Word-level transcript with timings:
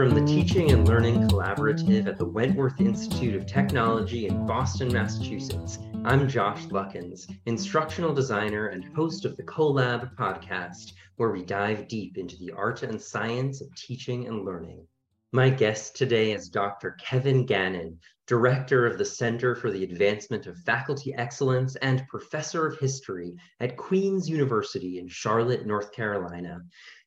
From 0.00 0.14
the 0.14 0.24
Teaching 0.24 0.70
and 0.70 0.88
Learning 0.88 1.28
Collaborative 1.28 2.06
at 2.06 2.16
the 2.16 2.24
Wentworth 2.24 2.80
Institute 2.80 3.34
of 3.34 3.44
Technology 3.44 4.28
in 4.28 4.46
Boston, 4.46 4.90
Massachusetts, 4.90 5.78
I'm 6.06 6.26
Josh 6.26 6.64
Luckens, 6.68 7.30
instructional 7.44 8.14
designer 8.14 8.68
and 8.68 8.82
host 8.96 9.26
of 9.26 9.36
the 9.36 9.42
CoLab 9.42 10.16
podcast, 10.16 10.94
where 11.16 11.30
we 11.30 11.44
dive 11.44 11.86
deep 11.86 12.16
into 12.16 12.38
the 12.38 12.50
art 12.52 12.82
and 12.82 12.98
science 12.98 13.60
of 13.60 13.74
teaching 13.74 14.26
and 14.26 14.46
learning. 14.46 14.86
My 15.32 15.50
guest 15.50 15.96
today 15.96 16.32
is 16.32 16.48
Dr. 16.48 16.92
Kevin 16.92 17.44
Gannon, 17.44 17.98
Director 18.26 18.86
of 18.86 18.96
the 18.96 19.04
Center 19.04 19.54
for 19.54 19.70
the 19.70 19.84
Advancement 19.84 20.46
of 20.46 20.56
Faculty 20.58 21.12
Excellence 21.14 21.76
and 21.76 22.06
Professor 22.08 22.66
of 22.66 22.78
History 22.78 23.34
at 23.60 23.76
Queens 23.76 24.30
University 24.30 24.98
in 24.98 25.08
Charlotte, 25.08 25.66
North 25.66 25.92
Carolina. 25.92 26.62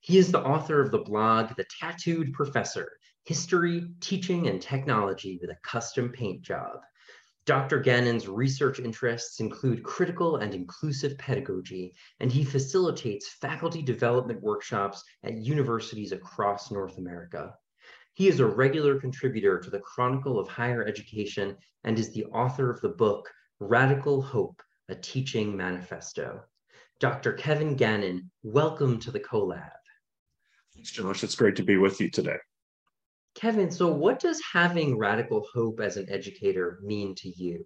He 0.05 0.17
is 0.17 0.33
the 0.33 0.43
author 0.43 0.81
of 0.81 0.91
the 0.91 0.97
blog, 0.97 1.55
The 1.55 1.65
Tattooed 1.79 2.33
Professor, 2.33 2.91
History, 3.23 3.87
Teaching, 4.01 4.49
and 4.49 4.61
Technology 4.61 5.39
with 5.39 5.49
a 5.49 5.57
Custom 5.63 6.11
Paint 6.11 6.41
Job. 6.41 6.81
Dr. 7.45 7.79
Gannon's 7.79 8.27
research 8.27 8.79
interests 8.79 9.39
include 9.39 9.81
critical 9.81 10.35
and 10.35 10.53
inclusive 10.53 11.17
pedagogy, 11.17 11.95
and 12.19 12.29
he 12.29 12.43
facilitates 12.43 13.29
faculty 13.29 13.81
development 13.81 14.41
workshops 14.41 15.01
at 15.23 15.37
universities 15.37 16.11
across 16.11 16.69
North 16.69 16.97
America. 16.97 17.55
He 18.11 18.27
is 18.27 18.41
a 18.41 18.45
regular 18.45 18.99
contributor 18.99 19.57
to 19.57 19.69
the 19.69 19.79
Chronicle 19.79 20.37
of 20.37 20.49
Higher 20.49 20.85
Education 20.85 21.55
and 21.85 21.97
is 21.97 22.11
the 22.11 22.25
author 22.25 22.69
of 22.69 22.81
the 22.81 22.89
book 22.89 23.31
Radical 23.61 24.21
Hope, 24.21 24.61
a 24.89 24.95
Teaching 24.95 25.55
Manifesto. 25.55 26.43
Dr. 26.99 27.31
Kevin 27.31 27.77
Gannon, 27.77 28.29
welcome 28.43 28.99
to 28.99 29.09
the 29.09 29.21
CoLab. 29.21 29.71
Thanks, 30.75 30.91
Josh. 30.91 31.23
It's 31.23 31.35
great 31.35 31.55
to 31.57 31.63
be 31.63 31.77
with 31.77 32.01
you 32.01 32.09
today. 32.09 32.37
Kevin, 33.35 33.71
so 33.71 33.87
what 33.91 34.19
does 34.19 34.41
having 34.51 34.97
radical 34.97 35.47
hope 35.53 35.79
as 35.79 35.97
an 35.97 36.07
educator 36.09 36.79
mean 36.83 37.15
to 37.15 37.29
you? 37.29 37.65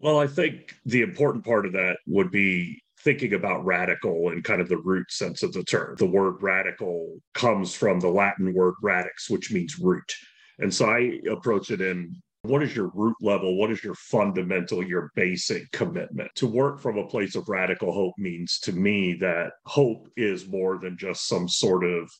Well, 0.00 0.18
I 0.18 0.26
think 0.26 0.74
the 0.84 1.02
important 1.02 1.44
part 1.44 1.64
of 1.64 1.72
that 1.72 1.98
would 2.06 2.30
be 2.30 2.82
thinking 3.00 3.34
about 3.34 3.64
radical 3.64 4.30
in 4.30 4.42
kind 4.42 4.60
of 4.60 4.68
the 4.68 4.78
root 4.78 5.10
sense 5.10 5.42
of 5.42 5.52
the 5.52 5.62
term. 5.62 5.96
The 5.96 6.06
word 6.06 6.42
radical 6.42 7.18
comes 7.34 7.74
from 7.74 8.00
the 8.00 8.08
Latin 8.08 8.52
word 8.52 8.74
radix, 8.82 9.30
which 9.30 9.52
means 9.52 9.78
root. 9.78 10.12
And 10.58 10.72
so 10.74 10.86
I 10.86 11.20
approach 11.30 11.70
it 11.70 11.80
in 11.80 12.20
what 12.46 12.62
is 12.62 12.74
your 12.74 12.90
root 12.94 13.16
level? 13.20 13.56
What 13.56 13.70
is 13.70 13.82
your 13.82 13.94
fundamental, 13.94 14.82
your 14.82 15.12
basic 15.14 15.70
commitment? 15.72 16.30
To 16.36 16.46
work 16.46 16.80
from 16.80 16.98
a 16.98 17.06
place 17.06 17.34
of 17.34 17.48
radical 17.48 17.92
hope 17.92 18.14
means 18.18 18.58
to 18.60 18.72
me 18.72 19.14
that 19.20 19.52
hope 19.64 20.08
is 20.16 20.48
more 20.48 20.78
than 20.78 20.96
just 20.96 21.26
some 21.26 21.48
sort 21.48 21.84
of 21.84 22.10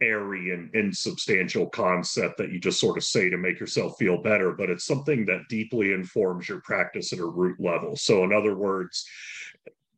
airy 0.00 0.52
and 0.52 0.72
insubstantial 0.74 1.68
concept 1.68 2.38
that 2.38 2.52
you 2.52 2.60
just 2.60 2.80
sort 2.80 2.96
of 2.96 3.04
say 3.04 3.28
to 3.28 3.36
make 3.36 3.58
yourself 3.58 3.96
feel 3.98 4.22
better, 4.22 4.52
but 4.52 4.70
it's 4.70 4.86
something 4.86 5.26
that 5.26 5.48
deeply 5.48 5.92
informs 5.92 6.48
your 6.48 6.60
practice 6.60 7.12
at 7.12 7.18
a 7.18 7.26
root 7.26 7.58
level. 7.60 7.96
So, 7.96 8.24
in 8.24 8.32
other 8.32 8.54
words, 8.54 9.04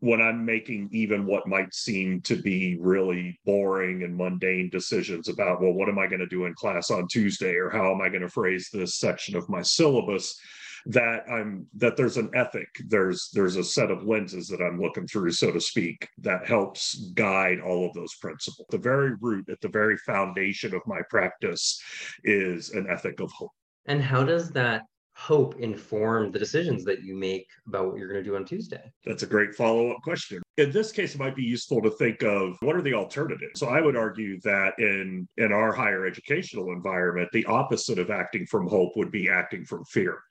when 0.00 0.20
I'm 0.20 0.44
making 0.44 0.88
even 0.92 1.26
what 1.26 1.46
might 1.46 1.74
seem 1.74 2.22
to 2.22 2.36
be 2.36 2.76
really 2.80 3.38
boring 3.44 4.02
and 4.02 4.16
mundane 4.16 4.70
decisions 4.70 5.28
about, 5.28 5.60
well, 5.60 5.72
what 5.72 5.88
am 5.88 5.98
I 5.98 6.06
going 6.06 6.20
to 6.20 6.26
do 6.26 6.46
in 6.46 6.54
class 6.54 6.90
on 6.90 7.06
Tuesday 7.08 7.54
or 7.54 7.70
how 7.70 7.92
am 7.92 8.00
I 8.00 8.08
going 8.08 8.22
to 8.22 8.28
phrase 8.28 8.68
this 8.72 8.98
section 8.98 9.36
of 9.36 9.48
my 9.48 9.62
syllabus? 9.62 10.38
that 10.86 11.24
i'm 11.30 11.66
that 11.74 11.96
there's 11.96 12.16
an 12.16 12.30
ethic 12.34 12.68
there's 12.86 13.28
there's 13.34 13.56
a 13.56 13.64
set 13.64 13.90
of 13.90 14.04
lenses 14.04 14.48
that 14.48 14.62
i'm 14.62 14.80
looking 14.80 15.06
through 15.06 15.30
so 15.30 15.52
to 15.52 15.60
speak 15.60 16.08
that 16.18 16.46
helps 16.46 17.10
guide 17.14 17.60
all 17.60 17.86
of 17.86 17.92
those 17.92 18.14
principles 18.14 18.66
the 18.70 18.78
very 18.78 19.14
root 19.20 19.46
at 19.50 19.60
the 19.60 19.68
very 19.68 19.98
foundation 19.98 20.74
of 20.74 20.80
my 20.86 21.00
practice 21.10 21.80
is 22.24 22.70
an 22.70 22.86
ethic 22.88 23.20
of 23.20 23.30
hope 23.32 23.50
and 23.86 24.02
how 24.02 24.24
does 24.24 24.50
that 24.50 24.82
hope 25.20 25.60
inform 25.60 26.32
the 26.32 26.38
decisions 26.38 26.82
that 26.84 27.02
you 27.02 27.14
make 27.14 27.46
about 27.66 27.86
what 27.86 27.98
you're 27.98 28.08
going 28.08 28.24
to 28.24 28.28
do 28.28 28.36
on 28.36 28.44
Tuesday? 28.44 28.90
That's 29.04 29.22
a 29.22 29.26
great 29.26 29.54
follow 29.54 29.90
up 29.90 30.00
question. 30.02 30.42
In 30.56 30.72
this 30.72 30.92
case, 30.92 31.14
it 31.14 31.18
might 31.18 31.36
be 31.36 31.42
useful 31.42 31.82
to 31.82 31.90
think 31.90 32.22
of 32.22 32.56
what 32.60 32.74
are 32.74 32.82
the 32.82 32.94
alternatives. 32.94 33.60
So 33.60 33.68
I 33.68 33.82
would 33.82 33.96
argue 33.96 34.40
that 34.42 34.72
in 34.78 35.28
in 35.36 35.52
our 35.52 35.72
higher 35.72 36.06
educational 36.06 36.72
environment, 36.72 37.28
the 37.32 37.44
opposite 37.44 37.98
of 37.98 38.10
acting 38.10 38.46
from 38.46 38.66
hope 38.66 38.96
would 38.96 39.12
be 39.12 39.28
acting 39.28 39.64
from 39.66 39.84
fear. 39.84 40.22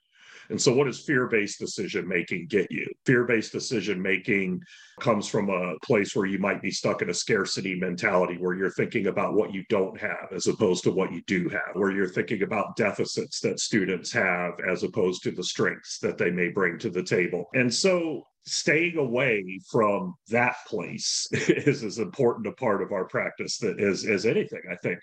And 0.50 0.60
so, 0.60 0.72
what 0.72 0.86
does 0.86 1.00
fear 1.00 1.26
based 1.28 1.58
decision 1.58 2.06
making 2.06 2.48
get 2.48 2.70
you? 2.70 2.86
Fear 3.06 3.24
based 3.24 3.52
decision 3.52 4.02
making 4.02 4.60
comes 5.00 5.28
from 5.28 5.48
a 5.48 5.78
place 5.82 6.14
where 6.14 6.26
you 6.26 6.38
might 6.38 6.60
be 6.60 6.70
stuck 6.70 7.02
in 7.02 7.10
a 7.10 7.14
scarcity 7.14 7.78
mentality, 7.78 8.36
where 8.38 8.54
you're 8.54 8.70
thinking 8.70 9.06
about 9.06 9.34
what 9.34 9.54
you 9.54 9.64
don't 9.68 9.98
have 9.98 10.28
as 10.34 10.48
opposed 10.48 10.84
to 10.84 10.90
what 10.90 11.12
you 11.12 11.22
do 11.26 11.48
have, 11.48 11.74
where 11.74 11.92
you're 11.92 12.08
thinking 12.08 12.42
about 12.42 12.76
deficits 12.76 13.40
that 13.40 13.60
students 13.60 14.12
have 14.12 14.52
as 14.68 14.82
opposed 14.82 15.22
to 15.22 15.30
the 15.30 15.44
strengths 15.44 15.98
that 16.00 16.18
they 16.18 16.30
may 16.30 16.48
bring 16.48 16.78
to 16.78 16.90
the 16.90 17.02
table. 17.02 17.46
And 17.54 17.72
so, 17.72 18.24
staying 18.46 18.96
away 18.96 19.60
from 19.70 20.14
that 20.28 20.56
place 20.66 21.28
is 21.32 21.84
as 21.84 21.98
important 21.98 22.46
a 22.46 22.52
part 22.52 22.82
of 22.82 22.92
our 22.92 23.04
practice 23.06 23.58
that 23.58 23.78
is 23.78 24.06
as 24.06 24.26
anything 24.26 24.62
i 24.70 24.76
think 24.76 24.98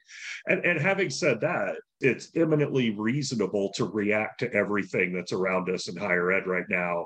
and, 0.47 0.63
and 0.65 0.79
having 0.79 1.09
said 1.09 1.39
that 1.41 1.75
it's 1.99 2.29
eminently 2.35 2.91
reasonable 2.91 3.71
to 3.73 3.85
react 3.85 4.39
to 4.39 4.53
everything 4.53 5.13
that's 5.13 5.33
around 5.33 5.69
us 5.69 5.87
in 5.87 5.95
higher 5.95 6.31
ed 6.31 6.47
right 6.47 6.65
now 6.69 7.05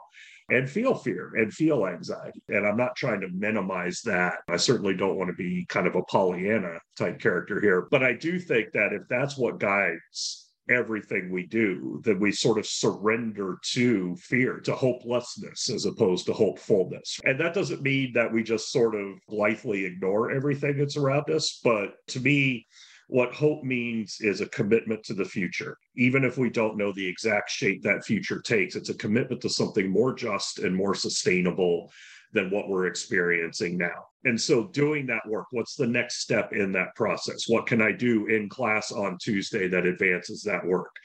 and 0.52 0.69
feel 0.69 0.94
fear 0.94 1.31
and 1.36 1.53
feel 1.53 1.88
anxiety. 1.88 2.42
And 2.50 2.68
I'm 2.68 2.78
not 2.78 2.96
trying 2.96 3.22
to 3.22 3.30
minimize 3.30 4.02
that. 4.02 4.40
I 4.50 4.58
certainly 4.58 4.96
don't 4.96 5.16
want 5.16 5.30
to 5.30 5.36
be 5.36 5.66
kind 5.69 5.88
of 5.88 5.96
a 5.96 6.03
Pollyanna 6.03 6.78
type 6.98 7.19
character 7.19 7.62
here, 7.62 7.88
but 7.90 8.03
I 8.03 8.13
do 8.13 8.38
think 8.38 8.74
that 8.74 8.92
if 8.92 9.03
that's 9.09 9.38
what 9.38 9.59
guides 9.59 10.50
everything 10.72 11.32
we 11.32 11.46
do, 11.46 12.02
then 12.04 12.20
we 12.20 12.32
sort 12.32 12.58
of 12.58 12.66
surrender 12.66 13.58
to 13.74 14.16
fear, 14.16 14.59
to 14.62 14.74
hopelessness 14.74 15.70
as 15.70 15.86
opposed 15.86 16.26
to 16.26 16.34
hopefulness. 16.34 17.20
And 17.24 17.40
that 17.40 17.54
doesn't 17.54 17.82
mean 17.82 18.14
that 18.14 18.32
we 18.32 18.44
just 18.44 18.72
sort 18.72 18.96
of 18.96 19.18
blithely 19.28 19.86
ignore 19.86 20.31
everything 20.31 20.78
that's 20.78 20.98
around 20.98 21.30
us. 21.30 21.60
But 21.64 21.96
to 22.10 22.20
me, 22.20 22.68
what 23.08 23.34
hope 23.34 23.64
means 23.64 24.18
is 24.22 24.40
a 24.40 24.46
commitment 24.48 25.04
to 25.04 25.14
the 25.14 25.26
future. 25.26 25.78
Even 25.98 26.24
if 26.24 26.38
we 26.38 26.50
don't 26.50 26.78
know 26.78 26.94
the 26.94 27.06
exact 27.06 27.52
shape 27.52 27.84
that 27.84 28.06
future 28.06 28.40
takes, 28.40 28.78
it's 28.78 28.90
a 28.90 28.94
commitment 28.94 29.42
to 29.42 29.50
something 29.50 29.90
more 29.90 30.14
just 30.14 30.60
and 30.60 30.74
more 30.74 30.96
sustainable 30.96 31.92
than 32.34 32.50
what 32.50 32.69
we're 32.69 32.88
experiencing 32.88 33.78
now. 33.78 34.06
And 34.24 34.40
so, 34.40 34.68
doing 34.68 35.08
that 35.08 35.28
work, 35.28 35.47
what's 35.52 35.75
the 35.75 35.88
next 35.88 36.22
step 36.22 36.53
in 36.53 36.72
that 36.74 36.96
process? 36.96 37.47
What 37.47 37.66
can 37.66 37.81
I 37.81 37.92
do 37.92 38.28
in 38.28 38.50
class 38.50 38.92
on 38.92 39.18
Tuesday 39.19 39.68
that 39.68 39.86
advances 39.86 40.44
that 40.44 40.66
work? 40.66 40.96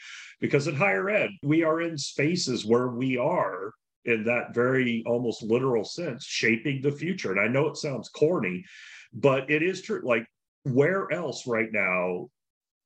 Because 0.41 0.67
in 0.67 0.75
higher 0.75 1.09
ed, 1.09 1.31
we 1.43 1.63
are 1.63 1.81
in 1.81 1.97
spaces 1.97 2.67
where 2.67 2.89
we 2.89 3.17
are, 3.17 3.73
in 4.05 4.25
that 4.25 4.55
very 4.55 5.03
almost 5.07 5.43
literal 5.43 5.85
sense, 5.85 6.25
shaping 6.25 6.83
the 6.83 6.93
future. 6.93 7.33
And 7.33 7.41
I 7.41 7.49
know 7.49 7.69
it 7.69 7.77
sounds 7.77 8.09
corny, 8.11 8.65
but 9.13 9.51
it 9.51 9.63
is 9.63 9.83
true. 9.83 10.03
Like, 10.05 10.27
where 10.65 11.11
else 11.11 11.47
right 11.47 11.73
now 11.73 12.29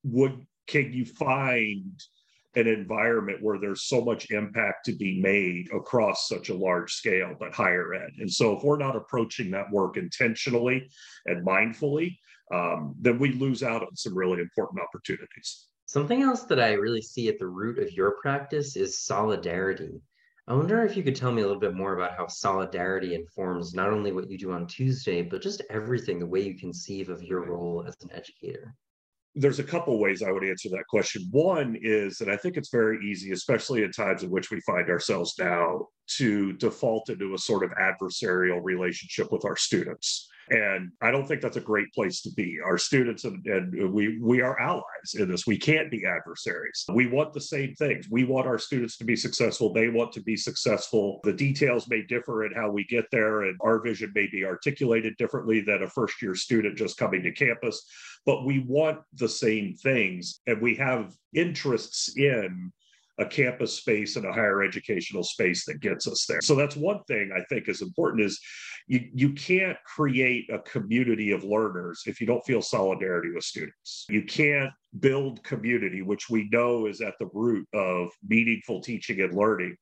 would 0.03 0.45
can 0.67 0.93
you 0.93 1.05
find 1.05 1.99
an 2.55 2.67
environment 2.67 3.41
where 3.41 3.57
there's 3.57 3.83
so 3.83 4.03
much 4.03 4.29
impact 4.31 4.85
to 4.85 4.93
be 4.93 5.21
made 5.21 5.71
across 5.73 6.27
such 6.27 6.49
a 6.49 6.53
large 6.53 6.93
scale, 6.93 7.33
but 7.39 7.53
higher 7.53 7.93
ed. 7.93 8.11
And 8.19 8.31
so, 8.31 8.57
if 8.57 8.63
we're 8.63 8.77
not 8.77 8.95
approaching 8.95 9.51
that 9.51 9.71
work 9.71 9.97
intentionally 9.97 10.89
and 11.25 11.45
mindfully, 11.45 12.17
um, 12.53 12.95
then 12.99 13.19
we 13.19 13.31
lose 13.33 13.63
out 13.63 13.83
on 13.83 13.95
some 13.95 14.17
really 14.17 14.41
important 14.41 14.81
opportunities. 14.81 15.67
Something 15.85 16.23
else 16.23 16.43
that 16.43 16.59
I 16.59 16.73
really 16.73 17.01
see 17.01 17.29
at 17.29 17.39
the 17.39 17.47
root 17.47 17.79
of 17.79 17.91
your 17.93 18.11
practice 18.21 18.75
is 18.75 18.99
solidarity. 18.99 20.01
I 20.47 20.53
wonder 20.53 20.83
if 20.83 20.97
you 20.97 21.03
could 21.03 21.15
tell 21.15 21.31
me 21.31 21.41
a 21.41 21.45
little 21.45 21.61
bit 21.61 21.73
more 21.73 21.95
about 21.95 22.17
how 22.17 22.27
solidarity 22.27 23.13
informs 23.13 23.73
not 23.73 23.91
only 23.91 24.11
what 24.11 24.29
you 24.29 24.37
do 24.37 24.51
on 24.51 24.67
Tuesday, 24.67 25.21
but 25.21 25.41
just 25.41 25.61
everything, 25.69 26.19
the 26.19 26.25
way 26.25 26.41
you 26.41 26.57
conceive 26.57 27.09
of 27.09 27.23
your 27.23 27.45
role 27.45 27.85
as 27.87 27.95
an 28.01 28.11
educator 28.11 28.75
there's 29.35 29.59
a 29.59 29.63
couple 29.63 29.97
ways 29.99 30.21
I 30.21 30.31
would 30.31 30.43
answer 30.43 30.69
that 30.69 30.87
question. 30.89 31.27
One 31.31 31.77
is 31.81 32.17
that 32.17 32.29
I 32.29 32.35
think 32.35 32.57
it's 32.57 32.69
very 32.69 32.99
easy, 33.09 33.31
especially 33.31 33.83
in 33.83 33.91
times 33.91 34.23
in 34.23 34.29
which 34.29 34.51
we 34.51 34.59
find 34.61 34.89
ourselves 34.89 35.35
now, 35.39 35.87
to 36.17 36.53
default 36.53 37.09
into 37.09 37.33
a 37.33 37.37
sort 37.37 37.63
of 37.63 37.71
adversarial 37.71 38.59
relationship 38.61 39.31
with 39.31 39.45
our 39.45 39.55
students. 39.55 40.27
And 40.49 40.91
I 41.01 41.11
don't 41.11 41.25
think 41.25 41.39
that's 41.39 41.55
a 41.55 41.61
great 41.61 41.93
place 41.93 42.21
to 42.23 42.31
be. 42.31 42.57
Our 42.65 42.77
students 42.77 43.23
and, 43.23 43.45
and, 43.45 43.93
we 43.93 44.19
we 44.19 44.41
are 44.41 44.59
allies 44.59 45.13
in 45.17 45.29
this. 45.29 45.47
We 45.47 45.57
can't 45.57 45.89
be 45.89 46.05
adversaries. 46.05 46.83
We 46.93 47.07
want 47.07 47.31
the 47.31 47.39
same 47.39 47.73
things. 47.75 48.07
We 48.11 48.25
want 48.25 48.47
our 48.47 48.57
students 48.57 48.97
to 48.97 49.05
be 49.05 49.15
successful. 49.15 49.71
They 49.71 49.87
want 49.87 50.11
to 50.13 50.21
be 50.21 50.35
successful. 50.35 51.21
The 51.23 51.31
details 51.31 51.87
may 51.87 52.01
differ 52.01 52.45
in 52.45 52.53
how 52.53 52.69
we 52.69 52.83
get 52.85 53.05
there, 53.11 53.43
and 53.43 53.57
our 53.61 53.79
vision 53.81 54.11
may 54.13 54.27
be 54.29 54.43
articulated 54.43 55.15
differently 55.17 55.61
than 55.61 55.83
a 55.83 55.89
first 55.89 56.21
year 56.21 56.35
student 56.35 56.77
just 56.77 56.97
coming 56.97 57.23
to 57.23 57.31
campus. 57.31 57.85
But 58.25 58.45
we 58.45 58.59
want 58.59 58.99
the 59.13 59.29
same 59.29 59.75
things, 59.75 60.41
and 60.47 60.61
we 60.61 60.75
have 60.75 61.15
interests 61.33 62.15
in 62.17 62.71
a 63.17 63.25
campus 63.25 63.77
space 63.77 64.15
and 64.15 64.25
a 64.25 64.33
higher 64.33 64.63
educational 64.63 65.23
space 65.23 65.65
that 65.65 65.79
gets 65.79 66.07
us 66.07 66.25
there. 66.27 66.41
So 66.41 66.55
that's 66.55 66.75
one 66.75 67.03
thing 67.07 67.31
I 67.35 67.43
think 67.49 67.67
is 67.67 67.81
important 67.81 68.23
is 68.23 68.39
you, 68.87 69.09
you 69.13 69.33
can't 69.33 69.77
create 69.85 70.49
a 70.49 70.59
community 70.59 71.31
of 71.31 71.43
learners 71.43 72.01
if 72.07 72.19
you 72.19 72.27
don't 72.27 72.45
feel 72.45 72.61
solidarity 72.61 73.29
with 73.33 73.43
students. 73.43 74.05
You 74.09 74.23
can't 74.23 74.71
build 74.99 75.43
community, 75.43 76.01
which 76.01 76.29
we 76.29 76.49
know 76.51 76.87
is 76.87 77.01
at 77.01 77.13
the 77.19 77.29
root 77.33 77.67
of 77.73 78.09
meaningful 78.27 78.81
teaching 78.81 79.21
and 79.21 79.33
learning, 79.33 79.75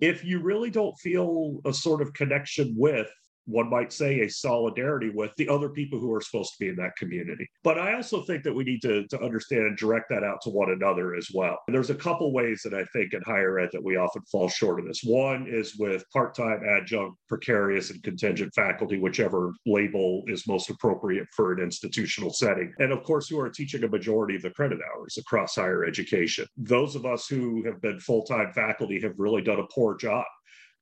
if 0.00 0.24
you 0.24 0.40
really 0.40 0.70
don't 0.70 0.98
feel 0.98 1.60
a 1.64 1.72
sort 1.72 2.02
of 2.02 2.12
connection 2.12 2.74
with 2.76 3.10
one 3.46 3.70
might 3.70 3.92
say 3.92 4.20
a 4.20 4.28
solidarity 4.30 5.10
with 5.10 5.32
the 5.36 5.48
other 5.48 5.68
people 5.68 5.98
who 5.98 6.12
are 6.12 6.20
supposed 6.20 6.52
to 6.52 6.64
be 6.64 6.68
in 6.68 6.76
that 6.76 6.96
community. 6.96 7.48
But 7.62 7.78
I 7.78 7.94
also 7.94 8.22
think 8.22 8.42
that 8.44 8.54
we 8.54 8.64
need 8.64 8.82
to, 8.82 9.06
to 9.08 9.20
understand 9.22 9.62
and 9.62 9.76
direct 9.76 10.08
that 10.10 10.24
out 10.24 10.40
to 10.42 10.50
one 10.50 10.70
another 10.70 11.14
as 11.14 11.28
well. 11.32 11.58
And 11.66 11.74
there's 11.74 11.90
a 11.90 11.94
couple 11.94 12.32
ways 12.32 12.62
that 12.64 12.74
I 12.74 12.84
think 12.92 13.12
in 13.12 13.22
higher 13.22 13.58
ed 13.58 13.70
that 13.72 13.82
we 13.82 13.96
often 13.96 14.22
fall 14.30 14.48
short 14.48 14.80
of 14.80 14.86
this. 14.86 15.02
One 15.04 15.46
is 15.48 15.76
with 15.76 16.04
part-time 16.12 16.62
adjunct, 16.68 17.16
precarious, 17.28 17.90
and 17.90 18.02
contingent 18.02 18.54
faculty, 18.54 18.98
whichever 18.98 19.52
label 19.66 20.22
is 20.26 20.46
most 20.46 20.70
appropriate 20.70 21.26
for 21.36 21.52
an 21.52 21.62
institutional 21.62 22.32
setting. 22.32 22.72
And 22.78 22.92
of 22.92 23.02
course, 23.02 23.28
who 23.28 23.40
are 23.40 23.50
teaching 23.50 23.84
a 23.84 23.88
majority 23.88 24.36
of 24.36 24.42
the 24.42 24.50
credit 24.50 24.78
hours 24.94 25.16
across 25.18 25.56
higher 25.56 25.84
education. 25.84 26.46
Those 26.56 26.94
of 26.94 27.06
us 27.06 27.26
who 27.26 27.64
have 27.64 27.80
been 27.80 28.00
full-time 28.00 28.52
faculty 28.52 29.00
have 29.00 29.14
really 29.18 29.42
done 29.42 29.60
a 29.60 29.66
poor 29.66 29.96
job 29.96 30.24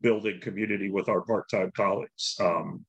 building 0.02 0.40
community 0.40 0.90
with 0.90 1.08
our 1.08 1.22
part-time 1.22 1.72
colleagues. 1.76 2.36
Um, 2.40 2.84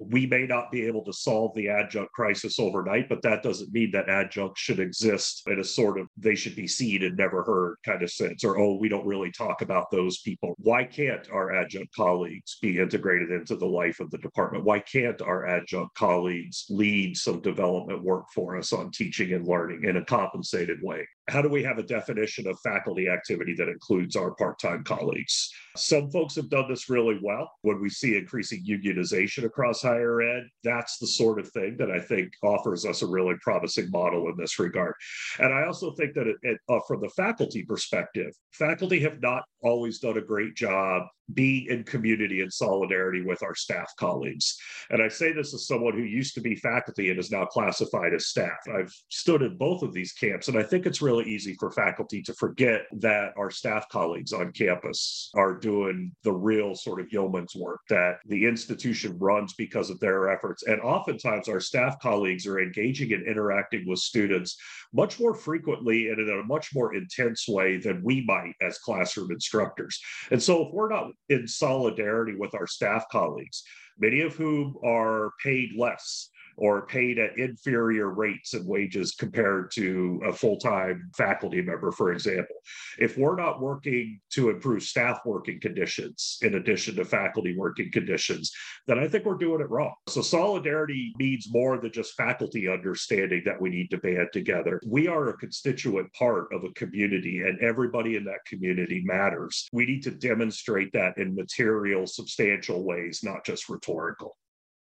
we 0.00 0.26
may 0.26 0.46
not 0.46 0.72
be 0.72 0.86
able 0.86 1.04
to 1.04 1.12
solve 1.12 1.54
the 1.54 1.68
adjunct 1.68 2.10
crisis 2.12 2.58
overnight, 2.58 3.08
but 3.08 3.20
that 3.20 3.42
doesn't 3.42 3.72
mean 3.72 3.90
that 3.90 4.08
adjuncts 4.08 4.60
should 4.60 4.80
exist 4.80 5.42
in 5.46 5.60
a 5.60 5.64
sort 5.64 6.00
of 6.00 6.06
they 6.16 6.34
should 6.34 6.56
be 6.56 6.66
seen 6.66 7.02
and 7.02 7.16
never 7.18 7.44
heard 7.44 7.76
kind 7.84 8.02
of 8.02 8.10
sense, 8.10 8.42
or 8.42 8.58
oh, 8.58 8.76
we 8.76 8.88
don't 8.88 9.06
really 9.06 9.30
talk 9.30 9.60
about 9.60 9.90
those 9.90 10.20
people. 10.20 10.54
Why 10.56 10.84
can't 10.84 11.30
our 11.30 11.54
adjunct 11.54 11.94
colleagues 11.94 12.56
be 12.62 12.78
integrated 12.78 13.30
into 13.30 13.56
the 13.56 13.66
life 13.66 14.00
of 14.00 14.10
the 14.10 14.18
department? 14.18 14.64
Why 14.64 14.78
can't 14.80 15.20
our 15.20 15.46
adjunct 15.46 15.94
colleagues 15.94 16.64
lead 16.70 17.16
some 17.16 17.42
development 17.42 18.02
work 18.02 18.24
for 18.34 18.56
us 18.56 18.72
on 18.72 18.90
teaching 18.92 19.34
and 19.34 19.46
learning 19.46 19.84
in 19.84 19.98
a 19.98 20.04
compensated 20.04 20.78
way? 20.82 21.06
How 21.30 21.40
do 21.40 21.48
we 21.48 21.62
have 21.62 21.78
a 21.78 21.82
definition 21.82 22.46
of 22.48 22.58
faculty 22.60 23.08
activity 23.08 23.54
that 23.54 23.68
includes 23.68 24.16
our 24.16 24.32
part-time 24.34 24.82
colleagues? 24.84 25.52
Some 25.76 26.10
folks 26.10 26.34
have 26.34 26.50
done 26.50 26.68
this 26.68 26.90
really 26.90 27.18
well. 27.22 27.50
When 27.62 27.80
we 27.80 27.88
see 27.88 28.16
increasing 28.16 28.64
unionization 28.66 29.44
across 29.44 29.82
higher 29.82 30.20
ed, 30.20 30.44
that's 30.64 30.98
the 30.98 31.06
sort 31.06 31.38
of 31.38 31.48
thing 31.52 31.76
that 31.78 31.90
I 31.90 32.00
think 32.00 32.32
offers 32.42 32.84
us 32.84 33.02
a 33.02 33.06
really 33.06 33.36
promising 33.40 33.90
model 33.90 34.28
in 34.28 34.36
this 34.36 34.58
regard. 34.58 34.94
And 35.38 35.54
I 35.54 35.66
also 35.66 35.92
think 35.92 36.14
that 36.14 36.26
it, 36.26 36.36
it, 36.42 36.58
uh, 36.68 36.80
from 36.88 37.00
the 37.00 37.10
faculty 37.10 37.62
perspective, 37.62 38.32
faculty 38.52 38.98
have 39.00 39.20
not 39.20 39.44
always 39.62 40.00
done 40.00 40.18
a 40.18 40.22
great 40.22 40.56
job 40.56 41.04
be 41.34 41.66
in 41.68 41.84
community 41.84 42.40
and 42.42 42.52
solidarity 42.52 43.22
with 43.22 43.42
our 43.42 43.54
staff 43.54 43.92
colleagues. 43.96 44.56
And 44.90 45.02
I 45.02 45.08
say 45.08 45.32
this 45.32 45.54
as 45.54 45.66
someone 45.66 45.94
who 45.94 46.02
used 46.02 46.34
to 46.34 46.40
be 46.40 46.54
faculty 46.54 47.10
and 47.10 47.18
is 47.18 47.30
now 47.30 47.44
classified 47.44 48.14
as 48.14 48.26
staff. 48.26 48.58
I've 48.74 48.92
stood 49.08 49.42
in 49.42 49.56
both 49.56 49.82
of 49.82 49.92
these 49.92 50.12
camps, 50.12 50.48
and 50.48 50.58
I 50.58 50.62
think 50.62 50.86
it's 50.86 51.02
really 51.02 51.24
easy 51.24 51.54
for 51.54 51.70
faculty 51.70 52.22
to 52.22 52.34
forget 52.34 52.82
that 52.98 53.32
our 53.36 53.50
staff 53.50 53.88
colleagues 53.88 54.32
on 54.32 54.52
campus 54.52 55.30
are 55.34 55.54
doing 55.54 56.12
the 56.22 56.32
real 56.32 56.74
sort 56.74 57.00
of 57.00 57.12
yeoman's 57.12 57.54
work 57.54 57.80
that 57.88 58.18
the 58.26 58.46
institution 58.46 59.18
runs 59.18 59.54
because 59.54 59.90
of 59.90 60.00
their 60.00 60.30
efforts. 60.30 60.64
And 60.64 60.80
oftentimes, 60.80 61.48
our 61.48 61.60
staff 61.60 62.00
colleagues 62.00 62.46
are 62.46 62.60
engaging 62.60 63.12
and 63.12 63.26
interacting 63.26 63.86
with 63.86 63.98
students 63.98 64.56
much 64.92 65.20
more 65.20 65.34
frequently 65.34 66.08
and 66.08 66.18
in 66.18 66.40
a 66.40 66.44
much 66.44 66.70
more 66.74 66.94
intense 66.94 67.46
way 67.48 67.78
than 67.78 68.02
we 68.02 68.24
might 68.24 68.54
as 68.60 68.78
classroom 68.78 69.30
instructors. 69.30 70.00
And 70.30 70.42
so, 70.42 70.66
if 70.66 70.72
we're 70.72 70.88
not 70.88 71.10
in 71.28 71.46
solidarity 71.46 72.34
with 72.36 72.54
our 72.54 72.66
staff 72.66 73.04
colleagues, 73.10 73.62
many 73.98 74.20
of 74.20 74.34
whom 74.34 74.76
are 74.84 75.32
paid 75.42 75.70
less 75.76 76.28
or 76.60 76.86
paid 76.86 77.18
at 77.18 77.38
inferior 77.38 78.10
rates 78.10 78.52
and 78.52 78.66
wages 78.66 79.14
compared 79.18 79.70
to 79.72 80.20
a 80.26 80.32
full-time 80.32 81.10
faculty 81.16 81.62
member, 81.62 81.90
for 81.90 82.12
example. 82.12 82.56
If 82.98 83.16
we're 83.16 83.36
not 83.36 83.62
working 83.62 84.20
to 84.34 84.50
improve 84.50 84.82
staff 84.82 85.20
working 85.24 85.58
conditions 85.58 86.38
in 86.42 86.56
addition 86.56 86.96
to 86.96 87.04
faculty 87.06 87.56
working 87.56 87.90
conditions, 87.90 88.52
then 88.86 88.98
I 88.98 89.08
think 89.08 89.24
we're 89.24 89.36
doing 89.36 89.62
it 89.62 89.70
wrong. 89.70 89.94
So 90.08 90.20
solidarity 90.20 91.14
means 91.18 91.48
more 91.50 91.78
than 91.78 91.92
just 91.92 92.14
faculty 92.14 92.68
understanding 92.68 93.42
that 93.46 93.60
we 93.60 93.70
need 93.70 93.90
to 93.90 93.98
band 93.98 94.28
together. 94.32 94.80
We 94.86 95.08
are 95.08 95.30
a 95.30 95.36
constituent 95.38 96.12
part 96.12 96.52
of 96.52 96.64
a 96.64 96.72
community 96.74 97.40
and 97.40 97.58
everybody 97.60 98.16
in 98.16 98.24
that 98.24 98.44
community 98.46 99.02
matters. 99.04 99.66
We 99.72 99.86
need 99.86 100.02
to 100.02 100.10
demonstrate 100.10 100.92
that 100.92 101.16
in 101.16 101.34
material, 101.34 102.06
substantial 102.06 102.84
ways, 102.84 103.20
not 103.22 103.46
just 103.46 103.70
rhetorical. 103.70 104.36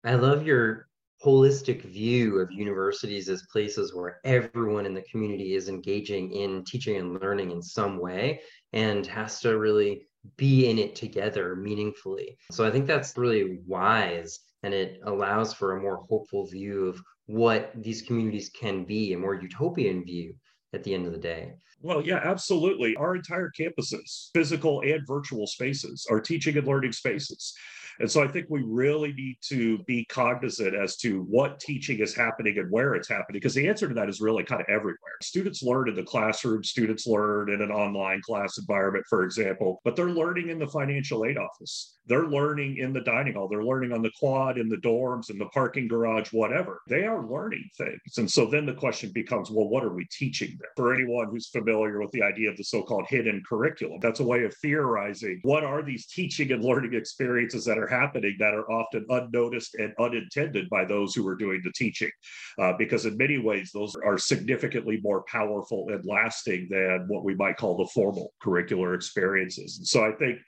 I 0.03 0.15
love 0.15 0.47
your 0.47 0.87
holistic 1.25 1.83
view 1.83 2.39
of 2.39 2.51
universities 2.51 3.29
as 3.29 3.47
places 3.53 3.95
where 3.95 4.21
everyone 4.25 4.87
in 4.87 4.95
the 4.95 5.03
community 5.03 5.55
is 5.55 5.69
engaging 5.69 6.33
in 6.33 6.65
teaching 6.65 6.97
and 6.97 7.21
learning 7.21 7.51
in 7.51 7.63
some 7.63 7.99
way 7.99 8.41
and 8.73 9.07
has 9.07 9.41
to 9.41 9.59
really 9.59 10.07
be 10.37 10.69
in 10.69 10.79
it 10.79 10.95
together 10.95 11.57
meaningfully. 11.57 12.37
So 12.51 12.65
I 12.67 12.71
think 12.71 12.87
that's 12.87 13.17
really 13.17 13.59
wise 13.67 14.41
and 14.63 14.75
it 14.75 15.01
allows 15.05 15.55
for 15.55 15.77
a 15.77 15.81
more 15.81 16.05
hopeful 16.09 16.47
view 16.47 16.87
of 16.87 17.03
what 17.27 17.73
these 17.77 18.03
communities 18.03 18.51
can 18.51 18.85
be, 18.85 19.13
a 19.13 19.19
more 19.19 19.35
utopian 19.35 20.05
view 20.05 20.35
at 20.73 20.85
the 20.85 20.95
end 20.95 21.07
of 21.07 21.13
the 21.13 21.19
day. 21.19 21.55
Well, 21.83 22.03
yeah, 22.03 22.21
absolutely. 22.23 22.95
Our 22.97 23.17
entire 23.17 23.51
campuses, 23.59 24.29
physical 24.35 24.83
and 24.83 25.01
virtual 25.07 25.47
spaces, 25.47 26.07
are 26.11 26.21
teaching 26.21 26.59
and 26.59 26.67
learning 26.67 26.93
spaces. 26.93 27.55
And 28.01 28.11
so 28.11 28.23
I 28.23 28.29
think 28.29 28.47
we 28.49 28.63
really 28.67 29.13
need 29.13 29.37
to 29.49 29.79
be 29.85 30.07
cognizant 30.07 30.75
as 30.75 30.97
to 30.99 31.23
what 31.25 31.61
teaching 31.61 32.01
is 32.01 32.17
happening 32.17 32.59
and 32.59 32.71
where 32.71 32.95
it's 32.95 33.09
happening, 33.09 33.35
because 33.35 33.55
the 33.55 33.69
answer 33.69 33.89
to 33.89 33.95
that 33.95 34.09
is 34.09 34.21
really 34.21 34.43
kind 34.43 34.61
of 34.61 34.67
everywhere. 34.69 34.97
Students 35.23 35.63
learn 35.63 35.89
in 35.89 35.95
the 35.95 36.03
classroom, 36.03 36.65
students 36.65 37.07
learn 37.07 37.51
in 37.51 37.61
an 37.61 37.71
online 37.71 38.23
class 38.23 38.59
environment, 38.59 39.05
for 39.09 39.25
example, 39.25 39.81
but 39.85 39.97
they're 39.97 40.11
learning 40.11 40.49
in 40.49 40.59
the 40.59 40.67
financial 40.67 41.27
aid 41.27 41.37
office. 41.37 41.99
They're 42.07 42.27
learning 42.27 42.79
in 42.79 42.93
the 42.93 43.03
dining 43.03 43.35
hall, 43.35 43.49
they're 43.49 43.63
learning 43.63 43.93
on 43.93 44.03
the 44.03 44.11
quad, 44.19 44.59
in 44.59 44.69
the 44.69 44.79
dorms, 44.79 45.31
in 45.31 45.39
the 45.39 45.47
parking 45.47 45.87
garage, 45.87 46.33
whatever. 46.33 46.81
They 46.89 47.05
are 47.05 47.25
learning 47.25 47.69
things. 47.77 48.19
And 48.19 48.29
so 48.29 48.47
then 48.47 48.67
the 48.67 48.75
question 48.75 49.13
becomes 49.13 49.51
well, 49.51 49.69
what 49.69 49.85
are 49.85 49.95
we 49.95 50.07
teaching 50.11 50.57
them? 50.59 50.71
For 50.75 50.95
anyone 50.95 51.29
who's 51.31 51.49
familiar 51.49 52.01
with 52.01 52.11
the 52.13 52.23
idea 52.23 52.51
of 52.51 52.57
the 52.57 52.65
so 52.65 52.83
called 52.83 53.07
hidden 53.09 53.43
curriculum, 53.49 54.01
that's 54.01 54.21
a 54.21 54.25
way 54.25 54.45
of 54.45 54.55
theorizing 54.57 55.39
what 55.43 55.63
are 55.63 55.83
these 55.83 56.07
teaching 56.07 56.51
and 56.51 56.65
learning 56.65 56.95
experiences 56.95 57.65
that 57.67 57.79
are 57.79 57.90
happening 57.91 58.37
that 58.39 58.55
are 58.55 58.71
often 58.71 59.05
unnoticed 59.09 59.75
and 59.75 59.93
unintended 59.99 60.69
by 60.71 60.85
those 60.85 61.15
who 61.15 61.27
are 61.27 61.37
doing 61.37 61.61
the 61.65 61.73
teaching. 61.73 62.11
Uh, 62.59 62.73
because 62.79 63.07
in 63.07 63.17
many 63.17 63.39
ways, 63.39 63.71
those 63.73 63.95
are 63.97 64.17
significantly 64.19 65.01
more 65.03 65.23
powerful 65.25 65.89
and 65.91 66.05
lasting 66.07 66.69
than 66.71 67.05
what 67.09 67.25
we 67.25 67.35
might 67.35 67.57
call 67.57 67.77
the 67.77 67.91
formal 67.93 68.33
curricular 68.43 68.95
experiences. 68.95 69.79
And 69.79 69.87
so 69.87 70.05
I 70.05 70.13
think 70.13 70.39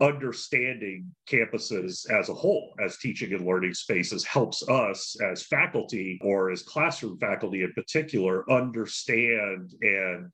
understanding 0.00 1.12
campuses 1.28 2.10
as 2.10 2.28
a 2.28 2.34
whole, 2.34 2.74
as 2.84 2.98
teaching 2.98 3.32
and 3.32 3.46
learning 3.46 3.74
spaces, 3.74 4.24
helps 4.24 4.66
us 4.68 5.16
as 5.20 5.42
faculty 5.42 6.18
or 6.22 6.50
as 6.50 6.62
classroom 6.62 7.18
faculty 7.18 7.62
in 7.62 7.72
particular 7.72 8.50
understand 8.50 9.72
and 9.82 10.30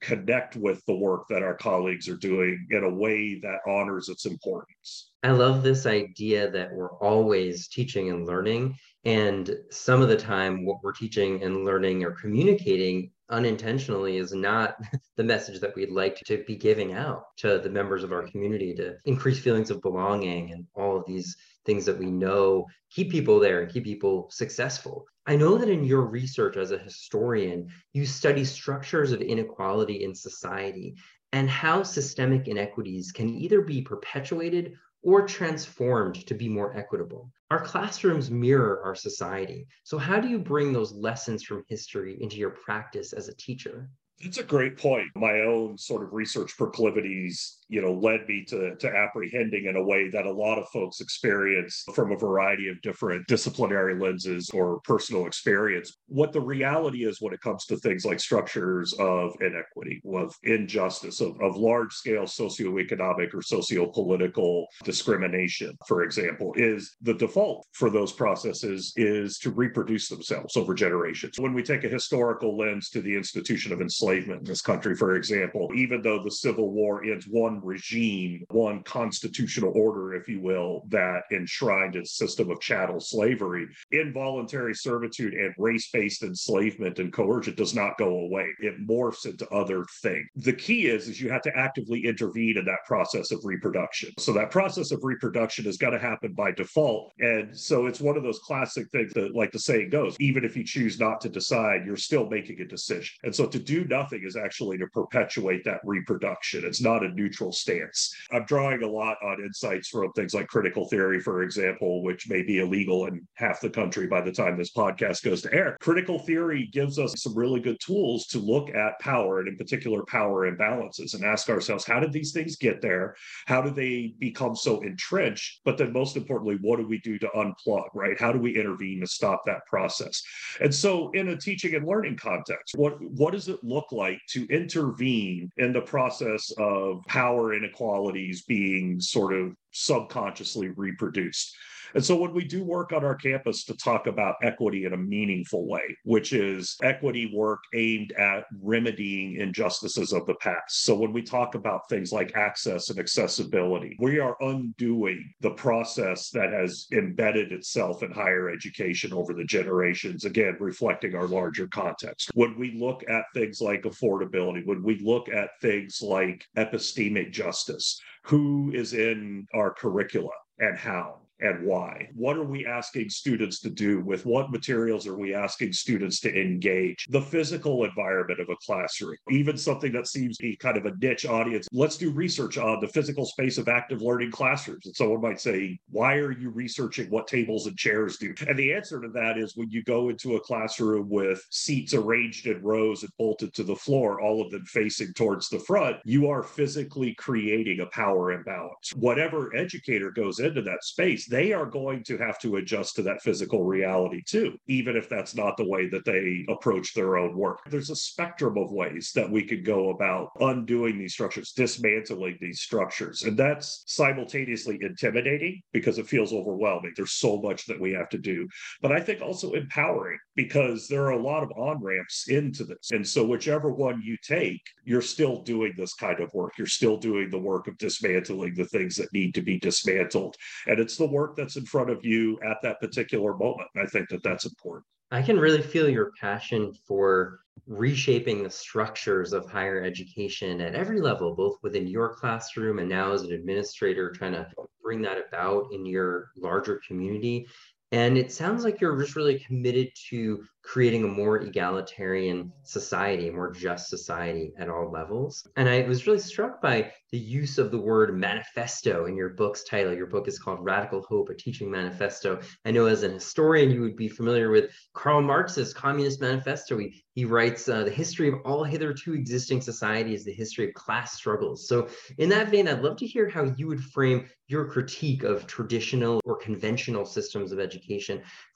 connect 0.00 0.56
with 0.56 0.84
the 0.86 0.94
work 0.94 1.26
that 1.28 1.42
our 1.42 1.54
colleagues 1.54 2.08
are 2.08 2.16
doing 2.16 2.66
in 2.70 2.84
a 2.84 2.90
way 2.90 3.38
that 3.40 3.60
honors 3.66 4.08
its 4.08 4.26
importance. 4.26 5.09
I 5.22 5.32
love 5.32 5.62
this 5.62 5.84
idea 5.84 6.50
that 6.50 6.72
we're 6.72 6.96
always 6.98 7.68
teaching 7.68 8.08
and 8.08 8.26
learning. 8.26 8.76
And 9.04 9.54
some 9.70 10.00
of 10.00 10.08
the 10.08 10.16
time, 10.16 10.64
what 10.64 10.78
we're 10.82 10.92
teaching 10.92 11.42
and 11.42 11.64
learning 11.64 12.04
or 12.04 12.12
communicating 12.12 13.10
unintentionally 13.28 14.16
is 14.16 14.32
not 14.32 14.76
the 15.16 15.24
message 15.24 15.60
that 15.60 15.74
we'd 15.76 15.90
like 15.90 16.16
to 16.26 16.42
be 16.46 16.56
giving 16.56 16.94
out 16.94 17.24
to 17.38 17.58
the 17.58 17.68
members 17.68 18.02
of 18.02 18.12
our 18.12 18.26
community 18.28 18.74
to 18.74 18.96
increase 19.04 19.38
feelings 19.38 19.70
of 19.70 19.82
belonging 19.82 20.52
and 20.52 20.66
all 20.74 20.96
of 20.96 21.04
these 21.06 21.36
things 21.66 21.84
that 21.84 21.98
we 21.98 22.10
know 22.10 22.66
keep 22.90 23.10
people 23.10 23.38
there 23.38 23.60
and 23.60 23.72
keep 23.72 23.84
people 23.84 24.28
successful. 24.30 25.04
I 25.26 25.36
know 25.36 25.58
that 25.58 25.68
in 25.68 25.84
your 25.84 26.06
research 26.06 26.56
as 26.56 26.70
a 26.70 26.78
historian, 26.78 27.68
you 27.92 28.06
study 28.06 28.44
structures 28.44 29.12
of 29.12 29.20
inequality 29.20 30.02
in 30.02 30.14
society 30.14 30.94
and 31.32 31.48
how 31.48 31.82
systemic 31.82 32.48
inequities 32.48 33.12
can 33.12 33.28
either 33.28 33.60
be 33.60 33.82
perpetuated 33.82 34.74
or 35.02 35.26
transformed 35.26 36.26
to 36.26 36.34
be 36.34 36.48
more 36.48 36.76
equitable. 36.76 37.30
Our 37.50 37.64
classrooms 37.64 38.30
mirror 38.30 38.82
our 38.84 38.94
society. 38.94 39.66
So, 39.84 39.98
how 39.98 40.20
do 40.20 40.28
you 40.28 40.38
bring 40.38 40.72
those 40.72 40.92
lessons 40.92 41.42
from 41.42 41.64
history 41.68 42.18
into 42.20 42.36
your 42.36 42.50
practice 42.50 43.12
as 43.12 43.28
a 43.28 43.36
teacher? 43.36 43.90
It's 44.18 44.38
a 44.38 44.44
great 44.44 44.76
point. 44.76 45.08
My 45.16 45.40
own 45.40 45.78
sort 45.78 46.02
of 46.02 46.12
research 46.12 46.56
proclivities 46.56 47.59
you 47.70 47.80
know, 47.80 47.92
led 47.92 48.26
me 48.26 48.44
to, 48.48 48.74
to 48.76 48.88
apprehending 48.88 49.66
in 49.66 49.76
a 49.76 49.82
way 49.82 50.10
that 50.10 50.26
a 50.26 50.32
lot 50.32 50.58
of 50.58 50.68
folks 50.68 51.00
experience 51.00 51.84
from 51.94 52.10
a 52.10 52.16
variety 52.16 52.68
of 52.68 52.82
different 52.82 53.26
disciplinary 53.28 53.98
lenses 53.98 54.50
or 54.52 54.80
personal 54.80 55.26
experience. 55.26 55.96
What 56.06 56.32
the 56.32 56.40
reality 56.40 57.04
is 57.04 57.20
when 57.20 57.32
it 57.32 57.40
comes 57.40 57.64
to 57.66 57.76
things 57.76 58.04
like 58.04 58.18
structures 58.18 58.92
of 58.94 59.32
inequity, 59.40 60.02
of 60.12 60.34
injustice, 60.42 61.20
of, 61.20 61.40
of 61.40 61.56
large 61.56 61.92
scale 61.92 62.24
socioeconomic 62.24 63.32
or 63.32 63.42
socio-political 63.42 64.66
discrimination, 64.82 65.78
for 65.86 66.02
example, 66.02 66.52
is 66.56 66.96
the 67.02 67.14
default 67.14 67.64
for 67.72 67.88
those 67.88 68.12
processes 68.12 68.92
is 68.96 69.38
to 69.38 69.50
reproduce 69.50 70.08
themselves 70.08 70.56
over 70.56 70.74
generations. 70.74 71.38
When 71.38 71.54
we 71.54 71.62
take 71.62 71.84
a 71.84 71.88
historical 71.88 72.58
lens 72.58 72.90
to 72.90 73.00
the 73.00 73.14
institution 73.14 73.72
of 73.72 73.80
enslavement 73.80 74.40
in 74.40 74.44
this 74.44 74.60
country, 74.60 74.96
for 74.96 75.14
example, 75.14 75.70
even 75.76 76.02
though 76.02 76.22
the 76.22 76.30
Civil 76.30 76.72
War 76.72 77.04
ends 77.04 77.26
one 77.28 77.59
regime, 77.64 78.44
one 78.50 78.82
constitutional 78.82 79.72
order, 79.74 80.14
if 80.14 80.28
you 80.28 80.40
will, 80.40 80.84
that 80.88 81.22
enshrined 81.32 81.96
a 81.96 82.04
system 82.04 82.50
of 82.50 82.60
chattel 82.60 83.00
slavery, 83.00 83.66
involuntary 83.92 84.74
servitude 84.74 85.34
and 85.34 85.54
race-based 85.58 86.22
enslavement 86.22 86.98
and 86.98 87.12
coercion 87.12 87.54
does 87.54 87.74
not 87.74 87.98
go 87.98 88.20
away. 88.20 88.46
It 88.60 88.86
morphs 88.86 89.26
into 89.26 89.48
other 89.50 89.84
things. 90.02 90.26
The 90.36 90.52
key 90.52 90.86
is, 90.86 91.08
is 91.08 91.20
you 91.20 91.30
have 91.30 91.42
to 91.42 91.56
actively 91.56 92.06
intervene 92.06 92.58
in 92.58 92.64
that 92.66 92.84
process 92.86 93.30
of 93.30 93.44
reproduction. 93.44 94.12
So 94.18 94.32
that 94.32 94.50
process 94.50 94.90
of 94.90 95.00
reproduction 95.02 95.66
is 95.66 95.76
going 95.76 95.92
to 95.92 95.98
happen 95.98 96.32
by 96.32 96.52
default. 96.52 97.12
And 97.18 97.56
so 97.56 97.86
it's 97.86 98.00
one 98.00 98.16
of 98.16 98.22
those 98.22 98.38
classic 98.40 98.90
things 98.90 99.12
that, 99.14 99.34
like 99.34 99.52
the 99.52 99.58
saying 99.58 99.90
goes, 99.90 100.16
even 100.20 100.44
if 100.44 100.56
you 100.56 100.64
choose 100.64 100.98
not 100.98 101.20
to 101.22 101.28
decide, 101.28 101.84
you're 101.84 101.96
still 101.96 102.28
making 102.28 102.60
a 102.60 102.66
decision. 102.66 103.14
And 103.22 103.34
so 103.34 103.46
to 103.46 103.58
do 103.58 103.84
nothing 103.84 104.22
is 104.24 104.36
actually 104.36 104.78
to 104.78 104.86
perpetuate 104.88 105.64
that 105.64 105.80
reproduction. 105.84 106.64
It's 106.64 106.80
not 106.80 107.04
a 107.04 107.08
neutral 107.08 107.49
stance. 107.52 108.14
I'm 108.32 108.44
drawing 108.44 108.82
a 108.82 108.88
lot 108.88 109.16
on 109.22 109.42
insights 109.42 109.88
from 109.88 110.12
things 110.12 110.34
like 110.34 110.48
critical 110.48 110.88
theory, 110.88 111.20
for 111.20 111.42
example, 111.42 112.02
which 112.02 112.28
may 112.28 112.42
be 112.42 112.58
illegal 112.58 113.06
in 113.06 113.26
half 113.34 113.60
the 113.60 113.70
country 113.70 114.06
by 114.06 114.20
the 114.20 114.32
time 114.32 114.56
this 114.56 114.72
podcast 114.72 115.22
goes 115.22 115.42
to 115.42 115.52
air. 115.52 115.76
Critical 115.80 116.18
theory 116.18 116.68
gives 116.72 116.98
us 116.98 117.14
some 117.16 117.34
really 117.36 117.60
good 117.60 117.78
tools 117.80 118.26
to 118.28 118.38
look 118.38 118.70
at 118.74 118.98
power 119.00 119.40
and, 119.40 119.48
in 119.48 119.56
particular, 119.56 120.04
power 120.04 120.50
imbalances 120.50 121.14
and 121.14 121.24
ask 121.24 121.48
ourselves, 121.48 121.84
how 121.84 122.00
did 122.00 122.12
these 122.12 122.32
things 122.32 122.56
get 122.56 122.80
there? 122.80 123.14
How 123.46 123.62
do 123.62 123.70
they 123.70 124.14
become 124.18 124.54
so 124.54 124.80
entrenched? 124.80 125.60
But 125.64 125.78
then, 125.78 125.92
most 125.92 126.16
importantly, 126.16 126.58
what 126.60 126.78
do 126.78 126.86
we 126.86 126.98
do 126.98 127.18
to 127.18 127.28
unplug, 127.28 127.88
right? 127.94 128.18
How 128.18 128.32
do 128.32 128.38
we 128.38 128.58
intervene 128.58 129.00
to 129.00 129.06
stop 129.06 129.42
that 129.46 129.66
process? 129.66 130.22
And 130.60 130.74
so, 130.74 131.10
in 131.12 131.28
a 131.28 131.36
teaching 131.36 131.74
and 131.74 131.86
learning 131.86 132.16
context, 132.16 132.74
what, 132.76 133.00
what 133.00 133.32
does 133.32 133.48
it 133.48 133.62
look 133.62 133.92
like 133.92 134.20
to 134.30 134.46
intervene 134.46 135.50
in 135.56 135.72
the 135.72 135.80
process 135.80 136.52
of 136.58 137.02
power 137.08 137.39
inequalities 137.54 138.42
being 138.42 139.00
sort 139.00 139.32
of 139.32 139.54
subconsciously 139.72 140.68
reproduced? 140.68 141.56
And 141.94 142.04
so 142.04 142.16
when 142.16 142.32
we 142.32 142.44
do 142.44 142.64
work 142.64 142.92
on 142.92 143.04
our 143.04 143.14
campus 143.14 143.64
to 143.64 143.76
talk 143.76 144.06
about 144.06 144.36
equity 144.42 144.84
in 144.84 144.92
a 144.92 144.96
meaningful 144.96 145.66
way, 145.68 145.96
which 146.04 146.32
is 146.32 146.76
equity 146.82 147.30
work 147.34 147.60
aimed 147.74 148.12
at 148.12 148.44
remedying 148.62 149.36
injustices 149.36 150.12
of 150.12 150.26
the 150.26 150.34
past. 150.36 150.84
So 150.84 150.94
when 150.94 151.12
we 151.12 151.22
talk 151.22 151.54
about 151.54 151.88
things 151.88 152.12
like 152.12 152.36
access 152.36 152.90
and 152.90 152.98
accessibility, 152.98 153.96
we 154.00 154.18
are 154.18 154.36
undoing 154.40 155.32
the 155.40 155.50
process 155.50 156.30
that 156.30 156.52
has 156.52 156.86
embedded 156.92 157.52
itself 157.52 158.02
in 158.02 158.10
higher 158.10 158.50
education 158.50 159.12
over 159.12 159.32
the 159.32 159.44
generations, 159.44 160.24
again, 160.24 160.56
reflecting 160.60 161.14
our 161.14 161.26
larger 161.26 161.66
context. 161.68 162.30
When 162.34 162.58
we 162.58 162.72
look 162.78 163.02
at 163.08 163.24
things 163.34 163.60
like 163.60 163.82
affordability, 163.82 164.64
when 164.64 164.82
we 164.82 164.98
look 165.02 165.28
at 165.28 165.50
things 165.60 166.00
like 166.02 166.44
epistemic 166.56 167.32
justice, 167.32 168.00
who 168.24 168.70
is 168.74 168.92
in 168.92 169.46
our 169.54 169.72
curricula 169.72 170.30
and 170.58 170.78
how? 170.78 171.20
And 171.40 171.64
why? 171.64 172.08
What 172.14 172.36
are 172.36 172.44
we 172.44 172.66
asking 172.66 173.10
students 173.10 173.60
to 173.60 173.70
do? 173.70 174.00
With 174.00 174.26
what 174.26 174.50
materials 174.50 175.06
are 175.06 175.16
we 175.16 175.34
asking 175.34 175.72
students 175.72 176.20
to 176.20 176.40
engage? 176.40 177.06
The 177.08 177.20
physical 177.20 177.84
environment 177.84 178.40
of 178.40 178.48
a 178.48 178.56
classroom, 178.64 179.16
even 179.30 179.56
something 179.56 179.92
that 179.92 180.06
seems 180.06 180.36
to 180.36 180.42
be 180.42 180.56
kind 180.56 180.76
of 180.76 180.86
a 180.86 180.96
niche 181.00 181.26
audience. 181.26 181.68
Let's 181.72 181.96
do 181.96 182.10
research 182.10 182.58
on 182.58 182.80
the 182.80 182.88
physical 182.88 183.26
space 183.26 183.58
of 183.58 183.68
active 183.68 184.02
learning 184.02 184.30
classrooms. 184.30 184.86
And 184.86 184.96
someone 184.96 185.20
might 185.20 185.40
say, 185.40 185.78
why 185.90 186.14
are 186.14 186.32
you 186.32 186.50
researching 186.50 187.10
what 187.10 187.26
tables 187.26 187.66
and 187.66 187.76
chairs 187.76 188.16
do? 188.18 188.34
And 188.46 188.58
the 188.58 188.72
answer 188.72 189.00
to 189.00 189.08
that 189.08 189.38
is 189.38 189.56
when 189.56 189.70
you 189.70 189.82
go 189.84 190.08
into 190.08 190.36
a 190.36 190.40
classroom 190.40 191.08
with 191.08 191.42
seats 191.50 191.94
arranged 191.94 192.46
in 192.46 192.62
rows 192.62 193.02
and 193.02 193.12
bolted 193.18 193.54
to 193.54 193.64
the 193.64 193.76
floor, 193.76 194.20
all 194.20 194.42
of 194.42 194.50
them 194.50 194.64
facing 194.66 195.12
towards 195.14 195.48
the 195.48 195.60
front, 195.60 195.96
you 196.04 196.28
are 196.28 196.42
physically 196.42 197.14
creating 197.14 197.80
a 197.80 197.86
power 197.86 198.32
imbalance. 198.32 198.92
Whatever 198.94 199.54
educator 199.56 200.10
goes 200.10 200.40
into 200.40 200.62
that 200.62 200.84
space, 200.84 201.26
they 201.30 201.52
are 201.52 201.66
going 201.66 202.02
to 202.04 202.18
have 202.18 202.38
to 202.40 202.56
adjust 202.56 202.96
to 202.96 203.02
that 203.02 203.22
physical 203.22 203.62
reality 203.62 204.20
too, 204.26 204.58
even 204.66 204.96
if 204.96 205.08
that's 205.08 205.34
not 205.36 205.56
the 205.56 205.68
way 205.68 205.88
that 205.88 206.04
they 206.04 206.44
approach 206.52 206.92
their 206.92 207.16
own 207.16 207.36
work. 207.36 207.60
There's 207.70 207.90
a 207.90 207.96
spectrum 207.96 208.58
of 208.58 208.72
ways 208.72 209.12
that 209.14 209.30
we 209.30 209.44
could 209.44 209.64
go 209.64 209.90
about 209.90 210.30
undoing 210.40 210.98
these 210.98 211.12
structures, 211.12 211.52
dismantling 211.52 212.36
these 212.40 212.60
structures. 212.60 213.22
And 213.22 213.38
that's 213.38 213.84
simultaneously 213.86 214.78
intimidating 214.82 215.62
because 215.72 215.98
it 215.98 216.08
feels 216.08 216.32
overwhelming. 216.32 216.94
There's 216.96 217.12
so 217.12 217.40
much 217.40 217.64
that 217.66 217.80
we 217.80 217.92
have 217.92 218.08
to 218.08 218.18
do. 218.18 218.48
But 218.82 218.90
I 218.90 219.00
think 219.00 219.22
also 219.22 219.52
empowering 219.52 220.18
because 220.34 220.88
there 220.88 221.04
are 221.04 221.10
a 221.10 221.22
lot 221.22 221.44
of 221.44 221.52
on 221.56 221.80
ramps 221.80 222.28
into 222.28 222.64
this. 222.64 222.90
And 222.90 223.06
so, 223.06 223.24
whichever 223.24 223.70
one 223.70 224.02
you 224.02 224.16
take, 224.22 224.62
you're 224.84 225.00
still 225.02 225.42
doing 225.42 225.74
this 225.76 225.94
kind 225.94 226.18
of 226.18 226.32
work. 226.34 226.58
You're 226.58 226.66
still 226.66 226.96
doing 226.96 227.30
the 227.30 227.38
work 227.38 227.68
of 227.68 227.78
dismantling 227.78 228.54
the 228.54 228.64
things 228.64 228.96
that 228.96 229.12
need 229.12 229.34
to 229.34 229.42
be 229.42 229.58
dismantled. 229.60 230.34
And 230.66 230.80
it's 230.80 230.96
the 230.96 231.06
work 231.06 231.19
work 231.20 231.36
that's 231.36 231.56
in 231.56 231.66
front 231.66 231.90
of 231.90 232.04
you 232.04 232.40
at 232.42 232.56
that 232.62 232.80
particular 232.80 233.36
moment. 233.36 233.68
I 233.76 233.86
think 233.86 234.08
that 234.08 234.22
that's 234.22 234.46
important. 234.46 234.86
I 235.10 235.20
can 235.22 235.38
really 235.38 235.60
feel 235.60 235.88
your 235.88 236.12
passion 236.20 236.72
for 236.86 237.40
reshaping 237.66 238.42
the 238.42 238.50
structures 238.50 239.32
of 239.32 239.44
higher 239.50 239.82
education 239.82 240.60
at 240.60 240.74
every 240.74 241.00
level, 241.00 241.34
both 241.34 241.58
within 241.62 241.86
your 241.86 242.14
classroom 242.14 242.78
and 242.78 242.88
now 242.88 243.12
as 243.12 243.22
an 243.22 243.32
administrator, 243.32 244.10
trying 244.12 244.32
to 244.32 244.46
bring 244.82 245.02
that 245.02 245.18
about 245.28 245.66
in 245.72 245.84
your 245.84 246.30
larger 246.36 246.80
community. 246.86 247.46
And 247.92 248.16
it 248.16 248.32
sounds 248.32 248.64
like 248.64 248.80
you're 248.80 249.00
just 249.00 249.16
really 249.16 249.38
committed 249.38 249.88
to 250.10 250.44
creating 250.62 251.04
a 251.04 251.08
more 251.08 251.38
egalitarian 251.38 252.52
society, 252.62 253.28
a 253.28 253.32
more 253.32 253.50
just 253.50 253.88
society 253.88 254.52
at 254.58 254.68
all 254.68 254.90
levels. 254.90 255.46
And 255.56 255.68
I 255.68 255.82
was 255.82 256.06
really 256.06 256.18
struck 256.18 256.60
by 256.60 256.92
the 257.10 257.18
use 257.18 257.58
of 257.58 257.70
the 257.70 257.80
word 257.80 258.16
manifesto 258.16 259.06
in 259.06 259.16
your 259.16 259.30
book's 259.30 259.64
title. 259.64 259.92
Your 259.92 260.06
book 260.06 260.28
is 260.28 260.38
called 260.38 260.62
Radical 260.62 261.02
Hope, 261.02 261.30
a 261.30 261.34
Teaching 261.34 261.70
Manifesto. 261.70 262.40
I 262.64 262.70
know 262.70 262.86
as 262.86 263.02
an 263.02 263.12
historian, 263.12 263.70
you 263.70 263.80
would 263.80 263.96
be 263.96 264.08
familiar 264.08 264.50
with 264.50 264.70
Karl 264.92 265.22
Marx's 265.22 265.74
Communist 265.74 266.20
Manifesto. 266.20 266.78
He, 266.78 267.02
he 267.14 267.24
writes 267.24 267.68
uh, 267.68 267.82
the 267.82 267.90
history 267.90 268.28
of 268.28 268.34
all 268.44 268.62
hitherto 268.62 269.14
existing 269.14 269.62
societies, 269.62 270.24
the 270.24 270.32
history 270.32 270.68
of 270.68 270.74
class 270.74 271.14
struggles. 271.14 271.66
So, 271.66 271.88
in 272.18 272.28
that 272.28 272.50
vein, 272.50 272.68
I'd 272.68 272.82
love 272.82 272.96
to 272.98 273.06
hear 273.06 273.28
how 273.28 273.44
you 273.56 273.66
would 273.66 273.82
frame 273.82 274.28
your 274.46 274.66
critique 274.66 275.22
of 275.22 275.46
traditional 275.46 276.20
or 276.24 276.36
conventional 276.36 277.04
systems 277.04 277.50
of 277.50 277.58
education. 277.58 277.79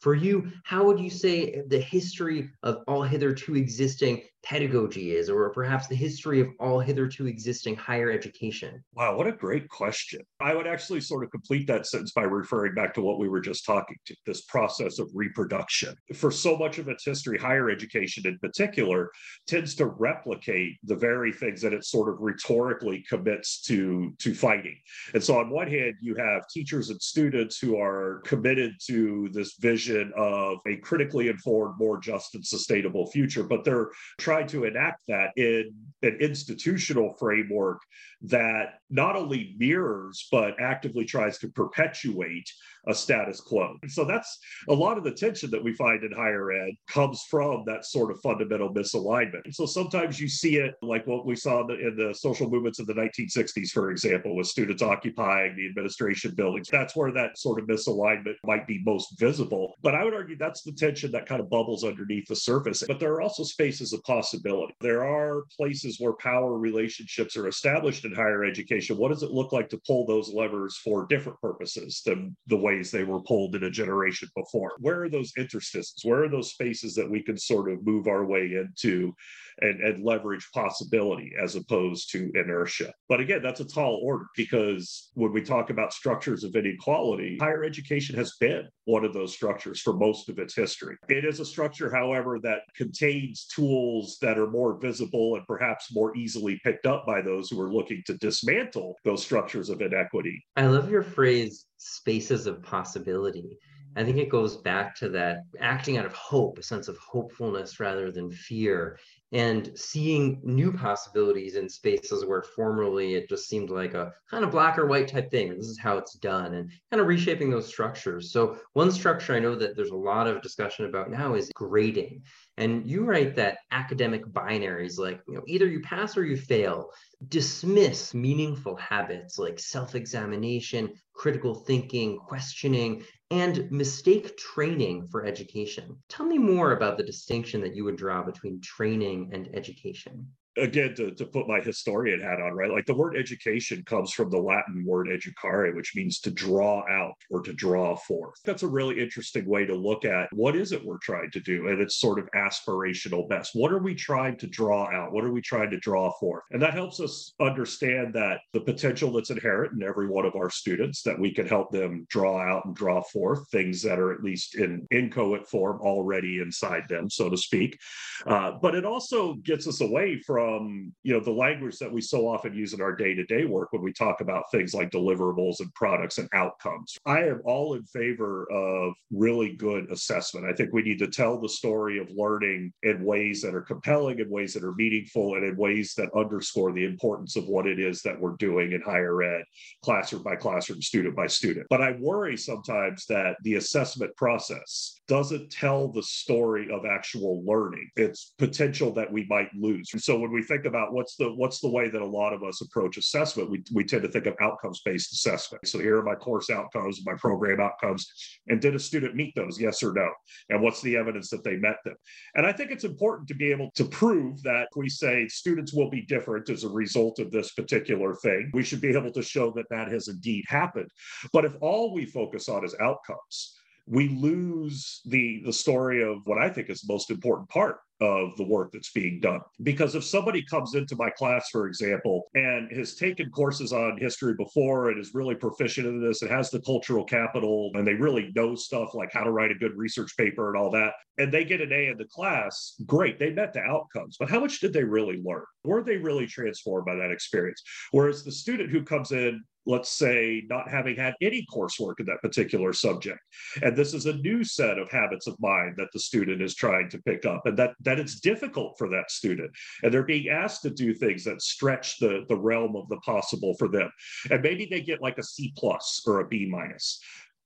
For 0.00 0.14
you, 0.14 0.50
how 0.64 0.84
would 0.84 1.00
you 1.00 1.10
say 1.10 1.62
the 1.66 1.80
history 1.80 2.50
of 2.62 2.82
all 2.86 3.02
hitherto 3.02 3.56
existing 3.56 4.22
pedagogy 4.44 5.16
is, 5.16 5.30
or 5.30 5.50
perhaps 5.50 5.86
the 5.86 5.94
history 5.94 6.40
of 6.40 6.48
all 6.60 6.78
hitherto 6.78 7.26
existing 7.26 7.74
higher 7.74 8.10
education? 8.10 8.84
Wow, 8.94 9.16
what 9.16 9.26
a 9.26 9.32
great 9.32 9.68
question. 9.68 10.20
I 10.40 10.54
would 10.54 10.66
actually 10.66 11.00
sort 11.00 11.24
of 11.24 11.30
complete 11.30 11.66
that 11.66 11.86
sentence 11.86 12.12
by 12.12 12.22
referring 12.22 12.74
back 12.74 12.94
to 12.94 13.00
what 13.00 13.18
we 13.18 13.28
were 13.28 13.40
just 13.40 13.64
talking 13.64 13.96
to 14.06 14.14
this 14.26 14.42
process 14.42 14.98
of 14.98 15.08
reproduction. 15.14 15.94
For 16.14 16.30
so 16.30 16.56
much 16.56 16.78
of 16.78 16.88
its 16.88 17.04
history, 17.04 17.38
higher 17.38 17.70
education 17.70 18.26
in 18.26 18.38
particular 18.38 19.10
tends 19.46 19.74
to 19.76 19.86
replicate 19.86 20.76
the 20.84 20.96
very 20.96 21.32
things 21.32 21.62
that 21.62 21.72
it 21.72 21.84
sort 21.84 22.12
of 22.12 22.20
rhetorically 22.20 23.04
commits 23.08 23.62
to, 23.62 24.14
to 24.18 24.34
fighting. 24.34 24.76
And 25.14 25.24
so, 25.24 25.38
on 25.38 25.50
one 25.50 25.68
hand, 25.68 25.94
you 26.00 26.14
have 26.16 26.48
teachers 26.48 26.90
and 26.90 27.00
students 27.00 27.58
who 27.58 27.78
are 27.80 28.20
committed 28.24 28.74
to 28.86 29.30
this 29.32 29.56
vision 29.58 30.12
of 30.16 30.58
a 30.66 30.76
critically 30.76 31.28
informed, 31.28 31.78
more 31.78 31.98
just 31.98 32.34
and 32.34 32.44
sustainable 32.44 33.06
future, 33.10 33.42
but 33.42 33.64
they're 33.64 33.90
trying 34.18 34.33
tried 34.34 34.48
to 34.48 34.64
enact 34.64 35.02
that 35.06 35.30
in 35.36 35.72
an 36.02 36.16
institutional 36.20 37.14
framework 37.18 37.80
that 38.22 38.80
not 38.90 39.14
only 39.14 39.54
mirrors 39.58 40.26
but 40.32 40.56
actively 40.60 41.04
tries 41.04 41.38
to 41.38 41.48
perpetuate 41.48 42.50
a 42.86 42.94
status 42.94 43.40
quo. 43.40 43.76
So 43.88 44.04
that's 44.04 44.38
a 44.68 44.74
lot 44.74 44.98
of 44.98 45.04
the 45.04 45.12
tension 45.12 45.50
that 45.50 45.62
we 45.62 45.74
find 45.74 46.02
in 46.04 46.12
higher 46.12 46.52
ed 46.52 46.74
comes 46.88 47.22
from 47.30 47.64
that 47.66 47.84
sort 47.84 48.10
of 48.10 48.20
fundamental 48.20 48.72
misalignment. 48.72 49.44
And 49.44 49.54
so 49.54 49.66
sometimes 49.66 50.20
you 50.20 50.28
see 50.28 50.56
it 50.56 50.74
like 50.82 51.06
what 51.06 51.26
we 51.26 51.36
saw 51.36 51.66
in 51.68 51.96
the, 51.96 52.14
social 52.14 52.48
movements 52.48 52.78
of 52.78 52.86
the 52.86 52.94
1960s, 52.94 53.70
for 53.70 53.90
example, 53.90 54.36
with 54.36 54.46
students 54.46 54.82
occupying 54.82 55.56
the 55.56 55.66
administration 55.66 56.32
buildings. 56.34 56.68
That's 56.70 56.94
where 56.94 57.12
that 57.12 57.36
sort 57.38 57.60
of 57.60 57.66
misalignment 57.66 58.34
might 58.44 58.66
be 58.66 58.82
most 58.84 59.18
visible. 59.18 59.74
But 59.82 59.94
I 59.94 60.04
would 60.04 60.14
argue 60.14 60.36
that's 60.36 60.62
the 60.62 60.72
tension 60.72 61.10
that 61.12 61.26
kind 61.26 61.40
of 61.40 61.50
bubbles 61.50 61.82
underneath 61.82 62.26
the 62.28 62.36
surface. 62.36 62.84
But 62.86 63.00
there 63.00 63.12
are 63.14 63.20
also 63.20 63.42
spaces 63.42 63.92
of 63.92 64.02
possibility. 64.04 64.74
There 64.80 65.04
are 65.04 65.42
places 65.56 65.98
where 65.98 66.12
power 66.14 66.56
relationships 66.56 67.36
are 67.36 67.48
established 67.48 68.04
in 68.04 68.14
higher 68.14 68.44
education. 68.44 68.96
What 68.96 69.10
does 69.10 69.22
it 69.22 69.32
look 69.32 69.52
like 69.52 69.68
to 69.70 69.80
pull 69.86 70.06
those 70.06 70.32
levers 70.32 70.76
for 70.84 71.06
different 71.06 71.40
purposes 71.40 72.02
than 72.06 72.36
the 72.46 72.56
ways 72.74 72.90
they 72.90 73.04
were 73.04 73.20
pulled 73.20 73.54
in 73.54 73.64
a 73.64 73.70
generation 73.70 74.28
before? 74.36 74.72
Where 74.78 75.02
are 75.02 75.08
those 75.08 75.32
interstices? 75.36 76.00
Where 76.02 76.24
are 76.24 76.28
those 76.28 76.50
spaces 76.50 76.94
that 76.94 77.10
we 77.10 77.22
can 77.22 77.38
sort 77.38 77.70
of 77.70 77.84
move 77.86 78.06
our 78.06 78.24
way 78.24 78.42
into 78.54 79.14
and, 79.60 79.80
and 79.80 80.04
leverage 80.04 80.48
possibility 80.52 81.32
as 81.42 81.56
opposed 81.56 82.10
to 82.12 82.30
inertia. 82.34 82.92
But 83.08 83.20
again, 83.20 83.42
that's 83.42 83.60
a 83.60 83.64
tall 83.64 84.00
order 84.02 84.26
because 84.36 85.10
when 85.14 85.32
we 85.32 85.42
talk 85.42 85.70
about 85.70 85.92
structures 85.92 86.44
of 86.44 86.56
inequality, 86.56 87.38
higher 87.40 87.64
education 87.64 88.16
has 88.16 88.34
been 88.40 88.68
one 88.84 89.04
of 89.04 89.14
those 89.14 89.32
structures 89.32 89.80
for 89.80 89.94
most 89.94 90.28
of 90.28 90.38
its 90.38 90.54
history. 90.54 90.96
It 91.08 91.24
is 91.24 91.40
a 91.40 91.44
structure, 91.44 91.94
however, 91.94 92.38
that 92.42 92.60
contains 92.76 93.46
tools 93.46 94.18
that 94.20 94.38
are 94.38 94.50
more 94.50 94.78
visible 94.78 95.36
and 95.36 95.46
perhaps 95.46 95.94
more 95.94 96.16
easily 96.16 96.60
picked 96.64 96.86
up 96.86 97.06
by 97.06 97.22
those 97.22 97.48
who 97.50 97.60
are 97.60 97.72
looking 97.72 98.02
to 98.06 98.18
dismantle 98.18 98.96
those 99.04 99.22
structures 99.22 99.70
of 99.70 99.80
inequity. 99.80 100.44
I 100.56 100.66
love 100.66 100.90
your 100.90 101.02
phrase 101.02 101.66
spaces 101.76 102.46
of 102.46 102.62
possibility 102.62 103.58
I 103.96 104.02
think 104.02 104.16
it 104.16 104.28
goes 104.28 104.56
back 104.56 104.96
to 104.96 105.08
that 105.10 105.44
acting 105.60 105.98
out 105.98 106.06
of 106.06 106.14
hope, 106.14 106.58
a 106.58 106.62
sense 106.62 106.88
of 106.88 106.98
hopefulness 106.98 107.78
rather 107.78 108.10
than 108.10 108.30
fear, 108.30 108.98
and 109.34 109.76
seeing 109.76 110.40
new 110.44 110.72
possibilities 110.72 111.56
in 111.56 111.68
spaces 111.68 112.24
where 112.24 112.40
formerly 112.40 113.14
it 113.14 113.28
just 113.28 113.48
seemed 113.48 113.68
like 113.68 113.92
a 113.92 114.12
kind 114.30 114.44
of 114.44 114.52
black 114.52 114.78
or 114.78 114.86
white 114.86 115.08
type 115.08 115.28
thing. 115.28 115.48
This 115.48 115.66
is 115.66 115.78
how 115.78 115.98
it's 115.98 116.14
done, 116.14 116.54
and 116.54 116.70
kind 116.92 117.00
of 117.00 117.08
reshaping 117.08 117.50
those 117.50 117.66
structures. 117.66 118.30
So, 118.30 118.56
one 118.74 118.92
structure 118.92 119.34
I 119.34 119.40
know 119.40 119.56
that 119.56 119.74
there's 119.74 119.90
a 119.90 119.96
lot 119.96 120.28
of 120.28 120.40
discussion 120.40 120.84
about 120.86 121.10
now 121.10 121.34
is 121.34 121.50
grading. 121.52 122.22
And 122.56 122.88
you 122.88 123.04
write 123.04 123.34
that 123.34 123.58
academic 123.72 124.24
binaries, 124.24 124.98
like 124.98 125.20
you 125.26 125.34
know, 125.34 125.42
either 125.48 125.66
you 125.66 125.80
pass 125.80 126.16
or 126.16 126.24
you 126.24 126.36
fail, 126.36 126.90
dismiss 127.26 128.14
meaningful 128.14 128.76
habits 128.76 129.36
like 129.36 129.58
self-examination, 129.58 130.92
critical 131.14 131.54
thinking, 131.54 132.18
questioning, 132.18 133.04
and 133.30 133.70
mistake 133.70 134.36
training 134.36 135.08
for 135.08 135.24
education. 135.24 135.96
Tell 136.08 136.26
me 136.26 136.38
more 136.38 136.72
about 136.72 136.98
the 136.98 137.04
distinction 137.04 137.60
that 137.62 137.74
you 137.74 137.84
would 137.84 137.96
draw 137.96 138.22
between 138.22 138.60
training 138.60 139.30
and 139.32 139.48
education 139.54 140.28
again 140.56 140.94
to, 140.94 141.10
to 141.12 141.24
put 141.24 141.48
my 141.48 141.60
historian 141.60 142.20
hat 142.20 142.40
on 142.40 142.52
right? 142.52 142.70
Like 142.70 142.86
the 142.86 142.94
word 142.94 143.16
education 143.16 143.82
comes 143.84 144.12
from 144.12 144.30
the 144.30 144.38
latin 144.38 144.84
word 144.86 145.08
educare 145.08 145.74
which 145.74 145.94
means 145.94 146.20
to 146.20 146.30
draw 146.30 146.82
out 146.88 147.14
or 147.30 147.42
to 147.42 147.52
draw 147.52 147.96
forth. 147.96 148.38
That's 148.44 148.62
a 148.62 148.68
really 148.68 149.00
interesting 149.00 149.46
way 149.46 149.64
to 149.66 149.74
look 149.74 150.04
at 150.04 150.28
what 150.32 150.56
is 150.56 150.72
it 150.72 150.84
we're 150.84 150.98
trying 150.98 151.30
to 151.32 151.40
do 151.40 151.68
and 151.68 151.80
it's 151.80 151.96
sort 151.96 152.18
of 152.18 152.28
aspirational 152.34 153.28
best. 153.28 153.52
What 153.54 153.72
are 153.72 153.78
we 153.78 153.94
trying 153.94 154.36
to 154.38 154.46
draw 154.46 154.90
out? 154.90 155.12
What 155.12 155.24
are 155.24 155.32
we 155.32 155.40
trying 155.40 155.70
to 155.70 155.78
draw 155.78 156.12
forth? 156.18 156.44
And 156.50 156.60
that 156.62 156.74
helps 156.74 157.00
us 157.00 157.34
understand 157.40 158.14
that 158.14 158.40
the 158.52 158.60
potential 158.60 159.12
that's 159.12 159.30
inherent 159.30 159.72
in 159.74 159.82
every 159.82 160.08
one 160.08 160.26
of 160.26 160.36
our 160.36 160.50
students 160.50 161.02
that 161.02 161.18
we 161.18 161.32
can 161.32 161.46
help 161.46 161.70
them 161.70 162.06
draw 162.10 162.40
out 162.40 162.64
and 162.64 162.74
draw 162.74 163.02
forth 163.02 163.48
things 163.50 163.82
that 163.82 163.98
are 163.98 164.12
at 164.12 164.22
least 164.22 164.56
in 164.56 164.86
inchoate 164.90 165.48
form 165.48 165.80
already 165.80 166.40
inside 166.40 166.84
them 166.88 167.08
so 167.08 167.28
to 167.28 167.36
speak. 167.36 167.78
Uh, 168.26 168.52
but 168.60 168.74
it 168.74 168.84
also 168.84 169.34
gets 169.34 169.66
us 169.66 169.80
away 169.80 170.20
from 170.20 170.43
from 170.44 170.92
you 171.02 171.12
know 171.12 171.20
the 171.20 171.30
language 171.30 171.78
that 171.78 171.92
we 171.92 172.00
so 172.00 172.28
often 172.28 172.54
use 172.54 172.74
in 172.74 172.80
our 172.80 172.94
day-to-day 172.94 173.44
work 173.44 173.72
when 173.72 173.82
we 173.82 173.92
talk 173.92 174.20
about 174.20 174.50
things 174.50 174.74
like 174.74 174.90
deliverables 174.90 175.60
and 175.60 175.72
products 175.74 176.18
and 176.18 176.28
outcomes. 176.34 176.96
I 177.06 177.20
am 177.24 177.40
all 177.44 177.74
in 177.74 177.84
favor 177.84 178.50
of 178.50 178.92
really 179.10 179.54
good 179.54 179.90
assessment. 179.90 180.46
I 180.46 180.52
think 180.52 180.72
we 180.72 180.82
need 180.82 180.98
to 180.98 181.08
tell 181.08 181.40
the 181.40 181.48
story 181.48 181.98
of 181.98 182.08
learning 182.14 182.72
in 182.82 183.04
ways 183.04 183.40
that 183.42 183.54
are 183.54 183.62
compelling 183.62 184.18
in 184.18 184.28
ways 184.28 184.52
that 184.54 184.64
are 184.64 184.74
meaningful 184.74 185.34
and 185.34 185.44
in 185.44 185.56
ways 185.56 185.94
that 185.94 186.10
underscore 186.14 186.72
the 186.72 186.84
importance 186.84 187.36
of 187.36 187.46
what 187.46 187.66
it 187.66 187.78
is 187.78 188.02
that 188.02 188.20
we're 188.20 188.36
doing 188.36 188.72
in 188.72 188.82
higher 188.82 189.22
ed 189.22 189.44
classroom 189.82 190.22
by 190.22 190.36
classroom 190.36 190.82
student 190.82 191.16
by 191.16 191.26
student. 191.26 191.66
But 191.70 191.80
i 191.80 191.92
worry 191.98 192.36
sometimes 192.36 193.06
that 193.06 193.36
the 193.42 193.54
assessment 193.54 194.14
process 194.16 195.00
doesn't 195.06 195.50
tell 195.50 195.88
the 195.88 196.02
story 196.02 196.68
of 196.70 196.84
actual 196.84 197.42
learning. 197.44 197.88
It's 197.96 198.34
potential 198.38 198.92
that 198.94 199.10
we 199.10 199.26
might 199.28 199.48
lose. 199.54 199.90
So 199.98 200.18
when 200.18 200.32
we 200.34 200.42
think 200.42 200.64
about 200.64 200.92
what's 200.92 201.16
the 201.16 201.32
what's 201.32 201.60
the 201.60 201.70
way 201.70 201.88
that 201.88 202.02
a 202.02 202.06
lot 202.06 202.32
of 202.32 202.42
us 202.42 202.60
approach 202.60 202.96
assessment, 202.98 203.50
we, 203.50 203.62
we 203.72 203.84
tend 203.84 204.02
to 204.02 204.08
think 204.08 204.26
of 204.26 204.34
outcomes 204.40 204.82
based 204.84 205.12
assessment. 205.12 205.66
So 205.66 205.78
here 205.78 205.98
are 205.98 206.02
my 206.02 206.16
course 206.16 206.50
outcomes, 206.50 207.00
my 207.06 207.14
program 207.14 207.60
outcomes, 207.60 208.06
and 208.48 208.60
did 208.60 208.74
a 208.74 208.78
student 208.78 209.14
meet 209.14 209.34
those? 209.36 209.60
Yes 209.60 209.82
or 209.82 209.92
no? 209.92 210.10
And 210.50 210.60
what's 210.60 210.82
the 210.82 210.96
evidence 210.96 211.30
that 211.30 211.44
they 211.44 211.56
met 211.56 211.76
them? 211.84 211.94
And 212.34 212.44
I 212.44 212.52
think 212.52 212.70
it's 212.72 212.84
important 212.84 213.28
to 213.28 213.34
be 213.34 213.50
able 213.50 213.70
to 213.76 213.84
prove 213.84 214.42
that 214.42 214.68
we 214.76 214.88
say 214.88 215.28
students 215.28 215.72
will 215.72 215.88
be 215.88 216.02
different 216.02 216.50
as 216.50 216.64
a 216.64 216.68
result 216.68 217.20
of 217.20 217.30
this 217.30 217.52
particular 217.52 218.14
thing. 218.16 218.50
We 218.52 218.64
should 218.64 218.80
be 218.80 218.94
able 218.94 219.12
to 219.12 219.22
show 219.22 219.52
that 219.52 219.68
that 219.70 219.88
has 219.92 220.08
indeed 220.08 220.44
happened. 220.48 220.90
But 221.32 221.44
if 221.44 221.54
all 221.60 221.94
we 221.94 222.06
focus 222.06 222.48
on 222.48 222.64
is 222.64 222.74
outcomes, 222.80 223.56
we 223.86 224.08
lose 224.08 225.00
the 225.04 225.42
the 225.44 225.52
story 225.52 226.02
of 226.02 226.18
what 226.24 226.38
I 226.38 226.48
think 226.48 226.70
is 226.70 226.80
the 226.80 226.92
most 226.92 227.10
important 227.10 227.48
part 227.48 227.78
of 228.00 228.36
the 228.36 228.44
work 228.44 228.70
that's 228.72 228.90
being 228.92 229.20
done. 229.20 229.40
Because 229.62 229.94
if 229.94 230.04
somebody 230.04 230.44
comes 230.44 230.74
into 230.74 230.96
my 230.96 231.10
class, 231.10 231.48
for 231.50 231.66
example, 231.66 232.24
and 232.34 232.70
has 232.76 232.96
taken 232.96 233.30
courses 233.30 233.72
on 233.72 233.98
history 233.98 234.34
before 234.34 234.90
and 234.90 235.00
is 235.00 235.14
really 235.14 235.34
proficient 235.34 235.86
in 235.86 236.02
this 236.02 236.22
and 236.22 236.30
has 236.30 236.50
the 236.50 236.60
cultural 236.62 237.04
capital 237.04 237.70
and 237.74 237.86
they 237.86 237.94
really 237.94 238.32
know 238.34 238.54
stuff 238.54 238.94
like 238.94 239.12
how 239.12 239.22
to 239.22 239.30
write 239.30 239.52
a 239.52 239.56
good 239.56 239.76
research 239.76 240.16
paper 240.16 240.48
and 240.48 240.60
all 240.60 240.70
that, 240.70 240.92
and 241.18 241.32
they 241.32 241.44
get 241.44 241.60
an 241.60 241.72
A 241.72 241.86
in 241.88 241.96
the 241.96 242.06
class, 242.06 242.74
great, 242.84 243.18
they 243.18 243.30
met 243.30 243.52
the 243.52 243.60
outcomes. 243.60 244.16
But 244.18 244.30
how 244.30 244.40
much 244.40 244.60
did 244.60 244.72
they 244.72 244.84
really 244.84 245.22
learn? 245.24 245.44
Were 245.62 245.82
they 245.82 245.96
really 245.96 246.26
transformed 246.26 246.86
by 246.86 246.96
that 246.96 247.12
experience? 247.12 247.62
Whereas 247.92 248.24
the 248.24 248.32
student 248.32 248.70
who 248.70 248.82
comes 248.82 249.12
in 249.12 249.42
let's 249.66 249.90
say, 249.90 250.42
not 250.48 250.68
having 250.68 250.96
had 250.96 251.14
any 251.20 251.46
coursework 251.52 252.00
in 252.00 252.06
that 252.06 252.22
particular 252.22 252.72
subject. 252.72 253.20
And 253.62 253.76
this 253.76 253.94
is 253.94 254.06
a 254.06 254.16
new 254.16 254.44
set 254.44 254.78
of 254.78 254.90
habits 254.90 255.26
of 255.26 255.40
mind 255.40 255.74
that 255.76 255.88
the 255.92 256.00
student 256.00 256.42
is 256.42 256.54
trying 256.54 256.90
to 256.90 257.02
pick 257.02 257.24
up, 257.24 257.46
and 257.46 257.56
that, 257.58 257.74
that 257.80 257.98
it's 257.98 258.20
difficult 258.20 258.76
for 258.78 258.88
that 258.90 259.10
student. 259.10 259.50
And 259.82 259.92
they're 259.92 260.02
being 260.02 260.28
asked 260.28 260.62
to 260.62 260.70
do 260.70 260.94
things 260.94 261.24
that 261.24 261.42
stretch 261.42 261.98
the, 261.98 262.24
the 262.28 262.36
realm 262.36 262.76
of 262.76 262.88
the 262.88 262.98
possible 262.98 263.54
for 263.58 263.68
them. 263.68 263.90
And 264.30 264.42
maybe 264.42 264.66
they 264.70 264.80
get 264.80 265.02
like 265.02 265.18
a 265.18 265.22
C 265.22 265.52
plus 265.56 266.02
or 266.06 266.20
a 266.20 266.28
B 266.28 266.46
minus. 266.46 267.00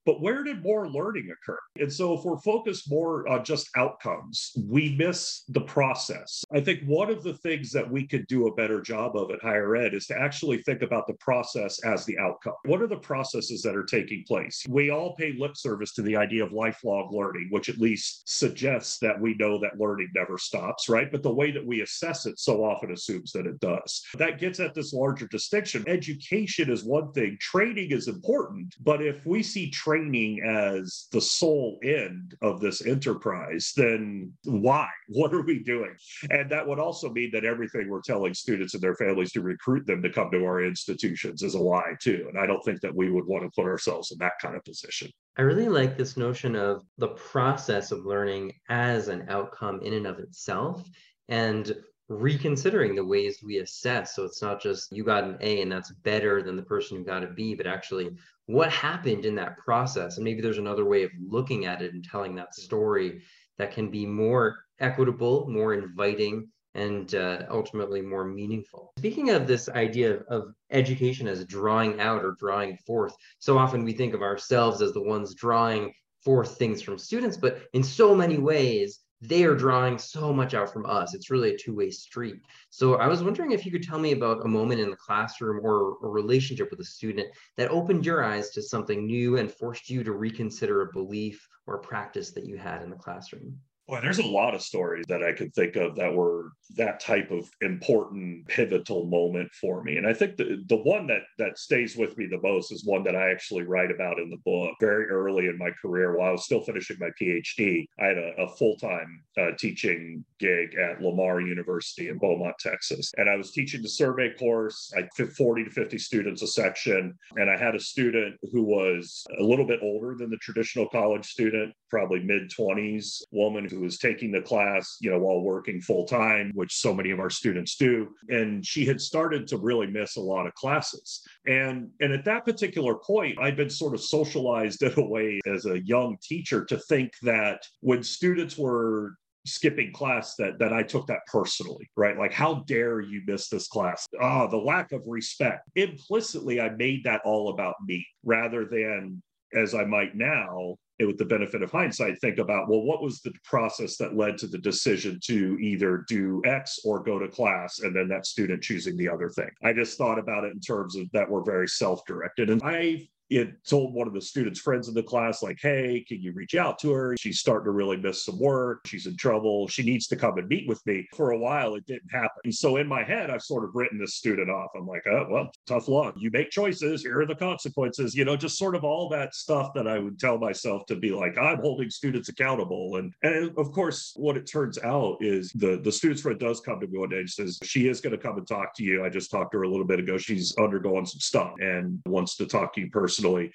But 0.06 0.22
where 0.22 0.42
did 0.42 0.62
more 0.62 0.88
learning 0.88 1.30
occur? 1.30 1.58
And 1.78 1.92
so, 1.92 2.14
if 2.14 2.24
we're 2.24 2.38
focused 2.38 2.90
more 2.90 3.28
on 3.28 3.44
just 3.44 3.68
outcomes, 3.76 4.52
we 4.66 4.96
miss 4.96 5.44
the 5.48 5.60
process. 5.60 6.42
I 6.50 6.60
think 6.60 6.80
one 6.86 7.10
of 7.10 7.22
the 7.22 7.34
things 7.34 7.70
that 7.72 7.88
we 7.90 8.06
could 8.06 8.26
do 8.26 8.46
a 8.46 8.54
better 8.54 8.80
job 8.80 9.16
of 9.16 9.30
at 9.30 9.42
higher 9.42 9.76
ed 9.76 9.94
is 9.94 10.06
to 10.06 10.18
actually 10.18 10.62
think 10.62 10.82
about 10.82 11.06
the 11.06 11.14
process 11.14 11.84
as 11.84 12.06
the 12.06 12.18
outcome. 12.18 12.54
What 12.64 12.80
are 12.80 12.86
the 12.86 12.96
processes 12.96 13.60
that 13.62 13.76
are 13.76 13.84
taking 13.84 14.24
place? 14.26 14.64
We 14.68 14.90
all 14.90 15.14
pay 15.14 15.34
lip 15.38 15.56
service 15.56 15.92
to 15.94 16.02
the 16.02 16.16
idea 16.16 16.44
of 16.44 16.52
lifelong 16.52 17.10
learning, 17.12 17.48
which 17.50 17.68
at 17.68 17.78
least 17.78 18.22
suggests 18.28 18.98
that 19.00 19.20
we 19.20 19.34
know 19.34 19.58
that 19.60 19.78
learning 19.78 20.08
never 20.14 20.38
stops, 20.38 20.88
right? 20.88 21.12
But 21.12 21.22
the 21.22 21.34
way 21.34 21.50
that 21.50 21.66
we 21.66 21.82
assess 21.82 22.24
it 22.24 22.38
so 22.38 22.64
often 22.64 22.92
assumes 22.92 23.32
that 23.32 23.46
it 23.46 23.60
does. 23.60 24.02
That 24.14 24.38
gets 24.38 24.58
at 24.58 24.74
this 24.74 24.92
larger 24.94 25.26
distinction. 25.28 25.84
Education 25.86 26.70
is 26.70 26.82
one 26.82 27.12
thing, 27.12 27.36
training 27.40 27.90
is 27.90 28.08
important, 28.08 28.74
but 28.80 29.02
if 29.02 29.26
we 29.26 29.42
see 29.42 29.70
training 29.70 29.97
training 29.98 30.40
as 30.42 31.06
the 31.12 31.20
sole 31.20 31.78
end 31.82 32.34
of 32.42 32.60
this 32.60 32.84
enterprise, 32.84 33.72
then 33.76 34.32
why? 34.44 34.88
What 35.10 35.32
are 35.32 35.42
we 35.42 35.60
doing? 35.60 35.96
And 36.30 36.50
that 36.50 36.66
would 36.66 36.78
also 36.78 37.10
mean 37.10 37.30
that 37.32 37.44
everything 37.44 37.88
we're 37.88 38.02
telling 38.02 38.34
students 38.34 38.74
and 38.74 38.82
their 38.82 38.94
families 38.94 39.32
to 39.32 39.40
recruit 39.40 39.86
them 39.86 40.02
to 40.02 40.10
come 40.10 40.30
to 40.30 40.44
our 40.44 40.62
institutions 40.62 41.42
is 41.42 41.54
a 41.54 41.58
lie, 41.58 41.94
too. 41.98 42.26
And 42.28 42.38
I 42.38 42.46
don't 42.46 42.62
think 42.62 42.82
that 42.82 42.94
we 42.94 43.10
would 43.10 43.26
want 43.26 43.44
to 43.44 43.50
put 43.56 43.66
ourselves 43.66 44.12
in 44.12 44.18
that 44.18 44.34
kind 44.40 44.54
of 44.54 44.64
position. 44.64 45.10
I 45.38 45.42
really 45.42 45.68
like 45.68 45.96
this 45.96 46.18
notion 46.18 46.54
of 46.56 46.84
the 46.98 47.08
process 47.08 47.90
of 47.90 48.04
learning 48.04 48.52
as 48.68 49.08
an 49.08 49.24
outcome 49.28 49.80
in 49.80 49.94
and 49.94 50.06
of 50.06 50.18
itself. 50.18 50.86
And 51.28 51.74
reconsidering 52.08 52.94
the 52.94 53.04
ways 53.04 53.38
we 53.42 53.58
assess. 53.58 54.14
So 54.14 54.24
it's 54.24 54.42
not 54.42 54.62
just 54.62 54.92
you 54.92 55.04
got 55.04 55.24
an 55.24 55.38
A 55.40 55.62
and 55.62 55.70
that's 55.70 55.92
better 55.92 56.42
than 56.42 56.56
the 56.56 56.62
person 56.62 56.96
who 56.96 57.04
got 57.04 57.24
a 57.24 57.28
B, 57.28 57.54
but 57.54 57.66
actually 57.66 58.10
what 58.46 58.72
happened 58.72 59.24
in 59.24 59.34
that 59.36 59.58
process. 59.58 60.16
And 60.16 60.24
maybe 60.24 60.40
there's 60.40 60.58
another 60.58 60.84
way 60.84 61.02
of 61.02 61.10
looking 61.20 61.66
at 61.66 61.82
it 61.82 61.92
and 61.92 62.02
telling 62.02 62.34
that 62.36 62.54
story 62.54 63.22
that 63.58 63.72
can 63.72 63.90
be 63.90 64.06
more 64.06 64.64
equitable, 64.80 65.48
more 65.48 65.74
inviting, 65.74 66.48
and 66.74 67.14
uh, 67.14 67.42
ultimately 67.50 68.00
more 68.00 68.24
meaningful. 68.24 68.92
Speaking 68.98 69.30
of 69.30 69.46
this 69.46 69.68
idea 69.68 70.20
of 70.28 70.54
education 70.70 71.26
as 71.26 71.44
drawing 71.44 72.00
out 72.00 72.24
or 72.24 72.36
drawing 72.38 72.76
forth, 72.86 73.14
so 73.38 73.58
often 73.58 73.84
we 73.84 73.92
think 73.92 74.14
of 74.14 74.22
ourselves 74.22 74.80
as 74.80 74.92
the 74.92 75.02
ones 75.02 75.34
drawing 75.34 75.92
forth 76.24 76.56
things 76.56 76.80
from 76.80 76.98
students, 76.98 77.36
but 77.36 77.62
in 77.72 77.82
so 77.82 78.14
many 78.14 78.38
ways, 78.38 79.00
they 79.20 79.44
are 79.44 79.56
drawing 79.56 79.98
so 79.98 80.32
much 80.32 80.54
out 80.54 80.72
from 80.72 80.86
us. 80.86 81.14
It's 81.14 81.30
really 81.30 81.54
a 81.54 81.58
two-way 81.58 81.90
street. 81.90 82.36
So 82.70 82.94
I 82.94 83.08
was 83.08 83.22
wondering 83.22 83.52
if 83.52 83.66
you 83.66 83.72
could 83.72 83.82
tell 83.82 83.98
me 83.98 84.12
about 84.12 84.44
a 84.44 84.48
moment 84.48 84.80
in 84.80 84.90
the 84.90 84.96
classroom 84.96 85.60
or 85.64 85.96
a 86.04 86.08
relationship 86.08 86.70
with 86.70 86.80
a 86.80 86.84
student 86.84 87.28
that 87.56 87.70
opened 87.70 88.06
your 88.06 88.22
eyes 88.22 88.50
to 88.50 88.62
something 88.62 89.06
new 89.06 89.36
and 89.38 89.50
forced 89.50 89.90
you 89.90 90.04
to 90.04 90.12
reconsider 90.12 90.82
a 90.82 90.92
belief 90.92 91.48
or 91.66 91.78
practice 91.78 92.30
that 92.30 92.46
you 92.46 92.56
had 92.56 92.82
in 92.82 92.90
the 92.90 92.96
classroom. 92.96 93.58
Well, 93.88 94.02
there's 94.02 94.18
a 94.18 94.26
lot 94.26 94.54
of 94.54 94.60
stories 94.60 95.06
that 95.08 95.22
I 95.22 95.32
could 95.32 95.54
think 95.54 95.76
of 95.76 95.96
that 95.96 96.12
were 96.12 96.52
that 96.76 97.00
type 97.00 97.30
of 97.30 97.48
important 97.62 98.46
pivotal 98.46 99.06
moment 99.06 99.50
for 99.54 99.82
me. 99.82 99.96
And 99.96 100.06
I 100.06 100.12
think 100.12 100.36
the, 100.36 100.62
the 100.68 100.76
one 100.76 101.06
that 101.06 101.22
that 101.38 101.58
stays 101.58 101.96
with 101.96 102.18
me 102.18 102.26
the 102.26 102.40
most 102.42 102.70
is 102.70 102.84
one 102.84 103.02
that 103.04 103.16
I 103.16 103.30
actually 103.30 103.62
write 103.62 103.90
about 103.90 104.18
in 104.18 104.28
the 104.28 104.36
book. 104.44 104.74
Very 104.78 105.06
early 105.06 105.46
in 105.46 105.56
my 105.56 105.70
career, 105.80 106.18
while 106.18 106.28
I 106.28 106.32
was 106.32 106.44
still 106.44 106.60
finishing 106.60 106.98
my 107.00 107.08
PhD, 107.18 107.86
I 107.98 108.08
had 108.08 108.18
a, 108.18 108.42
a 108.42 108.56
full-time 108.56 109.24
uh, 109.38 109.52
teaching 109.58 110.22
gig 110.38 110.74
at 110.74 111.00
Lamar 111.00 111.40
University 111.40 112.10
in 112.10 112.18
Beaumont, 112.18 112.56
Texas. 112.58 113.10
And 113.16 113.30
I 113.30 113.36
was 113.36 113.52
teaching 113.52 113.80
the 113.80 113.88
survey 113.88 114.34
course. 114.38 114.92
I 114.98 115.08
had 115.16 115.32
40 115.32 115.64
to 115.64 115.70
50 115.70 115.96
students 115.96 116.42
a 116.42 116.46
section. 116.46 117.16
And 117.36 117.48
I 117.48 117.56
had 117.56 117.74
a 117.74 117.80
student 117.80 118.36
who 118.52 118.64
was 118.64 119.24
a 119.40 119.42
little 119.42 119.66
bit 119.66 119.80
older 119.82 120.14
than 120.14 120.28
the 120.28 120.36
traditional 120.36 120.88
college 120.90 121.26
student, 121.26 121.72
probably 121.88 122.20
mid 122.20 122.50
20s, 122.50 123.22
woman 123.30 123.66
who 123.78 123.84
was 123.84 123.98
taking 123.98 124.32
the 124.32 124.42
class, 124.42 124.96
you 125.00 125.10
know, 125.10 125.18
while 125.18 125.40
working 125.40 125.80
full 125.80 126.04
time, 126.04 126.50
which 126.54 126.74
so 126.74 126.92
many 126.92 127.10
of 127.10 127.20
our 127.20 127.30
students 127.30 127.76
do. 127.76 128.08
And 128.28 128.64
she 128.64 128.84
had 128.84 129.00
started 129.00 129.46
to 129.48 129.56
really 129.56 129.86
miss 129.86 130.16
a 130.16 130.20
lot 130.20 130.46
of 130.46 130.54
classes. 130.54 131.22
And, 131.46 131.90
and 132.00 132.12
at 132.12 132.24
that 132.24 132.44
particular 132.44 132.96
point, 132.96 133.38
I'd 133.40 133.56
been 133.56 133.70
sort 133.70 133.94
of 133.94 134.00
socialized 134.00 134.82
in 134.88 134.92
a 134.96 135.06
way 135.06 135.40
as 135.46 135.66
a 135.66 135.84
young 135.84 136.16
teacher 136.22 136.64
to 136.66 136.78
think 136.88 137.12
that 137.22 137.62
when 137.80 138.02
students 138.02 138.58
were 138.58 139.14
skipping 139.46 139.92
class 139.92 140.34
that 140.36 140.58
that 140.58 140.72
I 140.72 140.82
took 140.82 141.06
that 141.06 141.24
personally, 141.26 141.88
right? 141.96 142.18
Like, 142.18 142.32
how 142.32 142.64
dare 142.66 143.00
you 143.00 143.22
miss 143.26 143.48
this 143.48 143.68
class? 143.68 144.06
Ah, 144.20 144.46
the 144.46 144.58
lack 144.58 144.92
of 144.92 145.02
respect. 145.06 145.68
Implicitly, 145.74 146.60
I 146.60 146.70
made 146.70 147.04
that 147.04 147.22
all 147.24 147.48
about 147.50 147.76
me 147.86 148.06
rather 148.24 148.66
than 148.66 149.22
as 149.54 149.74
I 149.74 149.84
might 149.84 150.14
now 150.14 150.76
with 151.06 151.18
the 151.18 151.24
benefit 151.24 151.62
of 151.62 151.70
hindsight, 151.70 152.20
think 152.20 152.38
about 152.38 152.68
well, 152.68 152.82
what 152.82 153.02
was 153.02 153.20
the 153.20 153.32
process 153.44 153.96
that 153.96 154.16
led 154.16 154.36
to 154.38 154.46
the 154.46 154.58
decision 154.58 155.18
to 155.24 155.56
either 155.60 156.04
do 156.08 156.42
X 156.44 156.80
or 156.84 157.02
go 157.02 157.18
to 157.18 157.28
class, 157.28 157.80
and 157.80 157.94
then 157.94 158.08
that 158.08 158.26
student 158.26 158.62
choosing 158.62 158.96
the 158.96 159.08
other 159.08 159.28
thing. 159.28 159.50
I 159.62 159.72
just 159.72 159.96
thought 159.96 160.18
about 160.18 160.44
it 160.44 160.52
in 160.52 160.60
terms 160.60 160.96
of 160.96 161.10
that 161.12 161.28
we're 161.28 161.44
very 161.44 161.68
self 161.68 162.04
directed. 162.06 162.50
And 162.50 162.60
I 162.64 163.08
it 163.30 163.50
told 163.66 163.92
one 163.92 164.08
of 164.08 164.14
the 164.14 164.20
students' 164.20 164.60
friends 164.60 164.88
in 164.88 164.94
the 164.94 165.02
class, 165.02 165.42
like, 165.42 165.58
hey, 165.60 166.04
can 166.08 166.22
you 166.22 166.32
reach 166.32 166.54
out 166.54 166.78
to 166.80 166.92
her? 166.92 167.14
She's 167.18 167.40
starting 167.40 167.66
to 167.66 167.72
really 167.72 167.96
miss 167.96 168.24
some 168.24 168.38
work. 168.38 168.86
She's 168.86 169.06
in 169.06 169.16
trouble. 169.16 169.68
She 169.68 169.82
needs 169.82 170.06
to 170.08 170.16
come 170.16 170.38
and 170.38 170.48
meet 170.48 170.66
with 170.66 170.84
me. 170.86 171.06
For 171.14 171.32
a 171.32 171.38
while, 171.38 171.74
it 171.74 171.86
didn't 171.86 172.10
happen. 172.10 172.40
And 172.44 172.54
so 172.54 172.76
in 172.76 172.86
my 172.86 173.04
head, 173.04 173.30
I've 173.30 173.42
sort 173.42 173.64
of 173.64 173.70
written 173.74 173.98
this 173.98 174.14
student 174.14 174.50
off. 174.50 174.70
I'm 174.74 174.86
like, 174.86 175.06
oh, 175.06 175.26
well, 175.30 175.50
tough 175.66 175.88
luck. 175.88 176.14
You 176.16 176.30
make 176.30 176.50
choices. 176.50 177.02
Here 177.02 177.20
are 177.20 177.26
the 177.26 177.34
consequences. 177.34 178.14
You 178.14 178.24
know, 178.24 178.36
just 178.36 178.56
sort 178.56 178.74
of 178.74 178.84
all 178.84 179.08
that 179.10 179.34
stuff 179.34 179.72
that 179.74 179.86
I 179.86 179.98
would 179.98 180.18
tell 180.18 180.38
myself 180.38 180.86
to 180.86 180.96
be 180.96 181.10
like, 181.10 181.36
I'm 181.36 181.60
holding 181.60 181.90
students 181.90 182.30
accountable. 182.30 182.96
And, 182.96 183.12
and 183.22 183.52
of 183.58 183.72
course, 183.72 184.14
what 184.16 184.36
it 184.36 184.50
turns 184.50 184.78
out 184.78 185.18
is 185.20 185.52
the, 185.52 185.80
the 185.82 185.92
student's 185.92 186.22
friend 186.22 186.38
does 186.38 186.60
come 186.60 186.80
to 186.80 186.86
me 186.86 186.98
one 186.98 187.10
day 187.10 187.18
and 187.18 187.30
says, 187.30 187.58
she 187.62 187.88
is 187.88 188.00
going 188.00 188.16
to 188.16 188.22
come 188.22 188.38
and 188.38 188.48
talk 188.48 188.74
to 188.76 188.84
you. 188.84 189.04
I 189.04 189.10
just 189.10 189.30
talked 189.30 189.52
to 189.52 189.58
her 189.58 189.64
a 189.64 189.68
little 189.68 189.86
bit 189.86 189.98
ago. 189.98 190.16
She's 190.16 190.56
undergoing 190.56 191.04
some 191.04 191.20
stuff 191.20 191.52
and 191.60 192.00
wants 192.06 192.36
to 192.36 192.46
talk 192.46 192.72
to 192.74 192.80
you 192.80 192.88
personally 192.90 193.17
personally. 193.18 193.52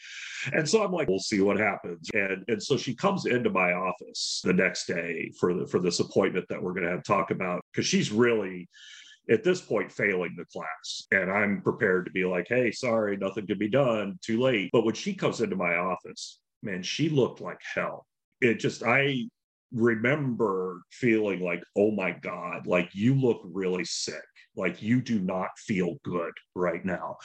And 0.51 0.67
so 0.67 0.83
I'm 0.83 0.91
like, 0.91 1.07
we'll 1.07 1.19
see 1.19 1.41
what 1.41 1.59
happens. 1.59 2.09
And 2.13 2.43
and 2.47 2.61
so 2.61 2.77
she 2.77 2.93
comes 2.93 3.25
into 3.25 3.49
my 3.49 3.73
office 3.73 4.41
the 4.43 4.53
next 4.53 4.87
day 4.87 5.31
for 5.39 5.53
the 5.53 5.67
for 5.67 5.79
this 5.79 5.99
appointment 5.99 6.45
that 6.49 6.61
we're 6.61 6.73
going 6.73 6.85
to 6.85 6.91
have 6.91 7.03
talk 7.03 7.31
about 7.31 7.61
because 7.71 7.87
she's 7.87 8.11
really 8.11 8.67
at 9.29 9.43
this 9.43 9.61
point 9.61 9.91
failing 9.91 10.35
the 10.37 10.45
class. 10.45 11.07
And 11.11 11.31
I'm 11.31 11.61
prepared 11.61 12.05
to 12.05 12.11
be 12.11 12.25
like, 12.25 12.47
hey, 12.49 12.71
sorry, 12.71 13.15
nothing 13.15 13.47
can 13.47 13.57
be 13.57 13.69
done, 13.69 14.19
too 14.21 14.41
late. 14.41 14.69
But 14.73 14.83
when 14.83 14.95
she 14.95 15.13
comes 15.13 15.39
into 15.39 15.55
my 15.55 15.75
office, 15.75 16.39
man, 16.61 16.83
she 16.83 17.07
looked 17.07 17.39
like 17.39 17.61
hell. 17.73 18.05
It 18.41 18.55
just, 18.55 18.83
I 18.83 19.29
remember 19.71 20.81
feeling 20.91 21.39
like, 21.39 21.63
oh 21.77 21.91
my 21.91 22.11
God, 22.11 22.67
like 22.67 22.89
you 22.93 23.15
look 23.15 23.41
really 23.45 23.85
sick. 23.85 24.21
Like 24.55 24.81
you 24.81 25.01
do 25.01 25.19
not 25.19 25.57
feel 25.57 25.97
good 26.03 26.33
right 26.55 26.83
now. 26.85 27.17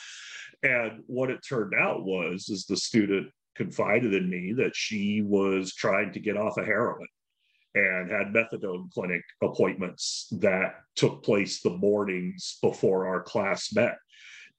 And 0.63 1.03
what 1.07 1.31
it 1.31 1.41
turned 1.47 1.75
out 1.75 2.05
was 2.05 2.49
is 2.49 2.65
the 2.65 2.77
student 2.77 3.31
confided 3.55 4.15
in 4.15 4.31
me 4.31 4.53
that 4.55 4.75
she 4.75 5.23
was 5.23 5.75
trying 5.75 6.13
to 6.13 6.21
get 6.21 6.37
off 6.37 6.57
of 6.57 6.65
heroin 6.65 7.07
and 7.75 8.11
had 8.11 8.33
methadone 8.33 8.91
clinic 8.93 9.23
appointments 9.43 10.29
that 10.41 10.77
took 10.97 11.23
place 11.23 11.61
the 11.61 11.77
mornings 11.77 12.59
before 12.63 13.07
our 13.07 13.23
class 13.23 13.73
met 13.75 13.99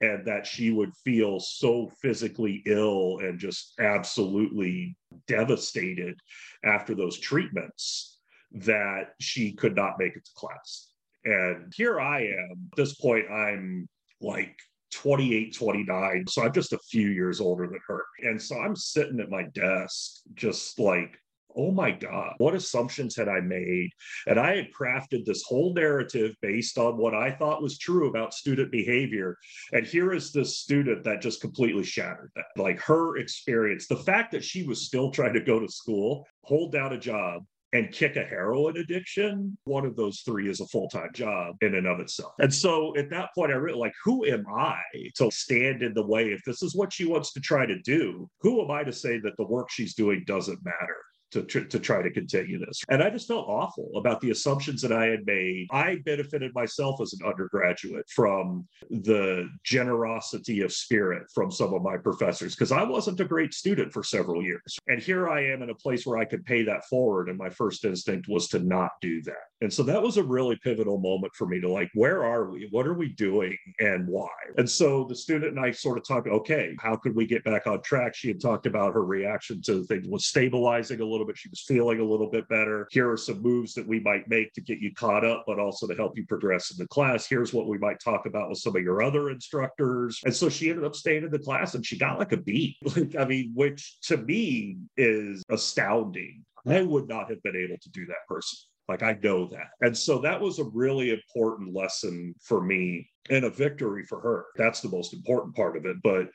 and 0.00 0.26
that 0.26 0.46
she 0.46 0.70
would 0.70 0.94
feel 1.04 1.40
so 1.40 1.90
physically 2.00 2.62
ill 2.66 3.18
and 3.20 3.38
just 3.38 3.74
absolutely 3.80 4.96
devastated 5.26 6.18
after 6.64 6.94
those 6.94 7.18
treatments 7.18 8.18
that 8.52 9.14
she 9.20 9.52
could 9.52 9.76
not 9.76 9.98
make 9.98 10.16
it 10.16 10.24
to 10.24 10.30
class 10.34 10.89
and 11.24 11.72
here 11.76 12.00
I 12.00 12.22
am. 12.22 12.68
At 12.72 12.76
this 12.76 12.94
point, 12.94 13.30
I'm 13.30 13.88
like 14.20 14.56
28, 14.92 15.54
29. 15.54 16.26
So 16.26 16.42
I'm 16.42 16.52
just 16.52 16.72
a 16.72 16.78
few 16.78 17.08
years 17.08 17.40
older 17.40 17.66
than 17.66 17.80
her. 17.86 18.04
And 18.22 18.40
so 18.40 18.58
I'm 18.58 18.76
sitting 18.76 19.20
at 19.20 19.30
my 19.30 19.44
desk, 19.54 20.20
just 20.34 20.78
like, 20.78 21.16
oh 21.56 21.70
my 21.70 21.90
God, 21.90 22.34
what 22.38 22.54
assumptions 22.54 23.16
had 23.16 23.28
I 23.28 23.40
made? 23.40 23.90
And 24.26 24.38
I 24.38 24.56
had 24.56 24.72
crafted 24.72 25.24
this 25.24 25.42
whole 25.42 25.74
narrative 25.74 26.34
based 26.42 26.78
on 26.78 26.96
what 26.96 27.14
I 27.14 27.32
thought 27.32 27.62
was 27.62 27.78
true 27.78 28.08
about 28.08 28.34
student 28.34 28.70
behavior. 28.70 29.36
And 29.72 29.86
here 29.86 30.12
is 30.12 30.32
this 30.32 30.58
student 30.58 31.04
that 31.04 31.20
just 31.22 31.40
completely 31.40 31.84
shattered 31.84 32.30
that. 32.36 32.44
Like 32.56 32.80
her 32.80 33.16
experience, 33.16 33.86
the 33.86 33.96
fact 33.96 34.32
that 34.32 34.44
she 34.44 34.62
was 34.62 34.86
still 34.86 35.10
trying 35.10 35.34
to 35.34 35.40
go 35.40 35.58
to 35.58 35.68
school, 35.68 36.26
hold 36.44 36.72
down 36.72 36.92
a 36.92 36.98
job, 36.98 37.44
and 37.72 37.92
kick 37.92 38.16
a 38.16 38.24
heroin 38.24 38.76
addiction, 38.76 39.56
one 39.64 39.86
of 39.86 39.96
those 39.96 40.20
three 40.20 40.48
is 40.48 40.60
a 40.60 40.66
full 40.66 40.88
time 40.88 41.10
job 41.14 41.56
in 41.60 41.74
and 41.74 41.86
of 41.86 42.00
itself. 42.00 42.32
And 42.38 42.52
so 42.52 42.96
at 42.96 43.10
that 43.10 43.30
point, 43.34 43.52
I 43.52 43.56
really 43.56 43.78
like, 43.78 43.94
who 44.04 44.26
am 44.26 44.44
I 44.52 44.80
to 45.16 45.30
stand 45.30 45.82
in 45.82 45.94
the 45.94 46.06
way? 46.06 46.32
If 46.32 46.42
this 46.44 46.62
is 46.62 46.74
what 46.74 46.92
she 46.92 47.06
wants 47.06 47.32
to 47.34 47.40
try 47.40 47.66
to 47.66 47.78
do, 47.80 48.28
who 48.40 48.62
am 48.62 48.70
I 48.70 48.82
to 48.84 48.92
say 48.92 49.18
that 49.20 49.36
the 49.36 49.46
work 49.46 49.70
she's 49.70 49.94
doing 49.94 50.24
doesn't 50.26 50.64
matter? 50.64 50.96
To, 51.32 51.42
to, 51.42 51.64
to 51.64 51.78
try 51.78 52.02
to 52.02 52.10
continue 52.10 52.58
this. 52.58 52.82
And 52.88 53.02
I 53.02 53.10
just 53.10 53.28
felt 53.28 53.48
awful 53.48 53.90
about 53.96 54.20
the 54.20 54.30
assumptions 54.30 54.82
that 54.82 54.92
I 54.92 55.06
had 55.06 55.26
made. 55.26 55.66
I 55.70 55.96
benefited 56.04 56.54
myself 56.54 57.00
as 57.00 57.12
an 57.12 57.26
undergraduate 57.26 58.08
from 58.08 58.66
the 58.88 59.48
generosity 59.64 60.62
of 60.62 60.72
spirit 60.72 61.24
from 61.34 61.50
some 61.50 61.74
of 61.74 61.82
my 61.82 61.96
professors 61.96 62.54
because 62.54 62.72
I 62.72 62.82
wasn't 62.82 63.20
a 63.20 63.24
great 63.24 63.54
student 63.54 63.92
for 63.92 64.02
several 64.02 64.42
years. 64.42 64.78
And 64.88 65.00
here 65.00 65.28
I 65.28 65.44
am 65.46 65.62
in 65.62 65.70
a 65.70 65.74
place 65.74 66.06
where 66.06 66.18
I 66.18 66.24
could 66.24 66.44
pay 66.44 66.62
that 66.64 66.84
forward. 66.86 67.28
And 67.28 67.38
my 67.38 67.50
first 67.50 67.84
instinct 67.84 68.28
was 68.28 68.48
to 68.48 68.58
not 68.58 68.92
do 69.00 69.22
that. 69.22 69.34
And 69.62 69.72
so 69.72 69.82
that 69.84 70.02
was 70.02 70.16
a 70.16 70.22
really 70.22 70.56
pivotal 70.56 70.98
moment 70.98 71.34
for 71.34 71.46
me 71.46 71.60
to 71.60 71.70
like, 71.70 71.90
where 71.94 72.24
are 72.24 72.50
we? 72.50 72.68
What 72.70 72.86
are 72.86 72.94
we 72.94 73.10
doing 73.10 73.56
and 73.78 74.06
why? 74.08 74.28
And 74.56 74.68
so 74.68 75.04
the 75.04 75.14
student 75.14 75.56
and 75.56 75.64
I 75.64 75.70
sort 75.70 75.98
of 75.98 76.06
talked, 76.06 76.28
okay, 76.28 76.74
how 76.80 76.96
could 76.96 77.14
we 77.14 77.26
get 77.26 77.44
back 77.44 77.66
on 77.66 77.82
track? 77.82 78.14
She 78.14 78.28
had 78.28 78.40
talked 78.40 78.66
about 78.66 78.94
her 78.94 79.04
reaction 79.04 79.60
to 79.62 79.84
things 79.84 80.06
was 80.08 80.26
stabilizing 80.26 81.00
a 81.00 81.04
little 81.04 81.19
bit. 81.26 81.38
She 81.38 81.48
was 81.48 81.60
feeling 81.60 82.00
a 82.00 82.04
little 82.04 82.30
bit 82.30 82.48
better. 82.48 82.88
Here 82.90 83.10
are 83.10 83.16
some 83.16 83.42
moves 83.42 83.74
that 83.74 83.86
we 83.86 84.00
might 84.00 84.28
make 84.28 84.52
to 84.54 84.60
get 84.60 84.78
you 84.78 84.92
caught 84.94 85.24
up, 85.24 85.44
but 85.46 85.58
also 85.58 85.86
to 85.86 85.94
help 85.94 86.16
you 86.16 86.26
progress 86.26 86.70
in 86.70 86.78
the 86.78 86.88
class. 86.88 87.26
Here's 87.26 87.52
what 87.52 87.68
we 87.68 87.78
might 87.78 88.00
talk 88.00 88.26
about 88.26 88.48
with 88.48 88.58
some 88.58 88.76
of 88.76 88.82
your 88.82 89.02
other 89.02 89.30
instructors. 89.30 90.20
And 90.24 90.34
so 90.34 90.48
she 90.48 90.70
ended 90.70 90.84
up 90.84 90.94
staying 90.94 91.24
in 91.24 91.30
the 91.30 91.38
class 91.38 91.74
and 91.74 91.84
she 91.84 91.98
got 91.98 92.18
like 92.18 92.32
a 92.32 92.36
B. 92.36 92.76
Like, 92.90 93.14
I 93.14 93.24
mean, 93.24 93.52
which 93.54 94.00
to 94.08 94.16
me 94.16 94.78
is 94.96 95.44
astounding. 95.48 96.44
I 96.66 96.82
would 96.82 97.08
not 97.08 97.30
have 97.30 97.40
been 97.42 97.56
able 97.56 97.78
to 97.80 97.90
do 97.90 98.04
that 98.06 98.26
person. 98.28 98.58
Like 98.90 99.04
I 99.04 99.16
know 99.22 99.46
that. 99.46 99.68
And 99.80 99.96
so 99.96 100.18
that 100.18 100.40
was 100.40 100.58
a 100.58 100.64
really 100.64 101.10
important 101.12 101.72
lesson 101.72 102.34
for 102.42 102.60
me 102.60 103.08
and 103.30 103.44
a 103.44 103.50
victory 103.50 104.04
for 104.04 104.20
her. 104.20 104.46
That's 104.56 104.80
the 104.80 104.88
most 104.88 105.14
important 105.14 105.54
part 105.54 105.76
of 105.76 105.86
it. 105.86 105.96
But 106.02 106.28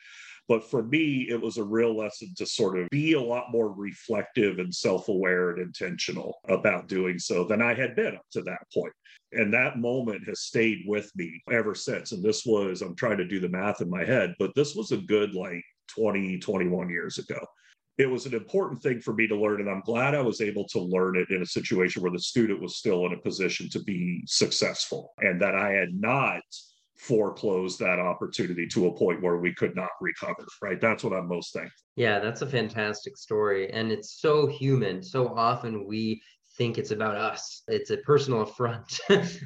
but 0.48 0.70
for 0.70 0.84
me, 0.84 1.28
it 1.30 1.42
was 1.42 1.58
a 1.58 1.64
real 1.64 1.96
lesson 1.96 2.30
to 2.38 2.46
sort 2.46 2.78
of 2.78 2.90
be 2.90 3.14
a 3.14 3.22
lot 3.22 3.52
more 3.52 3.72
reflective 3.72 4.60
and 4.60 4.74
self 4.74 5.10
aware 5.10 5.52
and 5.52 5.62
intentional 5.62 6.40
about 6.48 6.88
doing 6.88 7.18
so 7.18 7.44
than 7.46 7.62
I 7.62 7.74
had 7.74 7.96
been 7.96 8.16
up 8.16 8.26
to 8.34 8.42
that 8.44 8.62
point. 8.74 8.94
And 9.32 9.54
that 9.54 9.80
moment 9.80 10.28
has 10.28 10.42
stayed 10.42 10.84
with 10.86 11.12
me 11.16 11.42
ever 11.52 11.74
since. 11.74 12.12
And 12.12 12.24
this 12.24 12.46
was, 12.46 12.82
I'm 12.82 12.96
trying 12.96 13.18
to 13.18 13.28
do 13.28 13.40
the 13.40 13.50
math 13.50 13.82
in 13.82 13.90
my 13.90 14.04
head, 14.04 14.36
but 14.40 14.54
this 14.56 14.76
was 14.76 14.92
a 14.92 14.98
good 14.98 15.34
like 15.34 15.64
20, 15.96 16.40
21 16.40 16.90
years 16.90 17.18
ago. 17.18 17.40
it 17.98 18.10
was 18.10 18.26
an 18.26 18.34
important 18.34 18.82
thing 18.82 19.00
for 19.02 19.14
me 19.14 19.26
to 19.28 19.36
learn. 19.36 19.62
And 19.62 19.70
I'm 19.70 19.82
glad 19.82 20.14
I 20.16 20.22
was 20.22 20.42
able 20.42 20.68
to 20.70 20.80
learn 20.80 21.18
it 21.18 21.30
in 21.30 21.42
a 21.42 21.46
situation 21.46 22.02
where 22.02 22.12
the 22.12 22.20
student 22.20 22.62
was 22.62 22.78
still 22.78 23.06
in 23.06 23.14
a 23.14 23.18
position 23.18 23.70
to 23.70 23.84
be 23.84 24.22
successful 24.28 25.14
and 25.20 25.42
that 25.42 25.56
I 25.56 25.72
had 25.72 25.94
not 25.94 26.42
foreclosed 27.08 27.80
that 27.80 28.00
opportunity 28.00 28.68
to 28.68 28.88
a 28.88 28.98
point 28.98 29.22
where 29.22 29.38
we 29.38 29.54
could 29.54 29.76
not 29.76 29.90
recover, 30.02 30.46
right? 30.62 30.82
That's 30.82 31.04
what 31.04 31.14
I'm 31.14 31.28
most 31.28 31.54
thankful. 31.54 31.76
Yeah, 31.96 32.20
that's 32.20 32.42
a 32.42 32.48
fantastic 32.48 33.16
story. 33.18 33.72
And 33.72 33.92
it's 33.92 34.20
so 34.20 34.48
human. 34.48 35.04
So 35.04 35.36
often 35.36 35.86
we 35.86 36.22
think 36.58 36.78
it's 36.78 36.92
about 36.92 37.16
us. 37.16 37.64
It's 37.68 37.90
a 37.90 37.98
personal 37.98 38.42
affront, 38.48 39.00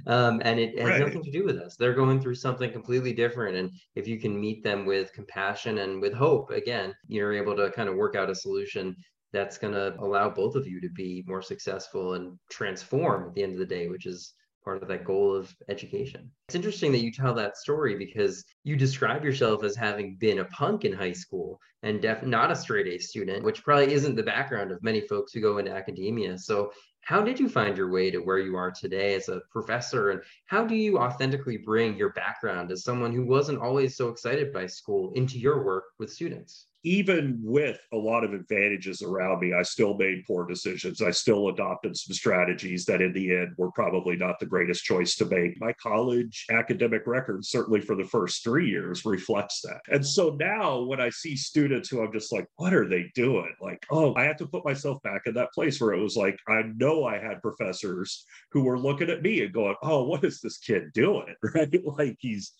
um, 0.07 0.41
and 0.43 0.59
it 0.59 0.79
has 0.79 0.89
right. 0.89 0.99
nothing 1.01 1.23
to 1.23 1.31
do 1.31 1.43
with 1.43 1.57
us. 1.57 1.75
They're 1.75 1.93
going 1.93 2.21
through 2.21 2.35
something 2.35 2.71
completely 2.71 3.13
different, 3.13 3.57
and 3.57 3.71
if 3.95 4.07
you 4.07 4.19
can 4.19 4.39
meet 4.39 4.63
them 4.63 4.85
with 4.85 5.13
compassion 5.13 5.79
and 5.79 6.01
with 6.01 6.13
hope, 6.13 6.51
again, 6.51 6.93
you're 7.07 7.33
able 7.33 7.55
to 7.55 7.71
kind 7.71 7.89
of 7.89 7.95
work 7.95 8.15
out 8.15 8.29
a 8.29 8.35
solution 8.35 8.95
that's 9.31 9.57
going 9.57 9.73
to 9.73 9.95
allow 9.99 10.29
both 10.29 10.55
of 10.55 10.67
you 10.67 10.81
to 10.81 10.89
be 10.89 11.23
more 11.27 11.41
successful 11.41 12.13
and 12.13 12.37
transform 12.49 13.27
at 13.27 13.35
the 13.35 13.43
end 13.43 13.53
of 13.53 13.59
the 13.59 13.65
day, 13.65 13.87
which 13.87 14.05
is 14.05 14.33
part 14.69 14.83
of 14.83 14.87
that 14.87 15.03
goal 15.03 15.35
of 15.35 15.51
education. 15.67 16.29
It's 16.47 16.53
interesting 16.53 16.91
that 16.91 17.01
you 17.01 17.11
tell 17.11 17.33
that 17.33 17.57
story 17.57 17.95
because 17.95 18.45
you 18.63 18.75
describe 18.75 19.23
yourself 19.25 19.63
as 19.63 19.75
having 19.75 20.15
been 20.17 20.39
a 20.39 20.45
punk 20.45 20.85
in 20.85 20.93
high 20.93 21.13
school 21.13 21.59
and 21.81 21.99
def- 21.99 22.21
not 22.21 22.51
a 22.51 22.55
straight 22.55 22.85
A 22.85 22.99
student, 22.99 23.43
which 23.43 23.63
probably 23.63 23.91
isn't 23.93 24.15
the 24.15 24.21
background 24.21 24.71
of 24.71 24.83
many 24.83 25.01
folks 25.01 25.33
who 25.33 25.41
go 25.41 25.57
into 25.57 25.71
academia. 25.71 26.37
So, 26.37 26.71
how 27.01 27.23
did 27.23 27.39
you 27.39 27.49
find 27.49 27.75
your 27.75 27.89
way 27.89 28.11
to 28.11 28.19
where 28.19 28.37
you 28.37 28.55
are 28.57 28.69
today 28.69 29.15
as 29.15 29.27
a 29.27 29.41
professor? 29.49 30.11
And 30.11 30.21
how 30.45 30.65
do 30.65 30.75
you 30.75 30.99
authentically 30.99 31.57
bring 31.57 31.95
your 31.95 32.13
background 32.13 32.71
as 32.71 32.83
someone 32.83 33.11
who 33.11 33.25
wasn't 33.25 33.59
always 33.59 33.97
so 33.97 34.09
excited 34.09 34.53
by 34.53 34.67
school 34.67 35.11
into 35.15 35.39
your 35.39 35.63
work 35.63 35.85
with 35.97 36.13
students? 36.13 36.67
Even 36.83 37.39
with 37.41 37.79
a 37.91 37.97
lot 37.97 38.23
of 38.23 38.33
advantages 38.33 39.01
around 39.01 39.41
me, 39.41 39.53
I 39.53 39.63
still 39.63 39.97
made 39.97 40.23
poor 40.25 40.45
decisions. 40.45 41.01
I 41.01 41.11
still 41.11 41.49
adopted 41.49 41.97
some 41.97 42.13
strategies 42.13 42.85
that 42.85 43.01
in 43.01 43.13
the 43.13 43.35
end 43.35 43.53
were 43.57 43.71
probably 43.71 44.15
not 44.15 44.39
the 44.39 44.45
greatest 44.45 44.83
choice 44.83 45.15
to 45.15 45.25
make. 45.25 45.59
My 45.59 45.73
college 45.73 46.45
academic 46.49 47.05
record, 47.05 47.45
certainly 47.45 47.81
for 47.81 47.95
the 47.95 48.05
first 48.05 48.43
three 48.43 48.69
years, 48.69 49.03
reflects 49.05 49.61
that. 49.61 49.81
And 49.89 50.05
so 50.05 50.35
now 50.39 50.81
when 50.81 51.01
I 51.01 51.09
see 51.09 51.35
students 51.35 51.89
who 51.89 52.01
I'm 52.01 52.13
just 52.13 52.31
like, 52.31 52.47
what 52.55 52.73
are 52.73 52.87
they 52.87 53.11
doing? 53.13 53.53
Like, 53.61 53.85
oh, 53.91 54.15
I 54.15 54.23
have 54.23 54.37
to 54.37 54.47
put 54.47 54.65
myself 54.65 55.01
back 55.03 55.23
in 55.25 55.33
that 55.33 55.51
place 55.53 55.81
where 55.81 55.93
it 55.93 56.01
was 56.01 56.15
like, 56.15 56.37
I 56.47 56.63
know 56.77 57.03
I 57.05 57.19
had 57.19 57.41
professors 57.41 58.25
who 58.51 58.63
were 58.63 58.79
looking 58.79 59.09
at 59.09 59.21
me 59.21 59.43
and 59.43 59.53
going, 59.53 59.75
oh, 59.83 60.03
what 60.03 60.23
is 60.23 60.39
this 60.39 60.57
kid 60.57 60.93
doing? 60.93 61.35
Right? 61.55 61.83
Like 61.83 62.17
he's 62.19 62.53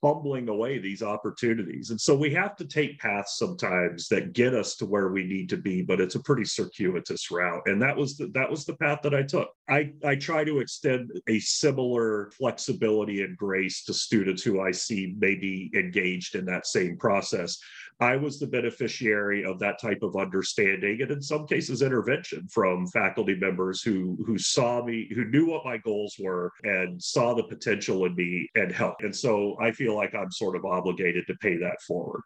fumbling 0.00 0.48
away 0.48 0.78
these 0.78 1.02
opportunities. 1.02 1.90
And 1.90 2.00
so 2.00 2.14
we 2.14 2.32
have 2.34 2.56
to 2.56 2.66
take 2.66 2.98
paths 2.98 3.38
sometimes 3.38 4.08
that 4.08 4.32
get 4.32 4.54
us 4.54 4.76
to 4.76 4.86
where 4.86 5.08
we 5.08 5.24
need 5.24 5.48
to 5.50 5.56
be, 5.56 5.82
but 5.82 6.00
it's 6.00 6.14
a 6.14 6.22
pretty 6.22 6.44
circuitous 6.44 7.30
route. 7.30 7.62
And 7.66 7.80
that 7.82 7.96
was 7.96 8.16
the, 8.16 8.26
that 8.34 8.50
was 8.50 8.64
the 8.64 8.76
path 8.76 9.00
that 9.02 9.14
I 9.14 9.22
took. 9.22 9.48
I, 9.68 9.92
I 10.04 10.16
try 10.16 10.44
to 10.44 10.60
extend 10.60 11.10
a 11.28 11.38
similar 11.40 12.30
flexibility 12.32 13.22
and 13.22 13.36
grace 13.36 13.84
to 13.84 13.94
students 13.94 14.42
who 14.42 14.60
I 14.60 14.70
see 14.70 15.14
maybe 15.18 15.70
engaged 15.74 16.34
in 16.34 16.44
that 16.46 16.66
same 16.66 16.96
process. 16.98 17.58
I 18.00 18.16
was 18.16 18.38
the 18.38 18.46
beneficiary 18.46 19.44
of 19.44 19.58
that 19.60 19.80
type 19.80 20.02
of 20.02 20.16
understanding 20.16 21.00
and 21.00 21.10
in 21.10 21.22
some 21.22 21.46
cases 21.46 21.80
intervention 21.80 22.46
from 22.48 22.86
faculty 22.88 23.34
members 23.34 23.82
who 23.82 24.18
who 24.26 24.36
saw 24.38 24.84
me, 24.84 25.08
who 25.14 25.24
knew 25.24 25.46
what 25.46 25.64
my 25.64 25.78
goals 25.78 26.16
were 26.18 26.52
and 26.62 27.02
saw 27.02 27.34
the 27.34 27.44
potential 27.44 28.04
in 28.04 28.14
me 28.14 28.48
and 28.54 28.70
helped. 28.70 29.02
And 29.02 29.14
so 29.14 29.56
I 29.60 29.72
feel 29.72 29.94
like 29.96 30.14
I'm 30.14 30.30
sort 30.30 30.56
of 30.56 30.64
obligated 30.66 31.26
to 31.26 31.34
pay 31.36 31.56
that 31.56 31.80
forward. 31.86 32.20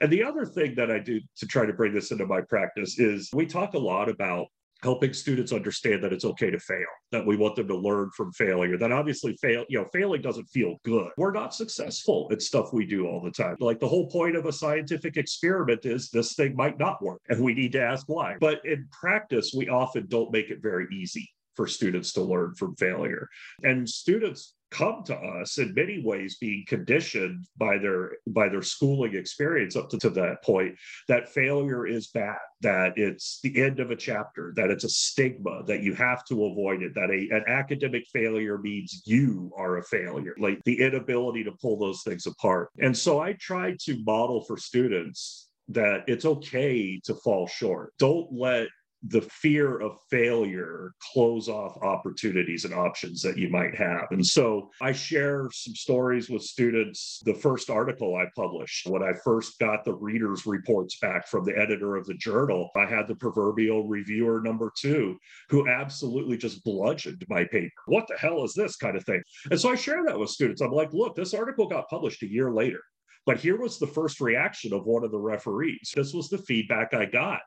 And 0.00 0.10
the 0.10 0.24
other 0.24 0.44
thing 0.44 0.74
that 0.74 0.90
I 0.90 0.98
do 0.98 1.20
to 1.36 1.46
try 1.46 1.66
to 1.66 1.72
bring 1.72 1.94
this 1.94 2.10
into 2.10 2.26
my 2.26 2.40
practice 2.40 2.98
is 2.98 3.30
we 3.32 3.46
talk 3.46 3.74
a 3.74 3.78
lot 3.78 4.08
about 4.08 4.46
helping 4.82 5.12
students 5.12 5.52
understand 5.52 6.02
that 6.02 6.12
it's 6.12 6.24
okay 6.24 6.50
to 6.50 6.58
fail 6.58 6.86
that 7.10 7.24
we 7.24 7.36
want 7.36 7.56
them 7.56 7.68
to 7.68 7.76
learn 7.76 8.10
from 8.16 8.32
failure 8.32 8.76
that 8.76 8.92
obviously 8.92 9.36
fail 9.40 9.64
you 9.68 9.78
know 9.78 9.86
failing 9.92 10.20
doesn't 10.20 10.46
feel 10.46 10.76
good. 10.84 11.08
We're 11.16 11.32
not 11.32 11.54
successful 11.54 12.28
at 12.32 12.42
stuff 12.42 12.72
we 12.72 12.86
do 12.86 13.06
all 13.06 13.22
the 13.22 13.30
time. 13.30 13.56
Like 13.60 13.80
the 13.80 13.88
whole 13.88 14.08
point 14.08 14.36
of 14.36 14.46
a 14.46 14.52
scientific 14.52 15.16
experiment 15.16 15.84
is 15.84 16.10
this 16.10 16.34
thing 16.34 16.56
might 16.56 16.78
not 16.78 17.02
work 17.02 17.20
and 17.28 17.42
we 17.42 17.54
need 17.54 17.72
to 17.72 17.82
ask 17.82 18.08
why. 18.08 18.36
But 18.40 18.60
in 18.64 18.88
practice 18.90 19.52
we 19.56 19.68
often 19.68 20.06
don't 20.08 20.32
make 20.32 20.50
it 20.50 20.62
very 20.62 20.86
easy 20.92 21.30
for 21.54 21.66
students 21.66 22.12
to 22.14 22.22
learn 22.22 22.54
from 22.54 22.74
failure. 22.76 23.28
And 23.62 23.88
students 23.88 24.54
come 24.72 25.02
to 25.04 25.14
us 25.14 25.58
in 25.58 25.74
many 25.74 26.02
ways 26.02 26.38
being 26.40 26.64
conditioned 26.66 27.44
by 27.58 27.78
their 27.78 28.12
by 28.28 28.48
their 28.48 28.62
schooling 28.62 29.14
experience 29.14 29.76
up 29.76 29.88
to, 29.90 29.98
to 29.98 30.10
that 30.10 30.42
point 30.42 30.74
that 31.08 31.28
failure 31.28 31.86
is 31.86 32.08
bad 32.08 32.38
that 32.62 32.92
it's 32.96 33.38
the 33.42 33.62
end 33.62 33.78
of 33.80 33.90
a 33.90 33.96
chapter 33.96 34.52
that 34.56 34.70
it's 34.70 34.84
a 34.84 34.88
stigma 34.88 35.62
that 35.66 35.82
you 35.82 35.94
have 35.94 36.24
to 36.24 36.46
avoid 36.46 36.82
it 36.82 36.94
that 36.94 37.10
a, 37.10 37.34
an 37.36 37.44
academic 37.46 38.04
failure 38.12 38.58
means 38.58 39.02
you 39.04 39.52
are 39.56 39.76
a 39.76 39.84
failure 39.84 40.34
like 40.38 40.60
the 40.64 40.80
inability 40.80 41.44
to 41.44 41.52
pull 41.60 41.78
those 41.78 42.02
things 42.02 42.26
apart. 42.26 42.70
And 42.78 42.96
so 42.96 43.20
i 43.20 43.34
try 43.34 43.76
to 43.84 44.02
model 44.04 44.42
for 44.44 44.56
students 44.56 45.50
that 45.68 46.04
it's 46.06 46.24
okay 46.24 47.00
to 47.04 47.14
fall 47.14 47.46
short. 47.46 47.92
Don't 47.98 48.28
let 48.32 48.68
the 49.08 49.22
fear 49.22 49.80
of 49.80 49.96
failure 50.10 50.92
close 51.12 51.48
off 51.48 51.76
opportunities 51.82 52.64
and 52.64 52.72
options 52.72 53.20
that 53.22 53.36
you 53.36 53.48
might 53.48 53.74
have. 53.74 54.06
And 54.10 54.24
so 54.24 54.70
I 54.80 54.92
share 54.92 55.48
some 55.52 55.74
stories 55.74 56.30
with 56.30 56.42
students. 56.42 57.20
The 57.24 57.34
first 57.34 57.68
article 57.68 58.14
I 58.14 58.26
published, 58.36 58.86
when 58.86 59.02
I 59.02 59.12
first 59.24 59.58
got 59.58 59.84
the 59.84 59.94
readers' 59.94 60.46
reports 60.46 60.98
back 61.00 61.26
from 61.26 61.44
the 61.44 61.58
editor 61.58 61.96
of 61.96 62.06
the 62.06 62.14
journal, 62.14 62.70
I 62.76 62.86
had 62.86 63.08
the 63.08 63.16
proverbial 63.16 63.88
reviewer 63.88 64.40
number 64.40 64.72
two 64.78 65.18
who 65.48 65.68
absolutely 65.68 66.36
just 66.36 66.62
bludgeoned 66.64 67.24
my 67.28 67.44
paper. 67.44 67.72
What 67.86 68.06
the 68.06 68.16
hell 68.16 68.44
is 68.44 68.54
this 68.54 68.76
kind 68.76 68.96
of 68.96 69.04
thing? 69.04 69.22
And 69.50 69.60
so 69.60 69.70
I 69.70 69.74
share 69.74 70.04
that 70.04 70.18
with 70.18 70.30
students. 70.30 70.60
I'm 70.60 70.70
like, 70.70 70.92
look, 70.92 71.16
this 71.16 71.34
article 71.34 71.66
got 71.66 71.88
published 71.88 72.22
a 72.22 72.30
year 72.30 72.52
later. 72.52 72.80
But 73.24 73.38
here 73.38 73.60
was 73.60 73.78
the 73.78 73.86
first 73.86 74.20
reaction 74.20 74.72
of 74.72 74.84
one 74.84 75.04
of 75.04 75.12
the 75.12 75.18
referees. 75.18 75.92
This 75.94 76.12
was 76.12 76.28
the 76.28 76.38
feedback 76.38 76.92
I 76.92 77.06
got. 77.06 77.40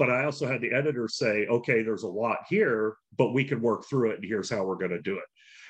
But 0.00 0.08
I 0.08 0.24
also 0.24 0.46
had 0.46 0.62
the 0.62 0.72
editor 0.72 1.08
say, 1.08 1.46
okay, 1.46 1.82
there's 1.82 2.04
a 2.04 2.08
lot 2.08 2.38
here, 2.48 2.94
but 3.18 3.34
we 3.34 3.44
can 3.44 3.60
work 3.60 3.84
through 3.86 4.12
it. 4.12 4.14
And 4.14 4.24
here's 4.24 4.48
how 4.48 4.64
we're 4.64 4.76
going 4.78 4.92
to 4.92 5.02
do 5.02 5.18
it. 5.18 5.24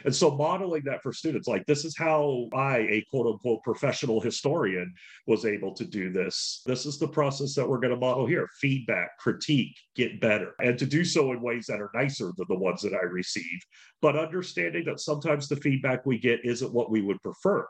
And 0.04 0.14
so 0.14 0.30
modeling 0.30 0.84
that 0.84 1.02
for 1.02 1.12
students, 1.12 1.48
like 1.48 1.66
this 1.66 1.84
is 1.84 1.96
how 1.98 2.48
I, 2.54 2.76
a 2.78 3.04
quote 3.10 3.26
unquote 3.26 3.64
professional 3.64 4.20
historian, 4.20 4.94
was 5.26 5.44
able 5.44 5.74
to 5.74 5.84
do 5.84 6.12
this. 6.12 6.62
This 6.64 6.86
is 6.86 6.96
the 6.96 7.08
process 7.08 7.56
that 7.56 7.68
we're 7.68 7.80
going 7.80 7.92
to 7.92 7.98
model 7.98 8.24
here 8.24 8.48
feedback, 8.60 9.18
critique, 9.18 9.76
get 9.96 10.20
better, 10.20 10.54
and 10.60 10.78
to 10.78 10.86
do 10.86 11.04
so 11.04 11.32
in 11.32 11.42
ways 11.42 11.66
that 11.66 11.80
are 11.80 11.90
nicer 11.92 12.30
than 12.36 12.46
the 12.48 12.56
ones 12.56 12.82
that 12.82 12.94
I 12.94 13.02
receive. 13.06 13.60
But 14.00 14.16
understanding 14.16 14.84
that 14.84 15.00
sometimes 15.00 15.48
the 15.48 15.56
feedback 15.56 16.06
we 16.06 16.20
get 16.20 16.38
isn't 16.44 16.72
what 16.72 16.88
we 16.88 17.02
would 17.02 17.20
prefer 17.20 17.66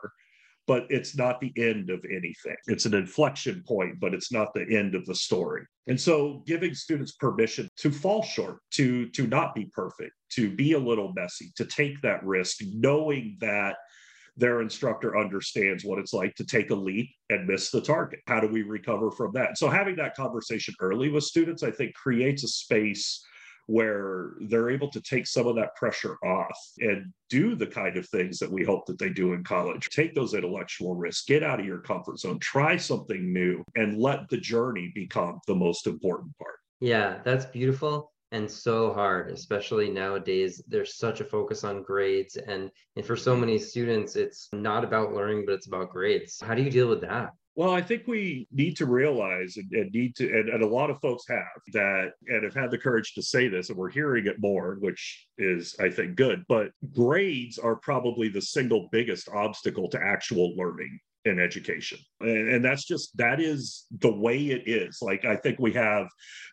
but 0.71 0.85
it's 0.87 1.17
not 1.17 1.41
the 1.41 1.51
end 1.57 1.89
of 1.89 2.01
anything. 2.09 2.55
It's 2.67 2.85
an 2.85 2.93
inflection 2.93 3.61
point, 3.67 3.99
but 3.99 4.13
it's 4.13 4.31
not 4.31 4.53
the 4.53 4.65
end 4.73 4.95
of 4.95 5.05
the 5.05 5.13
story. 5.13 5.63
And 5.87 5.99
so 5.99 6.43
giving 6.47 6.73
students 6.73 7.11
permission 7.11 7.67
to 7.79 7.91
fall 7.91 8.23
short, 8.23 8.59
to 8.75 9.09
to 9.09 9.27
not 9.27 9.53
be 9.53 9.65
perfect, 9.73 10.13
to 10.35 10.49
be 10.49 10.71
a 10.71 10.79
little 10.79 11.11
messy, 11.13 11.51
to 11.57 11.65
take 11.65 12.01
that 12.03 12.23
risk, 12.23 12.59
knowing 12.71 13.35
that 13.41 13.75
their 14.37 14.61
instructor 14.61 15.17
understands 15.17 15.83
what 15.83 15.99
it's 15.99 16.13
like 16.13 16.35
to 16.35 16.45
take 16.45 16.69
a 16.69 16.75
leap 16.75 17.09
and 17.29 17.45
miss 17.45 17.69
the 17.69 17.81
target. 17.81 18.21
How 18.27 18.39
do 18.39 18.47
we 18.47 18.61
recover 18.61 19.11
from 19.11 19.33
that? 19.33 19.57
So 19.57 19.67
having 19.67 19.97
that 19.97 20.15
conversation 20.15 20.73
early 20.79 21.09
with 21.09 21.25
students, 21.25 21.63
I 21.63 21.71
think 21.71 21.95
creates 21.95 22.45
a 22.45 22.47
space 22.47 23.21
where 23.71 24.31
they're 24.41 24.69
able 24.69 24.89
to 24.91 25.01
take 25.01 25.25
some 25.25 25.47
of 25.47 25.55
that 25.55 25.75
pressure 25.75 26.17
off 26.25 26.59
and 26.79 27.11
do 27.29 27.55
the 27.55 27.65
kind 27.65 27.95
of 27.95 28.07
things 28.09 28.37
that 28.39 28.51
we 28.51 28.63
hope 28.65 28.85
that 28.85 28.99
they 28.99 29.09
do 29.09 29.33
in 29.33 29.43
college. 29.43 29.87
Take 29.89 30.13
those 30.13 30.33
intellectual 30.33 30.95
risks, 30.95 31.25
get 31.25 31.41
out 31.41 31.59
of 31.59 31.65
your 31.65 31.79
comfort 31.79 32.19
zone, 32.19 32.39
try 32.39 32.75
something 32.75 33.31
new, 33.31 33.63
and 33.75 33.97
let 33.97 34.27
the 34.29 34.37
journey 34.37 34.91
become 34.93 35.39
the 35.47 35.55
most 35.55 35.87
important 35.87 36.37
part. 36.37 36.55
Yeah, 36.81 37.19
that's 37.23 37.45
beautiful 37.45 38.11
and 38.33 38.49
so 38.49 38.93
hard 38.93 39.29
especially 39.29 39.89
nowadays 39.89 40.63
there's 40.67 40.95
such 40.95 41.19
a 41.19 41.25
focus 41.25 41.63
on 41.63 41.83
grades 41.83 42.37
and, 42.37 42.71
and 42.95 43.05
for 43.05 43.17
so 43.17 43.35
many 43.35 43.57
students 43.57 44.15
it's 44.15 44.47
not 44.53 44.83
about 44.83 45.13
learning 45.13 45.43
but 45.45 45.53
it's 45.53 45.67
about 45.67 45.89
grades 45.89 46.39
how 46.41 46.55
do 46.55 46.63
you 46.63 46.71
deal 46.71 46.87
with 46.87 47.01
that 47.01 47.31
well, 47.55 47.71
I 47.71 47.81
think 47.81 48.03
we 48.07 48.47
need 48.51 48.77
to 48.77 48.85
realize 48.85 49.57
and, 49.57 49.69
and 49.73 49.91
need 49.91 50.15
to, 50.15 50.25
and, 50.27 50.49
and, 50.49 50.63
a 50.63 50.67
lot 50.67 50.89
of 50.89 51.01
folks 51.01 51.25
have 51.27 51.61
that, 51.73 52.11
and 52.27 52.43
have 52.43 52.53
had 52.53 52.71
the 52.71 52.77
courage 52.77 53.13
to 53.15 53.21
say 53.21 53.49
this, 53.49 53.69
and 53.69 53.77
we're 53.77 53.89
hearing 53.89 54.25
it 54.25 54.39
more, 54.39 54.77
which 54.79 55.27
is, 55.37 55.75
I 55.79 55.89
think, 55.89 56.15
good. 56.15 56.45
But 56.47 56.71
grades 56.93 57.57
are 57.57 57.75
probably 57.75 58.29
the 58.29 58.41
single 58.41 58.87
biggest 58.91 59.27
obstacle 59.29 59.89
to 59.89 60.01
actual 60.01 60.55
learning 60.55 60.97
in 61.25 61.39
education. 61.39 61.99
And, 62.19 62.49
and, 62.49 62.65
that's 62.65 62.85
just, 62.85 63.15
that 63.17 63.39
is 63.39 63.85
the 63.99 64.11
way 64.11 64.37
it 64.37 64.67
is. 64.67 64.99
Like, 65.01 65.23
I 65.25 65.35
think 65.35 65.59
we 65.59 65.71
have 65.73 66.07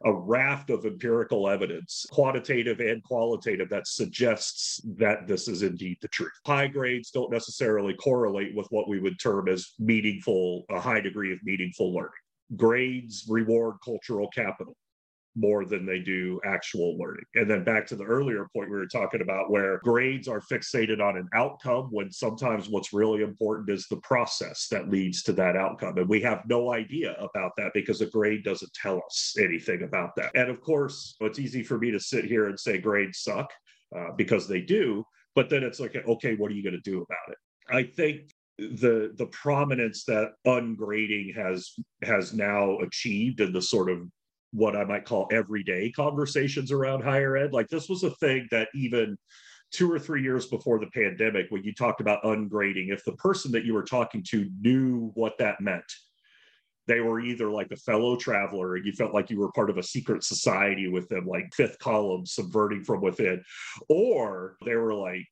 a 0.05 0.13
raft 0.13 0.71
of 0.71 0.85
empirical 0.85 1.49
evidence, 1.49 2.05
quantitative 2.11 2.81
and 2.81 3.03
qualitative, 3.03 3.69
that 3.71 3.87
suggests 3.87 4.81
that 4.99 5.27
this 5.27 5.49
is 5.49 5.63
indeed 5.63 5.97
the 6.03 6.09
truth. 6.09 6.33
High 6.47 6.67
grades 6.67 7.11
don't 7.11 7.33
necessarily 7.33 7.95
correlate 7.95 8.55
with 8.55 8.67
what 8.71 8.89
we 8.89 9.01
would 9.01 9.19
term 9.19 9.49
as 9.49 9.73
meaningful, 9.79 10.65
a 10.71 10.81
high 10.81 11.01
degree 11.01 11.33
of 11.33 11.39
meaningful 11.43 11.95
learning. 11.95 12.11
grades 12.57 13.27
reward 13.29 13.77
cultural 13.85 14.29
capital 14.29 14.77
more 15.38 15.64
than 15.64 15.87
they 15.87 16.01
do 16.01 16.40
actual 16.44 16.98
learning. 16.98 17.24
And 17.35 17.48
then 17.48 17.64
back 17.64 17.87
to 17.87 17.96
the 17.96 18.05
earlier 18.05 18.48
point 18.53 18.70
we 18.70 18.77
were 18.77 18.87
talking 18.87 19.22
about 19.22 19.51
where 19.51 19.79
grades 19.85 20.27
are 20.29 20.40
fixated 20.40 21.01
on 21.01 21.16
an 21.16 21.29
outcome 21.35 21.88
when 21.90 22.11
sometimes 22.11 22.68
what's 22.68 22.92
really 22.92 23.22
important 23.22 23.70
is 23.70 23.87
the 23.87 23.98
process 23.98 24.66
that 24.70 24.90
leads 24.90 25.22
to 25.24 25.33
that 25.35 25.57
outcome. 25.57 25.96
And 25.98 26.09
we 26.09 26.20
have 26.22 26.42
no 26.48 26.72
idea 26.72 27.12
about 27.14 27.53
that 27.57 27.72
because 27.74 28.01
a 28.01 28.07
grade 28.07 28.42
doesn't 28.44 28.72
tell 28.74 29.01
us 29.07 29.37
anything 29.38 29.83
about 29.83 30.16
that. 30.16 30.33
And 30.35 30.51
of 30.51 30.61
course, 30.61 31.16
it's 31.20 31.38
easy 31.38 31.62
for 31.62 31.79
me 31.79 31.90
to 31.92 32.01
sit 32.01 32.24
here 32.24 32.48
and 32.48 32.59
say 32.59 32.79
grades 32.79 33.20
suck 33.20 33.51
uh, 33.96 34.12
because 34.16 34.48
they 34.48 34.61
do. 34.61 35.05
But 35.35 35.48
then 35.51 35.62
it's 35.62 35.79
like, 35.79 35.94
okay, 35.94 36.35
what 36.35 36.51
are 36.51 36.55
you 36.55 36.64
going 36.64 36.81
to 36.83 36.90
do 36.90 36.96
about 36.96 37.31
it? 37.33 37.38
I 37.70 37.85
think 37.85 38.31
the 38.59 39.14
the 39.16 39.27
prominence 39.27 40.05
that 40.05 40.33
ungrading 40.46 41.35
has 41.37 41.74
has 42.03 42.35
now 42.35 42.79
achieved 42.79 43.40
and 43.40 43.55
the 43.55 43.62
sort 43.62 43.88
of 43.88 44.03
what 44.53 44.77
I 44.77 44.85
might 44.85 45.05
call 45.05 45.29
everyday 45.31 45.91
conversations 45.91 46.73
around 46.73 47.03
higher 47.03 47.37
ed. 47.37 47.53
Like 47.53 47.69
this 47.69 47.89
was 47.89 48.03
a 48.03 48.11
thing 48.11 48.49
that 48.51 48.69
even 48.75 49.17
two 49.71 49.91
or 49.91 49.99
three 49.99 50.23
years 50.23 50.47
before 50.47 50.79
the 50.79 50.87
pandemic, 50.87 51.47
when 51.51 51.63
you 51.63 51.75
talked 51.75 52.01
about 52.01 52.23
ungrading, 52.23 52.91
if 52.93 53.05
the 53.05 53.13
person 53.13 53.53
that 53.53 53.65
you 53.65 53.75
were 53.75 53.83
talking 53.83 54.23
to 54.31 54.49
knew 54.61 55.11
what 55.15 55.37
that 55.39 55.61
meant, 55.61 55.85
they 56.87 57.01
were 57.01 57.21
either 57.21 57.51
like 57.51 57.71
a 57.71 57.77
fellow 57.77 58.17
traveler 58.17 58.77
and 58.77 58.87
you 58.87 58.93
felt 58.93 59.13
like 59.13 59.29
you 59.29 59.39
were 59.39 59.53
part 59.53 59.69
of 59.69 59.77
a 59.77 59.83
secret 59.83 60.25
society 60.25 60.89
with 60.89 61.07
them, 61.09 61.27
like 61.27 61.53
fifth 61.55 61.79
column 61.79 62.25
subverting 62.25 62.83
from 62.83 63.03
within, 63.03 63.43
or 63.91 64.57
they 64.65 64.75
were 64.75 64.95
like, 64.95 65.27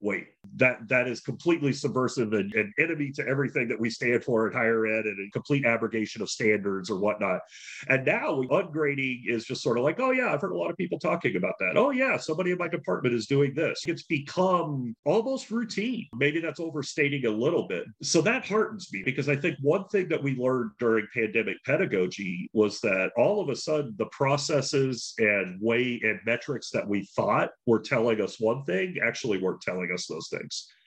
wait 0.00 0.26
that 0.56 0.88
that 0.88 1.08
is 1.08 1.20
completely 1.20 1.72
subversive 1.72 2.32
and, 2.32 2.52
and, 2.54 2.72
enemy 2.78 3.10
to 3.10 3.26
everything 3.26 3.68
that 3.68 3.80
we 3.80 3.88
stand 3.88 4.22
for 4.22 4.46
in 4.46 4.52
higher 4.52 4.86
ed 4.86 5.06
and 5.06 5.28
a 5.28 5.30
complete 5.30 5.64
abrogation 5.64 6.20
of 6.20 6.28
standards 6.28 6.90
or 6.90 6.98
whatnot. 6.98 7.40
And 7.88 8.04
now 8.04 8.42
ungrading 8.50 9.22
is 9.26 9.44
just 9.44 9.62
sort 9.62 9.78
of 9.78 9.84
like 9.84 9.98
oh 9.98 10.10
yeah 10.10 10.32
i've 10.32 10.40
heard 10.40 10.52
a 10.52 10.56
lot 10.56 10.70
of 10.70 10.76
people 10.76 10.98
talking 10.98 11.36
about 11.36 11.54
that. 11.60 11.74
Oh 11.76 11.90
yeah 11.90 12.16
somebody 12.16 12.50
in 12.50 12.58
my 12.58 12.68
department 12.68 13.14
is 13.14 13.26
doing 13.26 13.54
this. 13.54 13.82
It's 13.86 14.02
become 14.04 14.94
almost 15.04 15.50
routine. 15.50 16.06
Maybe 16.14 16.40
that's 16.40 16.60
overstating 16.60 17.26
a 17.26 17.30
little 17.30 17.66
bit. 17.66 17.84
So 18.02 18.20
that 18.22 18.46
heartens 18.46 18.92
me 18.92 19.02
because 19.04 19.28
i 19.28 19.36
think 19.36 19.56
one 19.62 19.86
thing 19.88 20.08
that 20.08 20.22
we 20.22 20.36
learned 20.36 20.70
during 20.78 21.06
pandemic 21.14 21.56
pedagogy 21.64 22.50
was 22.52 22.80
that 22.80 23.10
all 23.16 23.40
of 23.40 23.48
a 23.48 23.56
sudden 23.56 23.94
the 23.98 24.06
processes 24.06 25.14
and 25.18 25.60
way 25.60 26.00
and 26.02 26.20
metrics 26.26 26.70
that 26.70 26.86
we 26.86 27.04
thought 27.16 27.50
were 27.66 27.80
telling 27.80 28.20
us 28.20 28.40
one 28.40 28.64
thing 28.64 28.96
actually 29.06 29.38
weren't 29.38 29.60
telling 29.60 29.90
us 29.92 30.06
those 30.06 30.28
things. 30.28 30.35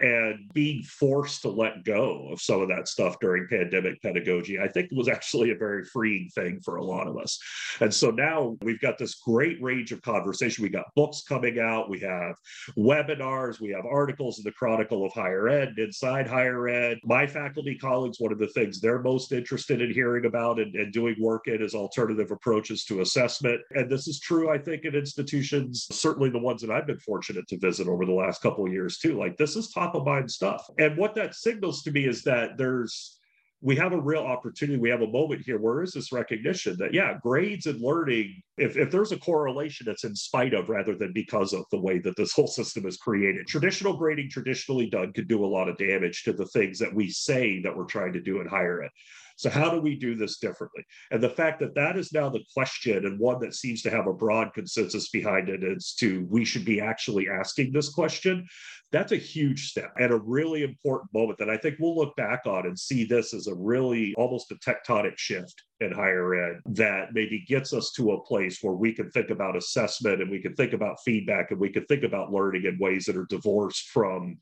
And 0.02 0.50
being 0.54 0.84
forced 0.84 1.42
to 1.42 1.50
let 1.50 1.84
go 1.84 2.30
of 2.32 2.42
some 2.42 2.62
of 2.62 2.70
that 2.70 2.88
stuff 2.88 3.18
during 3.20 3.48
pandemic 3.50 4.02
pedagogy, 4.02 4.58
I 4.58 4.70
think 4.70 4.90
was 4.92 5.10
actually 5.10 5.52
a 5.52 5.56
very 5.56 5.84
freeing 5.84 6.30
thing 6.34 6.62
for 6.64 6.78
a 6.78 6.84
lot 6.84 7.08
of 7.08 7.18
us. 7.18 7.38
And 7.82 7.94
so 7.94 8.10
now 8.10 8.58
we've 8.62 8.80
got 8.80 8.98
this 8.98 9.16
great 9.16 9.62
range 9.62 9.92
of 9.92 10.02
conversation. 10.02 10.64
We 10.64 10.70
got 10.70 10.94
books 10.96 11.24
coming 11.28 11.60
out, 11.60 11.90
we 11.90 12.00
have 12.00 12.36
webinars, 12.78 13.60
we 13.60 13.72
have 13.72 13.86
articles 13.86 14.38
in 14.38 14.46
the 14.46 14.54
Chronicle 14.54 15.06
of 15.06 15.12
Higher 15.12 15.50
Ed, 15.50 15.74
inside 15.78 16.28
higher 16.28 16.70
ed. 16.70 17.00
My 17.04 17.28
faculty 17.28 17.76
colleagues, 17.76 18.20
one 18.20 18.32
of 18.32 18.40
the 18.40 18.48
things 18.48 18.80
they're 18.80 19.02
most 19.02 19.34
interested 19.34 19.82
in 19.82 19.92
hearing 19.94 20.26
about 20.26 20.60
and, 20.60 20.74
and 20.76 20.94
doing 20.94 21.16
work 21.20 21.48
in 21.48 21.62
is 21.62 21.76
alternative 21.76 22.32
approaches 22.32 22.86
to 22.86 23.02
assessment. 23.02 23.60
And 23.72 23.90
this 23.90 24.08
is 24.08 24.20
true, 24.20 24.50
I 24.50 24.58
think, 24.60 24.86
in 24.86 24.96
institutions, 24.96 25.88
certainly 25.92 26.30
the 26.30 26.40
ones 26.40 26.62
that 26.62 26.72
I've 26.72 26.88
been 26.88 27.00
fortunate 27.00 27.48
to 27.50 27.58
visit 27.58 27.88
over 27.88 28.06
the 28.06 28.14
last 28.14 28.42
couple 28.42 28.66
of 28.66 28.72
years 28.72 28.98
too. 28.98 29.18
Like 29.18 29.38
this 29.40 29.56
is 29.56 29.72
top 29.72 29.96
of 29.96 30.06
mind 30.06 30.30
stuff. 30.30 30.70
And 30.78 30.96
what 30.98 31.16
that 31.16 31.34
signals 31.34 31.82
to 31.84 31.92
me 31.92 32.06
is 32.06 32.22
that 32.24 32.58
there's 32.58 33.20
we 33.62 33.76
have 33.76 33.92
a 33.92 34.00
real 34.00 34.22
opportunity. 34.22 34.80
We 34.80 34.90
have 34.90 35.02
a 35.02 35.08
moment 35.08 35.42
here 35.46 35.60
where 35.60 35.84
is 35.84 35.92
this 35.92 36.14
recognition 36.14 36.78
that, 36.80 36.94
yeah, 36.94 37.18
grades 37.22 37.66
and 37.66 37.82
learning, 37.82 38.42
if, 38.58 38.78
if 38.78 38.90
there's 38.90 39.12
a 39.12 39.18
correlation, 39.18 39.90
it's 39.90 40.06
in 40.06 40.16
spite 40.16 40.54
of 40.54 40.70
rather 40.70 40.96
than 40.96 41.12
because 41.12 41.52
of 41.52 41.66
the 41.70 41.80
way 41.80 42.00
that 42.00 42.16
this 42.16 42.32
whole 42.32 42.48
system 42.48 42.86
is 42.86 42.96
created. 42.96 43.48
Traditional 43.48 43.98
grading, 43.98 44.30
traditionally 44.30 44.90
done, 44.90 45.12
could 45.12 45.28
do 45.28 45.44
a 45.44 45.48
lot 45.48 45.68
of 45.68 45.78
damage 45.78 46.24
to 46.24 46.32
the 46.32 46.46
things 46.48 46.80
that 46.80 46.94
we 46.94 47.10
say 47.10 47.62
that 47.62 47.76
we're 47.76 47.84
trying 47.84 48.14
to 48.14 48.22
do 48.22 48.40
in 48.40 48.48
higher 48.48 48.84
ed. 48.84 48.92
So, 49.40 49.50
how 49.50 49.70
do 49.70 49.80
we 49.80 49.96
do 49.96 50.16
this 50.16 50.38
differently? 50.38 50.84
And 51.12 51.24
the 51.24 51.30
fact 51.30 51.62
that 51.62 51.74
that 51.76 51.96
is 51.96 52.12
now 52.12 52.28
the 52.28 52.44
question 52.54 53.06
and 53.06 53.18
one 53.18 53.40
that 53.40 53.56
seems 53.56 53.82
to 53.84 53.90
have 53.90 54.06
a 54.06 54.14
broad 54.14 54.54
consensus 54.54 55.08
behind 55.12 55.48
it 55.48 55.64
is 55.64 55.96
to 56.02 56.28
we 56.30 56.44
should 56.44 56.66
be 56.66 56.82
actually 56.82 57.30
asking 57.30 57.72
this 57.72 57.88
question. 57.88 58.46
That's 58.92 59.14
a 59.14 59.18
huge 59.18 59.70
step 59.70 59.94
and 59.98 60.12
a 60.12 60.18
really 60.18 60.64
important 60.64 61.14
moment 61.14 61.40
that 61.40 61.50
I 61.50 61.56
think 61.56 61.78
we'll 61.80 61.96
look 61.96 62.18
back 62.18 62.42
on 62.48 62.66
and 62.66 62.78
see 62.78 63.06
this 63.06 63.34
as 63.34 63.48
a 63.48 63.56
really 63.56 64.14
almost 64.18 64.52
a 64.52 64.56
tectonic 64.56 65.18
shift 65.18 65.64
in 65.80 65.94
higher 65.94 66.36
ed 66.36 66.58
that 66.76 67.14
maybe 67.14 67.46
gets 67.48 67.72
us 67.72 67.94
to 67.94 68.12
a 68.12 68.24
place 68.26 68.60
where 68.62 68.74
we 68.74 68.92
can 68.92 69.10
think 69.12 69.30
about 69.30 69.56
assessment 69.56 70.22
and 70.22 70.30
we 70.30 70.42
can 70.42 70.54
think 70.56 70.74
about 70.74 71.00
feedback 71.06 71.52
and 71.52 71.62
we 71.62 71.70
can 71.70 71.86
think 71.86 72.04
about 72.04 72.34
learning 72.34 72.66
in 72.66 72.78
ways 72.78 73.06
that 73.06 73.16
are 73.16 73.28
divorced 73.30 73.88
from 73.88 74.38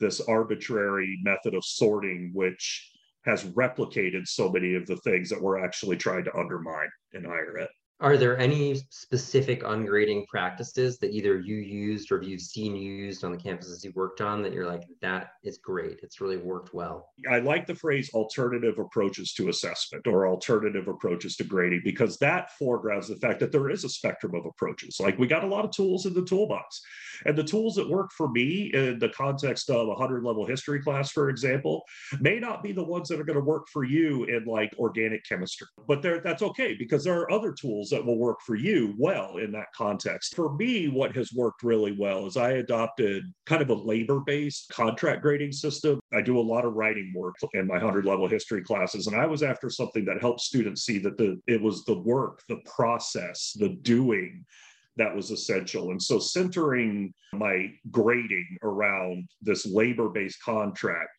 this 0.00 0.20
arbitrary 0.20 1.18
method 1.22 1.54
of 1.54 1.64
sorting, 1.64 2.30
which 2.34 2.90
has 3.24 3.44
replicated 3.44 4.26
so 4.26 4.50
many 4.50 4.74
of 4.74 4.86
the 4.86 4.96
things 4.98 5.28
that 5.30 5.40
we're 5.40 5.64
actually 5.64 5.96
trying 5.96 6.24
to 6.24 6.36
undermine 6.36 6.88
in 7.12 7.24
higher 7.24 7.58
ed. 7.58 7.68
Are 8.04 8.18
there 8.18 8.38
any 8.38 8.82
specific 8.90 9.62
ungrading 9.62 10.26
practices 10.28 10.98
that 10.98 11.14
either 11.14 11.40
you 11.40 11.56
used 11.56 12.12
or 12.12 12.22
you've 12.22 12.42
seen 12.42 12.76
used 12.76 13.24
on 13.24 13.32
the 13.32 13.38
campuses 13.38 13.82
you 13.82 13.92
worked 13.94 14.20
on 14.20 14.42
that 14.42 14.52
you're 14.52 14.66
like, 14.66 14.82
that 15.00 15.28
is 15.42 15.56
great. 15.56 16.00
It's 16.02 16.20
really 16.20 16.36
worked 16.36 16.74
well? 16.74 17.14
I 17.32 17.38
like 17.38 17.66
the 17.66 17.74
phrase 17.74 18.10
alternative 18.12 18.78
approaches 18.78 19.32
to 19.38 19.48
assessment 19.48 20.06
or 20.06 20.28
alternative 20.28 20.86
approaches 20.86 21.36
to 21.36 21.44
grading 21.44 21.80
because 21.82 22.18
that 22.18 22.50
foregrounds 22.58 23.08
the 23.08 23.16
fact 23.16 23.40
that 23.40 23.52
there 23.52 23.70
is 23.70 23.84
a 23.84 23.88
spectrum 23.88 24.34
of 24.34 24.44
approaches. 24.44 25.00
Like 25.00 25.18
we 25.18 25.26
got 25.26 25.42
a 25.42 25.46
lot 25.46 25.64
of 25.64 25.70
tools 25.70 26.04
in 26.04 26.12
the 26.12 26.26
toolbox. 26.26 26.82
And 27.24 27.38
the 27.38 27.42
tools 27.42 27.74
that 27.76 27.88
work 27.88 28.10
for 28.12 28.28
me 28.28 28.70
in 28.74 28.98
the 28.98 29.08
context 29.08 29.70
of 29.70 29.76
a 29.76 29.86
100 29.86 30.22
level 30.24 30.44
history 30.44 30.82
class, 30.82 31.10
for 31.10 31.30
example, 31.30 31.82
may 32.20 32.38
not 32.38 32.62
be 32.62 32.72
the 32.72 32.84
ones 32.84 33.08
that 33.08 33.18
are 33.18 33.24
going 33.24 33.38
to 33.38 33.44
work 33.44 33.66
for 33.72 33.84
you 33.84 34.24
in 34.24 34.44
like 34.44 34.74
organic 34.78 35.24
chemistry. 35.24 35.68
But 35.88 36.02
that's 36.02 36.42
okay 36.42 36.76
because 36.78 37.02
there 37.02 37.18
are 37.18 37.32
other 37.32 37.52
tools 37.52 37.93
that 37.94 38.04
will 38.04 38.18
work 38.18 38.40
for 38.40 38.56
you 38.56 38.94
well 38.98 39.36
in 39.36 39.52
that 39.52 39.72
context. 39.74 40.34
For 40.34 40.52
me, 40.54 40.88
what 40.88 41.14
has 41.14 41.32
worked 41.32 41.62
really 41.62 41.92
well 41.92 42.26
is 42.26 42.36
I 42.36 42.52
adopted 42.52 43.32
kind 43.46 43.62
of 43.62 43.70
a 43.70 43.74
labor 43.74 44.20
based 44.20 44.68
contract 44.70 45.22
grading 45.22 45.52
system. 45.52 46.00
I 46.12 46.20
do 46.20 46.38
a 46.38 46.40
lot 46.40 46.64
of 46.64 46.74
writing 46.74 47.12
work 47.16 47.36
in 47.52 47.68
my 47.68 47.74
100 47.74 48.04
level 48.04 48.26
history 48.26 48.62
classes, 48.62 49.06
and 49.06 49.16
I 49.16 49.26
was 49.26 49.42
after 49.42 49.70
something 49.70 50.04
that 50.06 50.20
helped 50.20 50.40
students 50.40 50.84
see 50.84 50.98
that 50.98 51.16
the 51.16 51.40
it 51.46 51.62
was 51.62 51.84
the 51.84 51.98
work, 51.98 52.42
the 52.48 52.60
process, 52.64 53.52
the 53.58 53.68
doing 53.68 54.44
that 54.96 55.14
was 55.14 55.30
essential. 55.30 55.90
And 55.90 56.02
so 56.02 56.18
centering 56.18 57.12
my 57.32 57.72
grading 57.90 58.58
around 58.62 59.28
this 59.42 59.66
labor 59.66 60.08
based 60.08 60.42
contract 60.42 61.10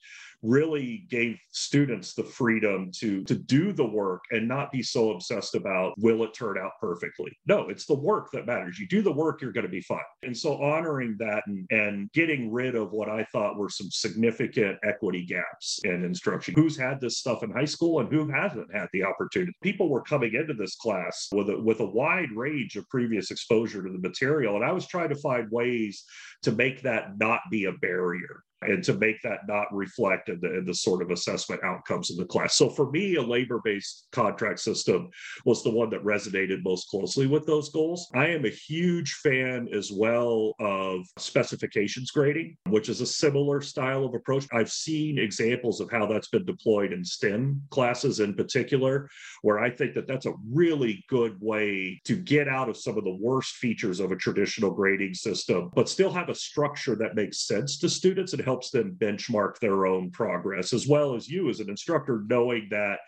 really 0.42 1.06
gave 1.10 1.40
students 1.52 2.14
the 2.14 2.24
freedom 2.24 2.92
to 3.00 3.24
to 3.26 3.36
do 3.36 3.72
the 3.72 3.86
work 3.86 4.24
and 4.32 4.48
not 4.48 4.72
be 4.72 4.84
so 4.84 5.12
obsessed 5.12 5.56
about 5.56 5.94
will 5.98 6.24
it 6.24 6.34
turn 6.34 6.58
out 6.58 6.72
perfectly? 6.80 7.32
No 7.48 7.70
it's 7.70 7.86
the 7.86 7.96
work 7.96 8.32
that 8.32 8.46
matters. 8.46 8.80
You 8.80 8.88
do 8.88 9.02
the 9.02 9.12
work 9.12 9.42
you're 9.42 9.52
going 9.52 9.66
to 9.66 9.72
be 9.72 9.82
fine. 9.82 10.00
And 10.24 10.36
so 10.36 10.62
honoring 10.62 11.16
that 11.20 11.44
and, 11.48 11.66
and 11.70 12.12
getting 12.12 12.52
rid 12.52 12.76
of 12.76 12.92
what 12.92 13.10
i 13.10 13.24
thought 13.26 13.58
were 13.58 13.70
some 13.70 13.90
significant 13.92 14.78
equity 14.84 15.26
gaps 15.26 15.80
in 15.84 16.04
instruction. 16.04 16.54
Who's 16.56 16.78
had 16.78 17.00
this 17.00 17.18
stuff 17.18 17.44
in 17.44 17.52
high 17.52 17.66
school 17.66 18.00
and 18.00 18.12
who 18.12 18.28
hasn't 18.30 18.74
had 18.74 18.88
the 18.94 19.04
opportunity? 19.04 19.54
People 19.62 19.90
were 19.90 20.02
coming 20.02 20.34
into 20.34 20.54
this 20.54 20.76
class 20.76 21.28
with 21.32 21.50
a, 21.50 21.60
with 21.60 21.80
a 21.80 21.86
wide 21.86 22.32
range 22.36 22.76
of 22.76 22.88
previous 22.90 23.32
exposure 23.32 23.84
to 23.84 23.92
the 23.92 24.00
material 24.00 24.56
and 24.56 24.66
i 24.66 24.72
was 24.72 24.88
trying 24.88 25.10
to 25.10 25.16
find 25.16 25.50
ways 25.52 26.04
to 26.42 26.52
make 26.52 26.82
that 26.82 27.18
not 27.18 27.42
be 27.52 27.66
a 27.66 27.72
barrier 27.74 28.44
and 28.62 28.84
to 28.84 28.94
make 28.94 29.22
that 29.22 29.40
not 29.48 29.74
reflect 29.74 30.30
in 30.30 30.40
the, 30.42 30.58
in 30.60 30.66
the 30.66 30.74
sort 30.74 31.02
of 31.02 31.12
assessment 31.12 31.64
outcomes 31.64 32.10
in 32.10 32.18
the 32.18 32.26
class. 32.26 32.56
So 32.56 32.70
for 32.70 32.90
me, 32.92 33.16
a 33.16 33.22
labor-based 33.22 34.08
contract 34.12 34.60
system 34.60 35.10
was 35.46 35.64
the 35.64 35.72
one 35.72 35.90
that 35.92 36.04
resonated 36.04 36.64
most 36.64 36.88
closely 36.90 37.28
with 37.28 37.46
those 37.46 37.70
goals. 37.70 38.10
I 38.14 38.28
am 38.28 38.46
a 38.46 38.50
huge 38.50 39.14
fan 39.16 39.68
as 39.74 39.92
well 39.92 40.54
of 40.60 41.06
specifications 41.18 42.12
grading, 42.12 42.58
which 42.70 42.90
is 42.90 43.02
a 43.02 43.06
similar 43.06 43.62
style 43.62 44.06
of 44.06 44.14
approach. 44.14 44.48
I've 44.54 44.72
seen 44.72 45.20
examples 45.20 45.82
of 45.82 45.92
how 45.92 46.06
that's 46.06 46.30
been 46.30 46.46
deployed 46.46 46.94
in 46.94 47.04
STEM 47.04 47.62
classes 47.70 48.20
in 48.20 48.34
particular, 48.34 49.10
where 49.42 49.60
I 49.60 49.70
think 49.70 49.94
that 49.96 50.08
that's 50.08 50.26
a 50.26 50.34
really 50.52 51.04
good 51.10 51.36
way 51.40 52.02
to 52.06 52.16
get 52.16 52.48
out 52.48 52.70
of 52.70 52.78
some 52.78 52.98
of 52.98 53.04
the 53.04 53.18
worst 53.20 53.56
features 53.56 54.00
of 54.00 54.12
a 54.12 54.16
traditional 54.16 54.72
grading 54.72 55.14
system, 55.14 55.72
but 55.76 55.90
still 55.90 56.12
have 56.12 56.30
a 56.30 56.36
structure 56.36 56.96
that 56.96 57.16
makes 57.16 57.46
sense 57.46 57.78
to 57.80 57.90
students 57.90 58.34
and 58.34 58.45
helps 58.46 58.70
them 58.70 58.96
benchmark 59.00 59.60
their 59.60 59.86
own 59.86 60.12
progress, 60.12 60.72
as 60.72 60.88
well 60.88 61.16
as 61.16 61.28
you 61.28 61.50
as 61.50 61.60
an 61.60 61.70
instructor 61.70 62.24
knowing 62.28 62.68
that 62.72 63.00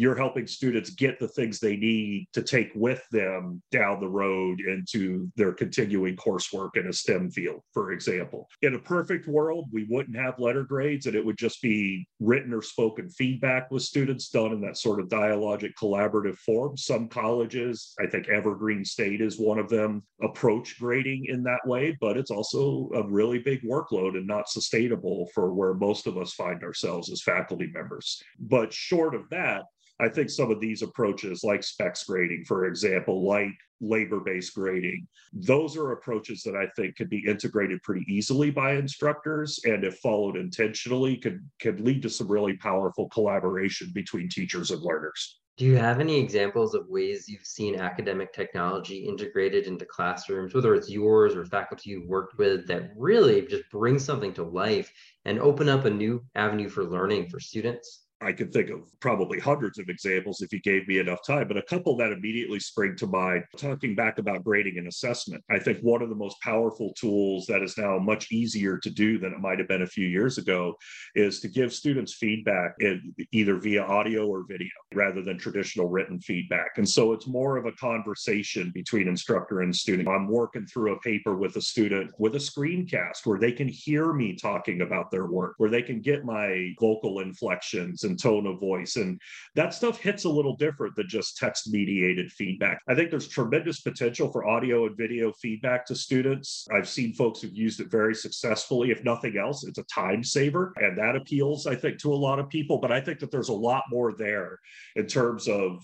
you're 0.00 0.16
helping 0.16 0.46
students 0.46 0.88
get 0.88 1.18
the 1.18 1.28
things 1.28 1.60
they 1.60 1.76
need 1.76 2.26
to 2.32 2.42
take 2.42 2.70
with 2.74 3.06
them 3.10 3.60
down 3.70 4.00
the 4.00 4.08
road 4.08 4.58
into 4.58 5.30
their 5.36 5.52
continuing 5.52 6.16
coursework 6.16 6.70
in 6.76 6.88
a 6.88 6.92
STEM 6.92 7.30
field, 7.30 7.60
for 7.74 7.92
example. 7.92 8.48
In 8.62 8.76
a 8.76 8.78
perfect 8.78 9.28
world, 9.28 9.66
we 9.70 9.86
wouldn't 9.90 10.16
have 10.16 10.38
letter 10.38 10.64
grades 10.64 11.04
and 11.04 11.14
it 11.14 11.22
would 11.22 11.36
just 11.36 11.60
be 11.60 12.08
written 12.18 12.54
or 12.54 12.62
spoken 12.62 13.10
feedback 13.10 13.70
with 13.70 13.82
students 13.82 14.30
done 14.30 14.52
in 14.52 14.62
that 14.62 14.78
sort 14.78 15.00
of 15.00 15.08
dialogic 15.08 15.72
collaborative 15.78 16.38
form. 16.38 16.78
Some 16.78 17.06
colleges, 17.06 17.92
I 18.00 18.06
think 18.06 18.30
Evergreen 18.30 18.86
State 18.86 19.20
is 19.20 19.38
one 19.38 19.58
of 19.58 19.68
them, 19.68 20.02
approach 20.22 20.78
grading 20.78 21.26
in 21.26 21.42
that 21.42 21.66
way, 21.66 21.94
but 22.00 22.16
it's 22.16 22.30
also 22.30 22.88
a 22.94 23.06
really 23.06 23.38
big 23.38 23.60
workload 23.64 24.16
and 24.16 24.26
not 24.26 24.48
sustainable 24.48 25.28
for 25.34 25.52
where 25.52 25.74
most 25.74 26.06
of 26.06 26.16
us 26.16 26.32
find 26.32 26.62
ourselves 26.62 27.12
as 27.12 27.20
faculty 27.20 27.70
members. 27.74 28.22
But 28.38 28.72
short 28.72 29.14
of 29.14 29.28
that, 29.28 29.64
I 30.00 30.08
think 30.08 30.30
some 30.30 30.50
of 30.50 30.60
these 30.60 30.82
approaches, 30.82 31.44
like 31.44 31.62
specs 31.62 32.04
grading, 32.04 32.44
for 32.46 32.66
example, 32.66 33.26
like 33.26 33.52
labor 33.80 34.20
based 34.20 34.54
grading, 34.54 35.06
those 35.32 35.76
are 35.76 35.92
approaches 35.92 36.42
that 36.44 36.56
I 36.56 36.66
think 36.76 36.96
could 36.96 37.10
be 37.10 37.24
integrated 37.26 37.82
pretty 37.82 38.04
easily 38.08 38.50
by 38.50 38.74
instructors. 38.74 39.60
And 39.64 39.84
if 39.84 39.98
followed 39.98 40.36
intentionally, 40.36 41.16
could, 41.16 41.46
could 41.60 41.80
lead 41.80 42.02
to 42.02 42.10
some 42.10 42.28
really 42.28 42.56
powerful 42.56 43.08
collaboration 43.08 43.90
between 43.94 44.28
teachers 44.28 44.70
and 44.70 44.82
learners. 44.82 45.40
Do 45.58 45.66
you 45.66 45.76
have 45.76 46.00
any 46.00 46.18
examples 46.18 46.74
of 46.74 46.88
ways 46.88 47.28
you've 47.28 47.44
seen 47.44 47.76
academic 47.76 48.32
technology 48.32 49.04
integrated 49.04 49.66
into 49.66 49.84
classrooms, 49.84 50.54
whether 50.54 50.74
it's 50.74 50.88
yours 50.88 51.34
or 51.34 51.44
faculty 51.44 51.90
you've 51.90 52.08
worked 52.08 52.38
with, 52.38 52.66
that 52.68 52.92
really 52.96 53.42
just 53.42 53.64
bring 53.70 53.98
something 53.98 54.32
to 54.34 54.42
life 54.42 54.90
and 55.26 55.38
open 55.38 55.68
up 55.68 55.84
a 55.84 55.90
new 55.90 56.24
avenue 56.34 56.70
for 56.70 56.84
learning 56.84 57.28
for 57.28 57.38
students? 57.38 58.06
I 58.22 58.32
could 58.32 58.52
think 58.52 58.68
of 58.70 58.80
probably 59.00 59.38
hundreds 59.38 59.78
of 59.78 59.88
examples 59.88 60.42
if 60.42 60.52
you 60.52 60.60
gave 60.60 60.86
me 60.86 60.98
enough 60.98 61.20
time, 61.26 61.48
but 61.48 61.56
a 61.56 61.62
couple 61.62 61.96
that 61.96 62.12
immediately 62.12 62.60
spring 62.60 62.94
to 62.96 63.06
mind. 63.06 63.44
Talking 63.56 63.94
back 63.94 64.18
about 64.18 64.44
grading 64.44 64.76
and 64.78 64.88
assessment, 64.88 65.42
I 65.50 65.58
think 65.58 65.78
one 65.80 66.02
of 66.02 66.10
the 66.10 66.14
most 66.14 66.36
powerful 66.42 66.92
tools 66.98 67.46
that 67.46 67.62
is 67.62 67.78
now 67.78 67.98
much 67.98 68.30
easier 68.30 68.76
to 68.78 68.90
do 68.90 69.18
than 69.18 69.32
it 69.32 69.40
might 69.40 69.58
have 69.58 69.68
been 69.68 69.82
a 69.82 69.86
few 69.86 70.06
years 70.06 70.36
ago 70.36 70.74
is 71.14 71.40
to 71.40 71.48
give 71.48 71.72
students 71.72 72.14
feedback 72.14 72.74
in, 72.80 73.14
either 73.32 73.56
via 73.56 73.82
audio 73.82 74.26
or 74.26 74.44
video 74.46 74.68
rather 74.94 75.22
than 75.22 75.38
traditional 75.38 75.88
written 75.88 76.20
feedback. 76.20 76.72
And 76.76 76.88
so 76.88 77.12
it's 77.12 77.26
more 77.26 77.56
of 77.56 77.64
a 77.64 77.72
conversation 77.72 78.70
between 78.74 79.08
instructor 79.08 79.62
and 79.62 79.74
student. 79.74 80.08
I'm 80.08 80.28
working 80.28 80.66
through 80.66 80.92
a 80.92 81.00
paper 81.00 81.36
with 81.36 81.56
a 81.56 81.62
student 81.62 82.12
with 82.18 82.34
a 82.34 82.38
screencast 82.38 83.24
where 83.24 83.38
they 83.38 83.52
can 83.52 83.68
hear 83.68 84.12
me 84.12 84.36
talking 84.36 84.82
about 84.82 85.10
their 85.10 85.26
work, 85.26 85.54
where 85.56 85.70
they 85.70 85.82
can 85.82 86.00
get 86.00 86.24
my 86.24 86.74
vocal 86.78 87.20
inflections 87.20 88.04
and 88.10 88.20
tone 88.20 88.46
of 88.46 88.60
voice. 88.60 88.96
And 88.96 89.20
that 89.54 89.72
stuff 89.72 89.98
hits 89.98 90.24
a 90.24 90.28
little 90.28 90.56
different 90.56 90.94
than 90.96 91.08
just 91.08 91.36
text 91.38 91.72
mediated 91.72 92.30
feedback. 92.32 92.80
I 92.88 92.94
think 92.94 93.10
there's 93.10 93.28
tremendous 93.28 93.80
potential 93.80 94.30
for 94.30 94.46
audio 94.46 94.86
and 94.86 94.96
video 94.96 95.32
feedback 95.32 95.86
to 95.86 95.94
students. 95.94 96.66
I've 96.72 96.88
seen 96.88 97.14
folks 97.14 97.40
who've 97.40 97.56
used 97.56 97.80
it 97.80 97.90
very 97.90 98.14
successfully. 98.14 98.90
If 98.90 99.04
nothing 99.04 99.38
else, 99.38 99.64
it's 99.64 99.78
a 99.78 99.84
time 99.84 100.22
saver. 100.22 100.72
And 100.76 100.98
that 100.98 101.16
appeals, 101.16 101.66
I 101.66 101.74
think, 101.74 101.98
to 102.00 102.12
a 102.12 102.14
lot 102.14 102.38
of 102.38 102.48
people. 102.48 102.78
But 102.78 102.92
I 102.92 103.00
think 103.00 103.20
that 103.20 103.30
there's 103.30 103.48
a 103.48 103.54
lot 103.54 103.84
more 103.90 104.12
there 104.12 104.58
in 104.96 105.06
terms 105.06 105.48
of 105.48 105.82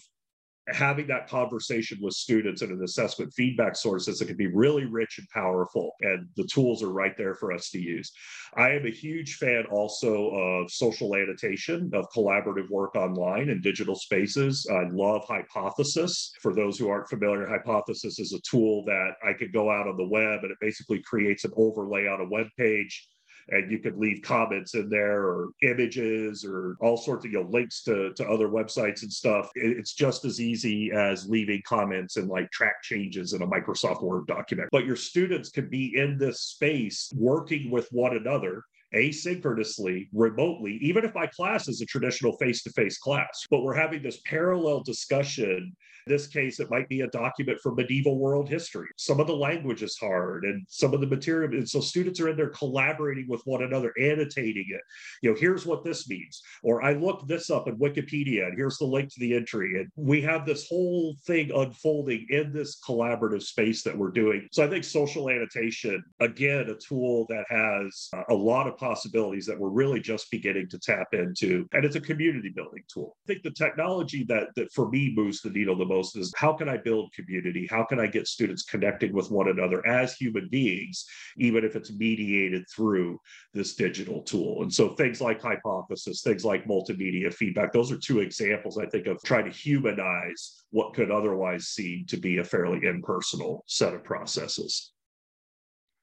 having 0.68 1.06
that 1.06 1.28
conversation 1.28 1.98
with 2.00 2.14
students 2.14 2.62
and 2.62 2.72
an 2.72 2.82
assessment 2.82 3.32
feedback 3.34 3.76
sources 3.76 4.20
it 4.20 4.26
can 4.26 4.36
be 4.36 4.48
really 4.48 4.84
rich 4.84 5.18
and 5.18 5.28
powerful 5.28 5.92
and 6.00 6.26
the 6.36 6.46
tools 6.52 6.82
are 6.82 6.92
right 6.92 7.16
there 7.16 7.34
for 7.34 7.52
us 7.52 7.70
to 7.70 7.78
use. 7.78 8.10
I 8.56 8.70
am 8.70 8.86
a 8.86 8.90
huge 8.90 9.36
fan 9.36 9.64
also 9.70 10.30
of 10.30 10.70
social 10.70 11.14
annotation 11.14 11.90
of 11.94 12.10
collaborative 12.10 12.68
work 12.70 12.96
online 12.96 13.50
and 13.50 13.62
digital 13.62 13.94
spaces. 13.94 14.66
I 14.70 14.88
love 14.90 15.24
hypothesis. 15.26 16.32
For 16.40 16.54
those 16.54 16.78
who 16.78 16.88
aren't 16.88 17.08
familiar 17.08 17.46
hypothesis 17.46 18.18
is 18.18 18.32
a 18.32 18.40
tool 18.48 18.84
that 18.86 19.12
i 19.24 19.32
could 19.32 19.52
go 19.52 19.70
out 19.70 19.86
on 19.86 19.96
the 19.96 20.06
web 20.06 20.40
and 20.42 20.50
it 20.50 20.58
basically 20.60 21.02
creates 21.02 21.44
an 21.44 21.52
overlay 21.56 22.06
on 22.06 22.20
a 22.20 22.28
web 22.28 22.46
page 22.58 23.08
and 23.48 23.70
you 23.70 23.78
could 23.78 23.96
leave 23.96 24.22
comments 24.22 24.74
in 24.74 24.88
there 24.88 25.22
or 25.22 25.50
images 25.62 26.44
or 26.44 26.76
all 26.80 26.96
sorts 26.96 27.24
of 27.24 27.30
you 27.30 27.42
know 27.42 27.48
links 27.50 27.82
to, 27.82 28.12
to 28.14 28.26
other 28.28 28.48
websites 28.48 29.02
and 29.02 29.12
stuff 29.12 29.50
it's 29.54 29.94
just 29.94 30.24
as 30.24 30.40
easy 30.40 30.90
as 30.92 31.28
leaving 31.28 31.62
comments 31.66 32.16
and 32.16 32.28
like 32.28 32.50
track 32.50 32.82
changes 32.82 33.32
in 33.32 33.42
a 33.42 33.46
microsoft 33.46 34.02
word 34.02 34.26
document 34.26 34.68
but 34.72 34.84
your 34.84 34.96
students 34.96 35.50
could 35.50 35.70
be 35.70 35.96
in 35.96 36.18
this 36.18 36.40
space 36.40 37.12
working 37.14 37.70
with 37.70 37.88
one 37.90 38.16
another 38.16 38.62
asynchronously, 38.94 40.08
remotely, 40.12 40.78
even 40.80 41.04
if 41.04 41.14
my 41.14 41.26
class 41.26 41.68
is 41.68 41.80
a 41.80 41.86
traditional 41.86 42.36
face 42.36 42.62
to 42.62 42.70
face 42.70 42.98
class. 42.98 43.44
But 43.50 43.62
we're 43.62 43.74
having 43.74 44.02
this 44.02 44.20
parallel 44.24 44.80
discussion 44.80 45.76
this 46.06 46.26
case, 46.26 46.60
it 46.60 46.70
might 46.70 46.88
be 46.88 47.00
a 47.00 47.08
document 47.08 47.60
from 47.60 47.74
medieval 47.74 48.18
world 48.18 48.48
history. 48.48 48.88
Some 48.96 49.20
of 49.20 49.26
the 49.26 49.36
language 49.36 49.82
is 49.82 49.96
hard 49.96 50.44
and 50.44 50.64
some 50.68 50.94
of 50.94 51.00
the 51.00 51.06
material. 51.06 51.52
And 51.52 51.68
so 51.68 51.80
students 51.80 52.20
are 52.20 52.28
in 52.28 52.36
there 52.36 52.50
collaborating 52.50 53.26
with 53.28 53.42
one 53.44 53.62
another, 53.62 53.92
annotating 54.00 54.66
it. 54.68 54.80
You 55.22 55.30
know, 55.30 55.36
here's 55.38 55.66
what 55.66 55.84
this 55.84 56.08
means. 56.08 56.42
Or 56.62 56.82
I 56.82 56.92
looked 56.92 57.26
this 57.28 57.50
up 57.50 57.68
in 57.68 57.76
Wikipedia 57.76 58.46
and 58.46 58.56
here's 58.56 58.78
the 58.78 58.84
link 58.84 59.12
to 59.12 59.20
the 59.20 59.34
entry. 59.34 59.80
And 59.80 59.90
we 59.96 60.22
have 60.22 60.46
this 60.46 60.68
whole 60.68 61.16
thing 61.26 61.50
unfolding 61.50 62.26
in 62.30 62.52
this 62.52 62.80
collaborative 62.80 63.42
space 63.42 63.82
that 63.82 63.96
we're 63.96 64.10
doing. 64.10 64.48
So 64.52 64.64
I 64.64 64.68
think 64.68 64.84
social 64.84 65.28
annotation, 65.28 66.02
again, 66.20 66.70
a 66.70 66.74
tool 66.74 67.26
that 67.28 67.44
has 67.48 68.10
a 68.30 68.34
lot 68.34 68.68
of 68.68 68.76
possibilities 68.76 69.46
that 69.46 69.58
we're 69.58 69.70
really 69.70 70.00
just 70.00 70.30
beginning 70.30 70.68
to 70.68 70.78
tap 70.78 71.08
into. 71.12 71.68
And 71.72 71.84
it's 71.84 71.96
a 71.96 72.00
community 72.00 72.52
building 72.54 72.84
tool. 72.92 73.16
I 73.24 73.32
think 73.32 73.42
the 73.42 73.50
technology 73.50 74.24
that, 74.28 74.48
that 74.54 74.72
for 74.72 74.88
me 74.88 75.12
moves 75.14 75.40
the 75.40 75.50
needle 75.50 75.76
the 75.76 75.84
most 75.84 75.95
most 75.96 76.16
is 76.16 76.32
how 76.36 76.52
can 76.52 76.68
I 76.68 76.76
build 76.76 77.12
community? 77.12 77.66
How 77.70 77.84
can 77.84 77.98
I 77.98 78.06
get 78.06 78.26
students 78.26 78.62
connecting 78.62 79.12
with 79.12 79.30
one 79.30 79.48
another 79.48 79.86
as 79.86 80.14
human 80.14 80.48
beings, 80.50 81.06
even 81.36 81.64
if 81.64 81.76
it's 81.76 81.92
mediated 81.92 82.64
through 82.74 83.18
this 83.54 83.74
digital 83.74 84.22
tool? 84.22 84.62
And 84.62 84.72
so 84.72 84.94
things 84.94 85.20
like 85.20 85.40
hypothesis, 85.40 86.22
things 86.22 86.44
like 86.44 86.66
multimedia 86.66 87.32
feedback, 87.32 87.72
those 87.72 87.90
are 87.92 87.98
two 87.98 88.20
examples, 88.20 88.78
I 88.78 88.86
think, 88.86 89.06
of 89.06 89.22
trying 89.22 89.46
to 89.46 89.50
humanize 89.50 90.64
what 90.70 90.94
could 90.94 91.10
otherwise 91.10 91.68
seem 91.68 92.04
to 92.06 92.16
be 92.16 92.38
a 92.38 92.44
fairly 92.44 92.86
impersonal 92.86 93.64
set 93.66 93.94
of 93.94 94.04
processes. 94.04 94.92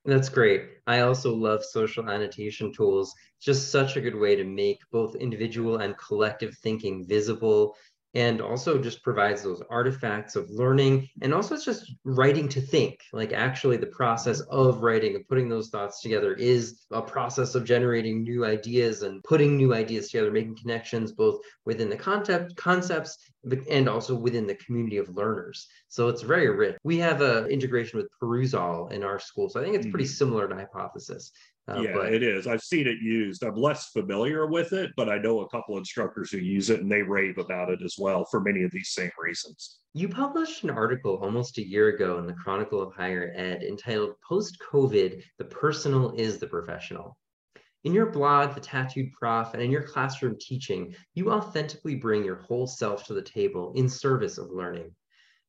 That's 0.05 0.27
great. 0.27 0.63
I 0.85 0.99
also 0.99 1.33
love 1.33 1.63
social 1.63 2.09
annotation 2.09 2.73
tools. 2.73 3.13
Just 3.41 3.71
such 3.71 3.95
a 3.95 4.01
good 4.01 4.15
way 4.15 4.35
to 4.35 4.43
make 4.43 4.79
both 4.91 5.15
individual 5.15 5.77
and 5.77 5.97
collective 5.97 6.57
thinking 6.57 7.05
visible 7.07 7.75
and 8.13 8.41
also 8.41 8.77
just 8.77 9.03
provides 9.03 9.41
those 9.41 9.61
artifacts 9.69 10.35
of 10.35 10.49
learning. 10.49 11.09
And 11.21 11.33
also 11.33 11.55
it's 11.55 11.65
just 11.65 11.93
writing 12.03 12.47
to 12.49 12.61
think 12.61 12.99
like 13.11 13.33
actually 13.33 13.77
the 13.77 13.87
process 13.87 14.41
of 14.41 14.83
writing 14.83 15.15
and 15.15 15.27
putting 15.27 15.49
those 15.49 15.69
thoughts 15.69 16.01
together 16.01 16.33
is 16.33 16.85
a 16.91 17.01
process 17.01 17.55
of 17.55 17.65
generating 17.65 18.23
new 18.23 18.45
ideas 18.45 19.01
and 19.01 19.23
putting 19.23 19.57
new 19.57 19.73
ideas 19.73 20.09
together 20.09 20.31
making 20.31 20.57
connections 20.57 21.11
both 21.11 21.39
within 21.65 21.89
the 21.89 21.97
concept 21.97 22.55
concepts 22.55 23.17
and 23.69 23.89
also 23.89 24.15
within 24.15 24.47
the 24.47 24.55
community 24.55 24.97
of 24.97 25.09
learners 25.15 25.67
so 25.89 26.07
it's 26.07 26.21
very 26.21 26.49
rich 26.49 26.75
we 26.83 26.97
have 26.97 27.21
a 27.21 27.45
integration 27.47 27.97
with 27.97 28.07
perusall 28.21 28.91
in 28.91 29.03
our 29.03 29.19
school 29.19 29.49
so 29.49 29.59
i 29.59 29.63
think 29.63 29.75
it's 29.75 29.87
pretty 29.87 30.05
mm. 30.05 30.15
similar 30.17 30.47
to 30.47 30.55
hypothesis 30.55 31.31
uh, 31.69 31.79
yeah, 31.79 31.93
but... 31.93 32.13
it 32.13 32.23
is. 32.23 32.45
I've 32.45 32.61
seen 32.61 32.87
it 32.87 32.97
used. 33.01 33.43
I'm 33.43 33.55
less 33.55 33.89
familiar 33.89 34.47
with 34.47 34.73
it, 34.73 34.91
but 34.97 35.07
I 35.07 35.17
know 35.17 35.41
a 35.41 35.49
couple 35.49 35.77
instructors 35.77 36.29
who 36.29 36.37
use 36.39 36.69
it 36.69 36.81
and 36.81 36.91
they 36.91 37.01
rave 37.01 37.37
about 37.37 37.69
it 37.69 37.81
as 37.81 37.95
well 37.97 38.25
for 38.25 38.41
many 38.41 38.63
of 38.63 38.71
these 38.71 38.89
same 38.89 39.11
reasons. 39.17 39.79
You 39.93 40.09
published 40.09 40.63
an 40.63 40.71
article 40.71 41.19
almost 41.23 41.57
a 41.57 41.67
year 41.67 41.89
ago 41.89 42.17
in 42.17 42.27
the 42.27 42.33
Chronicle 42.33 42.81
of 42.81 42.93
Higher 42.93 43.31
Ed 43.35 43.63
entitled 43.63 44.15
Post 44.27 44.57
COVID, 44.71 45.23
the 45.37 45.45
personal 45.45 46.13
is 46.17 46.37
the 46.37 46.47
professional. 46.47 47.15
In 47.83 47.93
your 47.93 48.05
blog, 48.05 48.55
The 48.55 48.61
Tattooed 48.61 49.11
Prof, 49.11 49.53
and 49.53 49.61
in 49.61 49.69
your 49.69 49.83
classroom 49.83 50.37
teaching, 50.39 50.95
you 51.15 51.29
authentically 51.31 51.95
bring 51.95 52.23
your 52.23 52.37
whole 52.37 52.65
self 52.65 53.03
to 53.07 53.13
the 53.13 53.21
table 53.21 53.73
in 53.75 53.89
service 53.89 54.37
of 54.37 54.51
learning. 54.51 54.95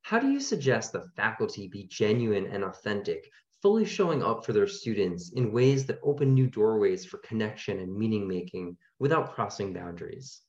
How 0.02 0.18
do 0.18 0.28
you 0.28 0.40
suggest 0.40 0.92
the 0.92 1.08
faculty 1.16 1.68
be 1.68 1.84
genuine 1.84 2.46
and 2.46 2.64
authentic 2.64 3.30
fully 3.62 3.84
showing 3.84 4.22
up 4.22 4.44
for 4.44 4.52
their 4.52 4.66
students 4.66 5.32
in 5.32 5.52
ways 5.52 5.86
that 5.86 6.00
open 6.02 6.34
new 6.34 6.48
doorways 6.48 7.06
for 7.06 7.18
connection 7.18 7.78
and 7.78 7.94
meaning 7.94 8.26
making 8.26 8.76
without 8.98 9.32
crossing 9.32 9.72
boundaries? 9.72 10.42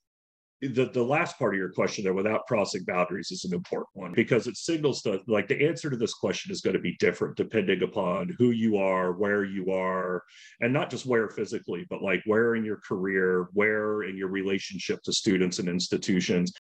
The, 0.62 0.86
the 0.86 1.04
last 1.04 1.38
part 1.38 1.54
of 1.54 1.60
your 1.60 1.72
question 1.72 2.06
there 2.06 2.14
without 2.14 2.48
crossing 2.48 2.86
boundaries 2.86 3.30
is 3.30 3.44
an 3.44 3.54
important 3.54 3.90
one 3.94 4.14
because 4.14 4.48
it 4.48 4.56
signals 4.56 5.02
that 5.02 5.28
like 5.28 5.50
the 5.50 5.68
answer 5.68 5.90
to 5.90 5.98
this 5.98 6.14
question 6.14 6.50
is 6.50 6.62
going 6.62 6.76
to 6.76 6.82
be 6.82 6.96
different 6.98 7.36
depending 7.36 7.84
upon 7.84 8.34
who 8.38 8.52
you 8.52 8.78
are 8.78 9.12
where 9.12 9.44
you 9.44 9.72
are 9.72 10.24
and 10.62 10.72
not 10.72 10.90
just 10.90 11.06
where 11.06 11.28
physically 11.28 11.86
but 11.90 12.02
like 12.02 12.22
where 12.26 12.56
in 12.56 12.64
your 12.64 12.80
career 12.88 13.50
where 13.52 14.04
in 14.04 14.18
your 14.18 14.30
relationship 14.30 15.02
to 15.04 15.12
students 15.12 15.60
and 15.60 15.68
institutions. 15.68 16.54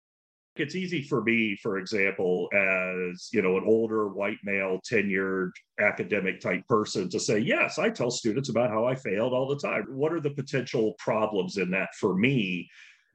It's 0.57 0.75
easy 0.75 1.01
for 1.01 1.23
me 1.23 1.57
for 1.63 1.77
example 1.77 2.49
as 2.53 3.29
you 3.31 3.41
know 3.41 3.57
an 3.57 3.63
older 3.65 4.09
white 4.09 4.39
male 4.43 4.81
tenured 4.91 5.51
academic 5.79 6.41
type 6.41 6.67
person 6.67 7.09
to 7.09 7.19
say 7.19 7.39
yes 7.39 7.79
i 7.79 7.89
tell 7.89 8.11
students 8.11 8.49
about 8.49 8.69
how 8.69 8.85
i 8.85 8.93
failed 8.93 9.31
all 9.33 9.47
the 9.47 9.59
time. 9.59 9.85
What 9.89 10.11
are 10.11 10.21
the 10.21 10.31
potential 10.31 10.95
problems 10.99 11.57
in 11.57 11.71
that 11.71 11.89
for 11.97 12.15
me 12.17 12.69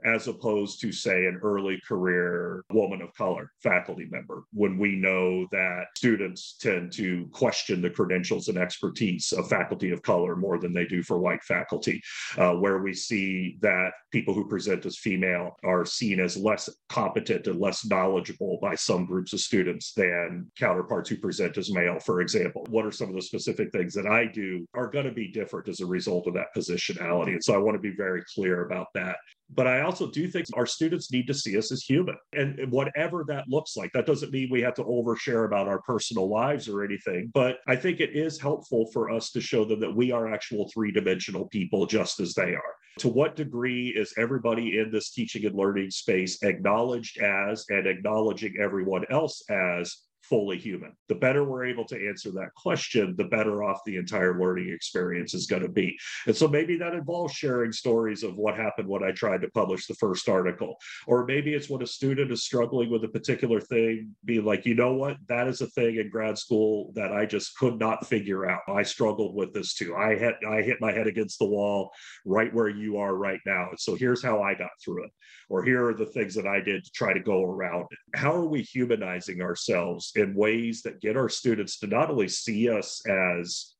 as 0.04 0.28
opposed 0.28 0.80
to, 0.80 0.92
say, 0.92 1.26
an 1.26 1.40
early 1.42 1.80
career 1.86 2.64
woman 2.72 3.02
of 3.02 3.14
color 3.14 3.50
faculty 3.62 4.06
member, 4.10 4.44
when 4.52 4.78
we 4.78 4.96
know 4.96 5.46
that 5.52 5.84
students 5.96 6.56
tend 6.60 6.92
to 6.92 7.26
question 7.32 7.80
the 7.80 7.90
credentials 7.90 8.48
and 8.48 8.58
expertise 8.58 9.32
of 9.32 9.48
faculty 9.48 9.90
of 9.90 10.02
color 10.02 10.36
more 10.36 10.58
than 10.58 10.72
they 10.72 10.86
do 10.86 11.02
for 11.02 11.18
white 11.18 11.42
faculty, 11.42 12.00
uh, 12.38 12.52
where 12.52 12.78
we 12.78 12.94
see 12.94 13.58
that 13.60 13.92
people 14.10 14.34
who 14.34 14.48
present 14.48 14.86
as 14.86 14.98
female 14.98 15.56
are 15.64 15.84
seen 15.84 16.20
as 16.20 16.36
less 16.36 16.68
competent 16.88 17.46
and 17.46 17.60
less 17.60 17.84
knowledgeable 17.86 18.58
by 18.60 18.74
some 18.74 19.06
groups 19.06 19.32
of 19.32 19.40
students 19.40 19.92
than 19.92 20.50
counterparts 20.58 21.08
who 21.08 21.16
present 21.16 21.56
as 21.58 21.72
male, 21.72 21.98
for 22.00 22.20
example. 22.20 22.66
What 22.70 22.86
are 22.86 22.92
some 22.92 23.08
of 23.08 23.14
the 23.14 23.22
specific 23.22 23.72
things 23.72 23.94
that 23.94 24.06
I 24.06 24.26
do 24.26 24.66
are 24.74 24.90
going 24.90 25.06
to 25.06 25.12
be 25.12 25.28
different 25.28 25.68
as 25.68 25.80
a 25.80 25.86
result 25.86 26.26
of 26.26 26.34
that 26.34 26.54
positionality? 26.56 27.32
And 27.32 27.44
so 27.44 27.54
I 27.54 27.58
want 27.58 27.76
to 27.76 27.80
be 27.80 27.94
very 27.96 28.22
clear 28.34 28.64
about 28.64 28.88
that. 28.94 29.16
But 29.52 29.66
I 29.66 29.80
also 29.90 30.08
do 30.08 30.28
think 30.28 30.46
our 30.54 30.66
students 30.66 31.10
need 31.10 31.26
to 31.26 31.34
see 31.34 31.58
us 31.58 31.72
as 31.72 31.82
human 31.82 32.14
and 32.32 32.70
whatever 32.70 33.24
that 33.26 33.48
looks 33.48 33.76
like. 33.76 33.90
That 33.92 34.06
doesn't 34.06 34.30
mean 34.30 34.48
we 34.48 34.62
have 34.62 34.74
to 34.74 34.84
overshare 34.84 35.46
about 35.46 35.66
our 35.66 35.82
personal 35.82 36.30
lives 36.30 36.68
or 36.68 36.84
anything, 36.84 37.32
but 37.34 37.58
I 37.66 37.74
think 37.74 37.98
it 37.98 38.14
is 38.14 38.40
helpful 38.40 38.88
for 38.92 39.10
us 39.10 39.32
to 39.32 39.40
show 39.40 39.64
them 39.64 39.80
that 39.80 39.94
we 39.94 40.12
are 40.12 40.32
actual 40.32 40.70
three 40.72 40.92
dimensional 40.92 41.48
people 41.48 41.86
just 41.86 42.20
as 42.20 42.34
they 42.34 42.54
are. 42.54 42.74
To 43.00 43.08
what 43.08 43.34
degree 43.34 43.88
is 43.88 44.14
everybody 44.16 44.78
in 44.78 44.92
this 44.92 45.10
teaching 45.10 45.44
and 45.44 45.56
learning 45.56 45.90
space 45.90 46.40
acknowledged 46.44 47.18
as 47.18 47.64
and 47.68 47.88
acknowledging 47.88 48.54
everyone 48.60 49.04
else 49.10 49.42
as 49.50 49.96
fully 50.30 50.56
human. 50.56 50.92
The 51.08 51.16
better 51.16 51.44
we're 51.44 51.66
able 51.66 51.84
to 51.86 52.08
answer 52.08 52.30
that 52.32 52.54
question, 52.56 53.14
the 53.18 53.24
better 53.24 53.64
off 53.64 53.80
the 53.84 53.96
entire 53.96 54.40
learning 54.40 54.72
experience 54.72 55.34
is 55.34 55.46
going 55.46 55.62
to 55.62 55.68
be. 55.68 55.98
And 56.26 56.36
so 56.36 56.48
maybe 56.48 56.78
that 56.78 56.94
involves 56.94 57.34
sharing 57.34 57.72
stories 57.72 58.22
of 58.22 58.36
what 58.36 58.56
happened 58.56 58.88
when 58.88 59.02
I 59.02 59.10
tried 59.10 59.42
to 59.42 59.50
publish 59.50 59.86
the 59.86 59.94
first 59.94 60.28
article. 60.28 60.76
Or 61.06 61.26
maybe 61.26 61.52
it's 61.52 61.68
when 61.68 61.82
a 61.82 61.86
student 61.86 62.30
is 62.30 62.44
struggling 62.44 62.90
with 62.90 63.04
a 63.04 63.08
particular 63.08 63.60
thing, 63.60 64.14
be 64.24 64.40
like, 64.40 64.64
you 64.64 64.74
know 64.74 64.94
what, 64.94 65.16
that 65.28 65.48
is 65.48 65.60
a 65.60 65.66
thing 65.66 65.96
in 65.96 66.08
grad 66.10 66.38
school 66.38 66.92
that 66.94 67.12
I 67.12 67.26
just 67.26 67.56
could 67.58 67.78
not 67.78 68.06
figure 68.06 68.48
out. 68.48 68.60
I 68.68 68.84
struggled 68.84 69.34
with 69.34 69.52
this 69.52 69.74
too. 69.74 69.96
I 69.96 70.14
hit 70.14 70.36
I 70.48 70.62
hit 70.62 70.80
my 70.80 70.92
head 70.92 71.08
against 71.08 71.38
the 71.40 71.46
wall 71.46 71.90
right 72.24 72.54
where 72.54 72.68
you 72.68 72.98
are 72.98 73.16
right 73.16 73.40
now. 73.44 73.70
So 73.78 73.96
here's 73.96 74.22
how 74.22 74.42
I 74.42 74.54
got 74.54 74.70
through 74.82 75.04
it. 75.04 75.10
Or 75.48 75.64
here 75.64 75.88
are 75.88 75.94
the 75.94 76.06
things 76.06 76.34
that 76.36 76.46
I 76.46 76.60
did 76.60 76.84
to 76.84 76.90
try 76.92 77.12
to 77.12 77.20
go 77.20 77.42
around 77.42 77.86
it. 77.90 78.18
How 78.18 78.32
are 78.32 78.46
we 78.46 78.62
humanizing 78.62 79.42
ourselves 79.42 80.12
in 80.20 80.34
ways 80.34 80.82
that 80.82 81.00
get 81.00 81.16
our 81.16 81.28
students 81.28 81.78
to 81.80 81.86
not 81.86 82.10
only 82.10 82.28
see 82.28 82.68
us 82.68 83.02
as 83.06 83.74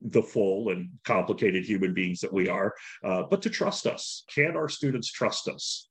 the 0.00 0.22
full 0.22 0.68
and 0.68 0.90
complicated 1.04 1.64
human 1.64 1.94
beings 1.94 2.20
that 2.20 2.32
we 2.32 2.48
are, 2.48 2.74
uh, 3.02 3.22
but 3.30 3.40
to 3.42 3.50
trust 3.50 3.86
us. 3.86 4.24
Can 4.32 4.56
our 4.56 4.68
students 4.68 5.10
trust 5.10 5.48
us? 5.48 5.88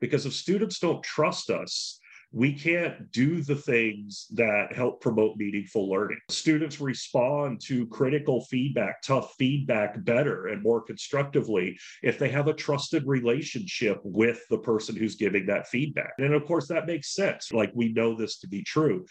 Because 0.00 0.26
if 0.26 0.34
students 0.34 0.78
don't 0.78 1.02
trust 1.02 1.50
us, 1.50 1.98
we 2.32 2.52
can't 2.52 3.10
do 3.12 3.40
the 3.42 3.54
things 3.54 4.26
that 4.34 4.72
help 4.74 5.00
promote 5.00 5.36
meaningful 5.36 5.88
learning. 5.88 6.18
Students 6.28 6.80
respond 6.80 7.60
to 7.62 7.86
critical 7.86 8.44
feedback, 8.44 9.00
tough 9.02 9.34
feedback 9.38 10.04
better 10.04 10.48
and 10.48 10.62
more 10.62 10.82
constructively 10.82 11.78
if 12.02 12.18
they 12.18 12.28
have 12.28 12.48
a 12.48 12.54
trusted 12.54 13.06
relationship 13.06 14.00
with 14.02 14.40
the 14.50 14.58
person 14.58 14.96
who's 14.96 15.14
giving 15.14 15.46
that 15.46 15.68
feedback. 15.68 16.12
And 16.18 16.34
of 16.34 16.44
course, 16.44 16.68
that 16.68 16.86
makes 16.86 17.14
sense. 17.14 17.52
Like 17.52 17.70
we 17.74 17.92
know 17.92 18.14
this 18.14 18.38
to 18.40 18.48
be 18.48 18.62
true. 18.62 19.06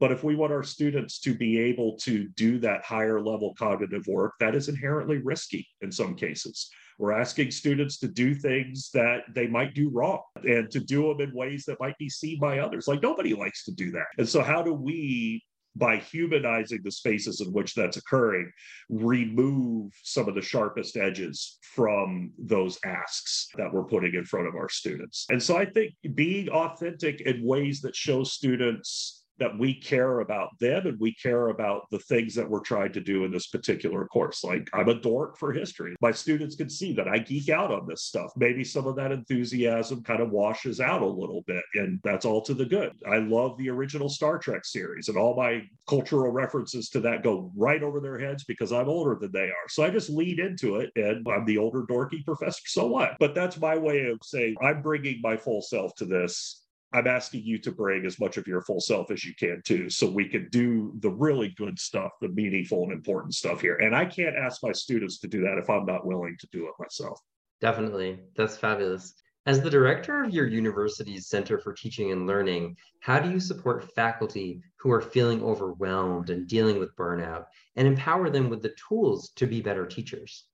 But 0.00 0.12
if 0.12 0.24
we 0.24 0.34
want 0.34 0.52
our 0.52 0.62
students 0.62 1.20
to 1.20 1.34
be 1.34 1.60
able 1.60 1.96
to 1.98 2.26
do 2.28 2.58
that 2.60 2.84
higher 2.84 3.20
level 3.20 3.54
cognitive 3.58 4.06
work, 4.08 4.32
that 4.40 4.54
is 4.54 4.68
inherently 4.68 5.18
risky 5.18 5.68
in 5.82 5.92
some 5.92 6.16
cases. 6.16 6.70
We're 6.98 7.12
asking 7.12 7.50
students 7.50 7.98
to 8.00 8.08
do 8.08 8.34
things 8.34 8.90
that 8.92 9.20
they 9.34 9.46
might 9.46 9.74
do 9.74 9.90
wrong 9.90 10.22
and 10.42 10.70
to 10.70 10.80
do 10.80 11.08
them 11.08 11.28
in 11.28 11.34
ways 11.34 11.64
that 11.66 11.80
might 11.80 11.96
be 11.98 12.08
seen 12.08 12.38
by 12.40 12.58
others. 12.58 12.88
Like 12.88 13.02
nobody 13.02 13.34
likes 13.34 13.64
to 13.64 13.72
do 13.72 13.90
that. 13.92 14.06
And 14.18 14.28
so, 14.28 14.42
how 14.42 14.62
do 14.62 14.74
we 14.74 15.42
by 15.76 15.96
humanizing 15.96 16.80
the 16.82 16.90
spaces 16.90 17.40
in 17.40 17.52
which 17.52 17.74
that's 17.74 17.96
occurring, 17.96 18.50
remove 18.88 19.92
some 20.02 20.28
of 20.28 20.34
the 20.34 20.42
sharpest 20.42 20.96
edges 20.96 21.58
from 21.62 22.32
those 22.38 22.78
asks 22.84 23.48
that 23.56 23.72
we're 23.72 23.84
putting 23.84 24.14
in 24.14 24.24
front 24.24 24.48
of 24.48 24.54
our 24.56 24.68
students. 24.68 25.26
And 25.30 25.42
so 25.42 25.56
I 25.56 25.64
think 25.64 25.94
being 26.14 26.48
authentic 26.48 27.20
in 27.20 27.44
ways 27.44 27.80
that 27.82 27.94
show 27.94 28.24
students 28.24 29.19
that 29.40 29.58
we 29.58 29.74
care 29.74 30.20
about 30.20 30.50
them 30.60 30.86
and 30.86 31.00
we 31.00 31.14
care 31.14 31.48
about 31.48 31.90
the 31.90 31.98
things 31.98 32.34
that 32.34 32.48
we're 32.48 32.60
trying 32.60 32.92
to 32.92 33.00
do 33.00 33.24
in 33.24 33.32
this 33.32 33.48
particular 33.48 34.06
course. 34.06 34.44
Like 34.44 34.68
I'm 34.72 34.88
a 34.88 34.94
dork 34.94 35.38
for 35.38 35.52
history. 35.52 35.96
My 36.00 36.12
students 36.12 36.54
can 36.54 36.68
see 36.68 36.92
that 36.94 37.08
I 37.08 37.18
geek 37.18 37.48
out 37.48 37.72
on 37.72 37.86
this 37.88 38.04
stuff. 38.04 38.30
Maybe 38.36 38.62
some 38.62 38.86
of 38.86 38.96
that 38.96 39.12
enthusiasm 39.12 40.02
kind 40.02 40.20
of 40.20 40.30
washes 40.30 40.80
out 40.80 41.02
a 41.02 41.06
little 41.06 41.42
bit, 41.46 41.64
and 41.74 41.98
that's 42.04 42.24
all 42.24 42.42
to 42.42 42.54
the 42.54 42.66
good. 42.66 42.92
I 43.10 43.18
love 43.18 43.56
the 43.56 43.70
original 43.70 44.08
Star 44.08 44.38
Trek 44.38 44.64
series, 44.64 45.08
and 45.08 45.16
all 45.16 45.34
my 45.34 45.62
cultural 45.88 46.30
references 46.30 46.88
to 46.90 47.00
that 47.00 47.22
go 47.22 47.50
right 47.56 47.82
over 47.82 48.00
their 48.00 48.18
heads 48.18 48.44
because 48.44 48.72
I'm 48.72 48.88
older 48.88 49.16
than 49.18 49.32
they 49.32 49.46
are. 49.46 49.68
So 49.68 49.82
I 49.82 49.90
just 49.90 50.10
lean 50.10 50.38
into 50.38 50.76
it, 50.76 50.90
and 50.96 51.26
I'm 51.28 51.46
the 51.46 51.58
older 51.58 51.82
dorky 51.82 52.24
professor. 52.24 52.62
So 52.66 52.86
what? 52.86 53.16
But 53.18 53.34
that's 53.34 53.58
my 53.58 53.76
way 53.76 54.06
of 54.06 54.18
saying 54.22 54.56
I'm 54.62 54.82
bringing 54.82 55.20
my 55.22 55.36
full 55.36 55.62
self 55.62 55.94
to 55.96 56.04
this 56.04 56.60
I'm 56.92 57.06
asking 57.06 57.42
you 57.44 57.58
to 57.58 57.70
bring 57.70 58.04
as 58.04 58.18
much 58.18 58.36
of 58.36 58.46
your 58.46 58.62
full 58.62 58.80
self 58.80 59.10
as 59.10 59.24
you 59.24 59.34
can 59.34 59.62
too, 59.64 59.88
so 59.88 60.10
we 60.10 60.28
can 60.28 60.48
do 60.50 60.92
the 60.98 61.10
really 61.10 61.50
good 61.50 61.78
stuff, 61.78 62.12
the 62.20 62.28
meaningful 62.28 62.82
and 62.84 62.92
important 62.92 63.34
stuff 63.34 63.60
here. 63.60 63.76
And 63.76 63.94
I 63.94 64.04
can't 64.04 64.36
ask 64.36 64.62
my 64.62 64.72
students 64.72 65.18
to 65.20 65.28
do 65.28 65.42
that 65.42 65.58
if 65.58 65.70
I'm 65.70 65.86
not 65.86 66.06
willing 66.06 66.36
to 66.40 66.48
do 66.50 66.66
it 66.66 66.74
myself. 66.78 67.20
Definitely. 67.60 68.18
That's 68.36 68.56
fabulous. 68.56 69.14
As 69.46 69.62
the 69.62 69.70
director 69.70 70.22
of 70.22 70.34
your 70.34 70.46
university's 70.46 71.28
Center 71.28 71.58
for 71.58 71.72
Teaching 71.72 72.12
and 72.12 72.26
Learning, 72.26 72.76
how 73.00 73.18
do 73.18 73.30
you 73.30 73.40
support 73.40 73.94
faculty 73.94 74.60
who 74.76 74.90
are 74.90 75.00
feeling 75.00 75.42
overwhelmed 75.42 76.28
and 76.28 76.46
dealing 76.46 76.78
with 76.78 76.94
burnout 76.96 77.46
and 77.76 77.88
empower 77.88 78.28
them 78.28 78.50
with 78.50 78.62
the 78.62 78.74
tools 78.88 79.30
to 79.36 79.46
be 79.46 79.62
better 79.62 79.86
teachers? 79.86 80.44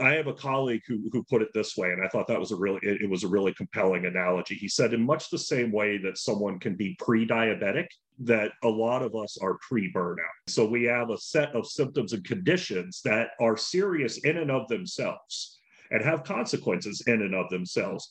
I 0.00 0.14
have 0.14 0.26
a 0.26 0.34
colleague 0.34 0.82
who 0.86 1.08
who 1.12 1.22
put 1.24 1.42
it 1.42 1.48
this 1.54 1.76
way, 1.76 1.90
and 1.90 2.04
I 2.04 2.08
thought 2.08 2.26
that 2.28 2.40
was 2.40 2.52
a 2.52 2.56
really 2.56 2.80
it, 2.82 3.02
it 3.02 3.10
was 3.10 3.24
a 3.24 3.28
really 3.28 3.54
compelling 3.54 4.06
analogy. 4.06 4.54
He 4.54 4.68
said, 4.68 4.94
in 4.94 5.02
much 5.02 5.30
the 5.30 5.38
same 5.38 5.72
way 5.72 5.98
that 5.98 6.18
someone 6.18 6.58
can 6.58 6.76
be 6.76 6.96
pre-diabetic, 6.98 7.86
that 8.20 8.52
a 8.62 8.68
lot 8.68 9.02
of 9.02 9.14
us 9.14 9.38
are 9.40 9.58
pre-burnout. 9.66 10.16
So 10.48 10.66
we 10.66 10.84
have 10.84 11.10
a 11.10 11.18
set 11.18 11.54
of 11.54 11.66
symptoms 11.66 12.12
and 12.12 12.24
conditions 12.24 13.00
that 13.04 13.30
are 13.40 13.56
serious 13.56 14.18
in 14.18 14.38
and 14.38 14.50
of 14.50 14.68
themselves 14.68 15.58
and 15.90 16.02
have 16.02 16.24
consequences 16.24 17.02
in 17.06 17.22
and 17.22 17.34
of 17.34 17.50
themselves. 17.50 18.08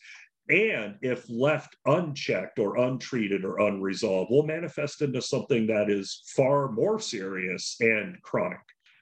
And 0.49 0.95
if 1.01 1.25
left 1.29 1.75
unchecked 1.85 2.59
or 2.59 2.77
untreated 2.77 3.45
or 3.45 3.59
unresolved, 3.59 4.31
will 4.31 4.45
manifest 4.45 5.01
into 5.01 5.21
something 5.21 5.67
that 5.67 5.89
is 5.89 6.23
far 6.35 6.71
more 6.71 6.99
serious 6.99 7.77
and 7.79 8.21
chronic 8.21 8.59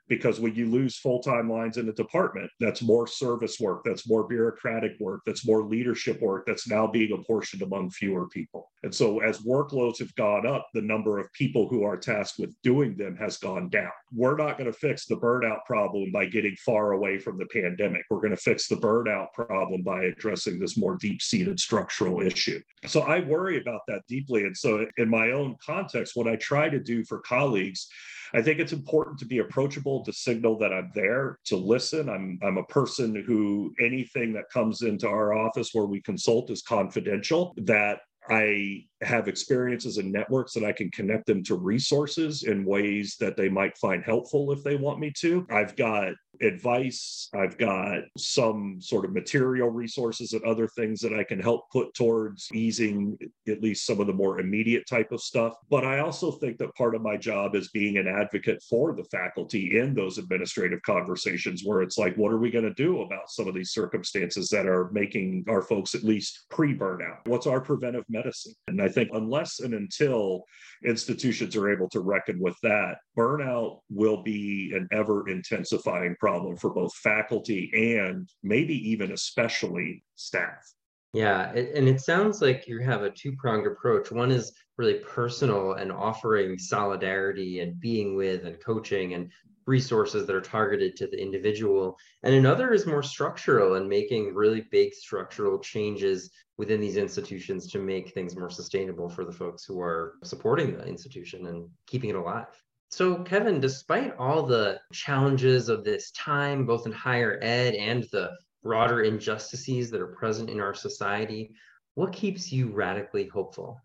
because 0.09 0.39
when 0.39 0.55
you 0.55 0.65
lose 0.65 0.97
full-time 0.97 1.49
lines 1.49 1.77
in 1.77 1.87
a 1.87 1.93
department 1.93 2.49
that's 2.59 2.81
more 2.81 3.07
service 3.07 3.59
work 3.59 3.81
that's 3.85 4.09
more 4.09 4.27
bureaucratic 4.27 4.99
work 4.99 5.21
that's 5.25 5.45
more 5.45 5.63
leadership 5.63 6.19
work 6.21 6.45
that's 6.45 6.67
now 6.67 6.87
being 6.87 7.13
apportioned 7.13 7.61
among 7.61 7.89
fewer 7.91 8.27
people. 8.27 8.69
And 8.83 8.93
so 8.93 9.19
as 9.19 9.39
workloads 9.39 9.99
have 9.99 10.13
gone 10.15 10.47
up 10.47 10.67
the 10.73 10.81
number 10.81 11.19
of 11.19 11.31
people 11.33 11.67
who 11.69 11.83
are 11.83 11.97
tasked 11.97 12.39
with 12.39 12.53
doing 12.63 12.97
them 12.97 13.15
has 13.17 13.37
gone 13.37 13.69
down. 13.69 13.91
We're 14.11 14.37
not 14.37 14.57
going 14.57 14.71
to 14.71 14.77
fix 14.77 15.05
the 15.05 15.17
burnout 15.17 15.65
problem 15.65 16.11
by 16.11 16.25
getting 16.25 16.55
far 16.65 16.93
away 16.93 17.19
from 17.19 17.37
the 17.37 17.45
pandemic. 17.45 18.03
We're 18.09 18.21
going 18.21 18.35
to 18.35 18.37
fix 18.37 18.67
the 18.67 18.75
burnout 18.75 19.27
problem 19.33 19.83
by 19.83 20.03
addressing 20.05 20.59
this 20.59 20.77
more 20.77 20.97
deep-seated 20.97 21.59
structural 21.59 22.21
issue. 22.21 22.59
So 22.87 23.01
i 23.01 23.19
worry 23.19 23.61
about 23.61 23.81
that 23.87 24.01
deeply. 24.07 24.43
And 24.43 24.57
so 24.57 24.85
in 24.97 25.09
my 25.09 25.31
own 25.31 25.55
context 25.63 26.15
what 26.15 26.27
i 26.27 26.35
try 26.37 26.69
to 26.69 26.79
do 26.79 27.03
for 27.03 27.19
colleagues 27.19 27.87
I 28.33 28.41
think 28.41 28.59
it's 28.59 28.73
important 28.73 29.17
to 29.19 29.25
be 29.25 29.39
approachable, 29.39 30.03
to 30.05 30.13
signal 30.13 30.57
that 30.59 30.73
I'm 30.73 30.91
there, 30.93 31.39
to 31.45 31.55
listen. 31.55 32.09
I'm 32.09 32.39
I'm 32.43 32.57
a 32.57 32.63
person 32.65 33.15
who 33.15 33.73
anything 33.79 34.33
that 34.33 34.49
comes 34.51 34.81
into 34.81 35.07
our 35.07 35.33
office 35.33 35.71
where 35.73 35.85
we 35.85 36.01
consult 36.01 36.49
is 36.49 36.61
confidential. 36.61 37.53
That 37.57 37.99
I 38.29 38.85
have 39.01 39.27
experiences 39.27 39.97
and 39.97 40.11
networks 40.11 40.53
that 40.53 40.63
I 40.63 40.71
can 40.71 40.91
connect 40.91 41.25
them 41.25 41.43
to 41.45 41.55
resources 41.55 42.43
in 42.43 42.65
ways 42.65 43.15
that 43.19 43.35
they 43.35 43.49
might 43.49 43.77
find 43.77 44.03
helpful 44.03 44.51
if 44.51 44.63
they 44.63 44.75
want 44.75 44.99
me 44.99 45.11
to. 45.19 45.47
I've 45.49 45.75
got 45.75 46.13
advice, 46.41 47.29
I've 47.33 47.57
got 47.57 48.01
some 48.17 48.77
sort 48.79 49.05
of 49.05 49.13
material 49.13 49.69
resources 49.69 50.33
and 50.33 50.43
other 50.43 50.67
things 50.67 51.01
that 51.01 51.13
I 51.13 51.23
can 51.23 51.39
help 51.39 51.69
put 51.71 51.93
towards 51.93 52.47
easing 52.53 53.17
at 53.47 53.61
least 53.61 53.85
some 53.85 53.99
of 53.99 54.07
the 54.07 54.13
more 54.13 54.39
immediate 54.39 54.85
type 54.87 55.11
of 55.11 55.21
stuff. 55.21 55.53
But 55.69 55.85
I 55.85 55.99
also 55.99 56.31
think 56.31 56.57
that 56.57 56.73
part 56.75 56.95
of 56.95 57.01
my 57.01 57.17
job 57.17 57.55
is 57.55 57.69
being 57.69 57.97
an 57.97 58.07
advocate 58.07 58.63
for 58.69 58.95
the 58.95 59.03
faculty 59.05 59.79
in 59.79 59.93
those 59.93 60.17
administrative 60.17 60.81
conversations 60.83 61.63
where 61.65 61.81
it's 61.81 61.97
like, 61.97 62.15
what 62.15 62.31
are 62.31 62.39
we 62.39 62.51
going 62.51 62.63
to 62.63 62.73
do 62.73 63.01
about 63.01 63.29
some 63.29 63.47
of 63.47 63.53
these 63.53 63.71
circumstances 63.71 64.49
that 64.49 64.65
are 64.65 64.89
making 64.91 65.43
our 65.49 65.61
folks 65.61 65.93
at 65.93 66.03
least 66.03 66.45
pre 66.49 66.75
burnout? 66.75 67.25
What's 67.25 67.47
our 67.47 67.59
preventive 67.59 68.05
medicine? 68.09 68.53
And 68.67 68.81
I 68.81 68.87
think 68.87 69.09
unless 69.13 69.59
and 69.59 69.73
until 69.73 70.43
institutions 70.85 71.55
are 71.55 71.71
able 71.71 71.89
to 71.89 71.99
reckon 71.99 72.39
with 72.39 72.55
that, 72.63 72.97
burnout 73.17 73.79
will 73.89 74.23
be 74.23 74.71
an 74.73 74.87
ever 74.91 75.27
intensifying 75.27 76.15
problem 76.15 76.28
for 76.59 76.69
both 76.71 76.93
faculty 76.95 77.71
and 77.97 78.29
maybe 78.43 78.75
even 78.89 79.11
especially 79.11 80.03
staff. 80.15 80.73
Yeah, 81.13 81.51
and 81.51 81.87
it 81.87 82.01
sounds 82.01 82.39
like 82.41 82.67
you 82.67 82.79
have 82.79 83.01
a 83.01 83.09
two-pronged 83.09 83.65
approach. 83.65 84.11
One 84.11 84.31
is 84.31 84.53
really 84.77 84.99
personal 84.99 85.73
and 85.73 85.91
offering 85.91 86.57
solidarity 86.59 87.61
and 87.61 87.79
being 87.79 88.15
with 88.15 88.45
and 88.45 88.63
coaching 88.63 89.15
and 89.15 89.31
resources 89.65 90.25
that 90.25 90.35
are 90.35 90.41
targeted 90.41 90.95
to 90.97 91.07
the 91.07 91.21
individual. 91.21 91.97
And 92.23 92.35
another 92.35 92.73
is 92.73 92.85
more 92.85 93.03
structural 93.03 93.75
and 93.75 93.87
making 93.87 94.35
really 94.35 94.67
big 94.71 94.93
structural 94.93 95.59
changes 95.59 96.31
within 96.57 96.81
these 96.81 96.97
institutions 96.97 97.67
to 97.71 97.79
make 97.79 98.13
things 98.13 98.35
more 98.35 98.49
sustainable 98.49 99.09
for 99.09 99.25
the 99.25 99.31
folks 99.31 99.63
who 99.63 99.79
are 99.79 100.15
supporting 100.23 100.75
the 100.75 100.85
institution 100.85 101.47
and 101.47 101.69
keeping 101.87 102.09
it 102.09 102.15
alive. 102.15 102.47
So, 102.89 103.23
Kevin, 103.23 103.59
despite 103.59 104.15
all 104.17 104.43
the 104.43 104.79
challenges 104.91 105.69
of 105.69 105.83
this 105.83 106.11
time, 106.11 106.65
both 106.65 106.87
in 106.87 106.91
higher 106.91 107.39
ed 107.41 107.75
and 107.75 108.03
the 108.11 108.31
broader 108.63 109.03
injustices 109.03 109.91
that 109.91 110.01
are 110.01 110.07
present 110.07 110.49
in 110.49 110.59
our 110.59 110.73
society, 110.73 111.51
what 111.93 112.11
keeps 112.11 112.51
you 112.51 112.71
radically 112.71 113.27
hopeful? 113.27 113.79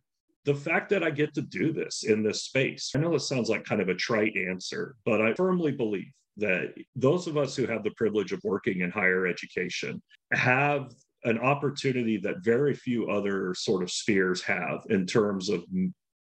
The 0.46 0.54
fact 0.54 0.88
that 0.90 1.04
I 1.04 1.10
get 1.10 1.34
to 1.34 1.42
do 1.42 1.72
this 1.72 2.04
in 2.04 2.22
this 2.22 2.44
space. 2.44 2.92
I 2.94 2.98
know 2.98 3.12
this 3.12 3.28
sounds 3.28 3.48
like 3.48 3.64
kind 3.64 3.80
of 3.80 3.88
a 3.88 3.94
trite 3.94 4.36
answer, 4.36 4.96
but 5.04 5.20
I 5.20 5.34
firmly 5.34 5.72
believe 5.72 6.12
that 6.38 6.74
those 6.96 7.26
of 7.26 7.36
us 7.36 7.54
who 7.54 7.66
have 7.66 7.84
the 7.84 7.92
privilege 7.92 8.32
of 8.32 8.40
working 8.42 8.80
in 8.80 8.90
higher 8.90 9.26
education 9.26 10.02
have 10.32 10.92
an 11.24 11.38
opportunity 11.38 12.18
that 12.18 12.42
very 12.42 12.74
few 12.74 13.08
other 13.08 13.54
sort 13.54 13.82
of 13.82 13.90
spheres 13.90 14.42
have 14.42 14.80
in 14.90 15.06
terms 15.06 15.48
of 15.48 15.64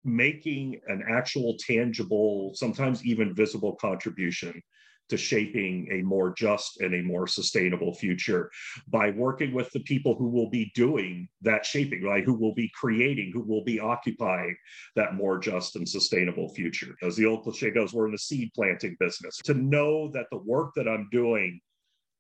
making 0.08 0.80
an 0.88 1.04
actual 1.10 1.56
tangible 1.60 2.52
sometimes 2.56 3.06
even 3.06 3.36
visible 3.36 3.76
contribution 3.76 4.62
to 5.10 5.18
shaping 5.18 5.88
a 5.92 6.02
more 6.04 6.34
just 6.34 6.82
and 6.82 6.94
a 6.94 7.02
more 7.02 7.28
sustainable 7.28 7.94
future 7.94 8.52
by 8.88 9.10
working 9.12 9.54
with 9.54 9.72
the 9.72 9.80
people 9.82 10.16
who 10.16 10.28
will 10.28 10.50
be 10.50 10.72
doing 10.76 11.28
that 11.42 11.66
shaping, 11.66 12.04
right? 12.04 12.24
Who 12.24 12.34
will 12.34 12.54
be 12.54 12.70
creating, 12.76 13.32
who 13.34 13.42
will 13.42 13.64
be 13.64 13.80
occupying 13.80 14.56
that 14.96 15.16
more 15.16 15.40
just 15.40 15.76
and 15.76 15.88
sustainable 15.88 16.50
future. 16.50 16.96
As 17.02 17.16
the 17.16 17.26
old 17.26 17.44
cliche 17.44 17.72
goes, 17.72 17.94
we're 17.94 18.08
in 18.08 18.12
the 18.12 18.18
seed 18.18 18.52
planting 18.54 18.98
business. 19.00 19.38
To 19.46 19.54
know 19.54 20.10
that 20.12 20.28
the 20.32 20.40
work 20.40 20.74
that 20.76 20.88
I'm 20.88 21.08
doing 21.12 21.62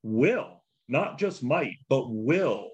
will, 0.03 0.63
not 0.87 1.19
just 1.19 1.43
might, 1.43 1.75
but 1.89 2.09
will 2.09 2.69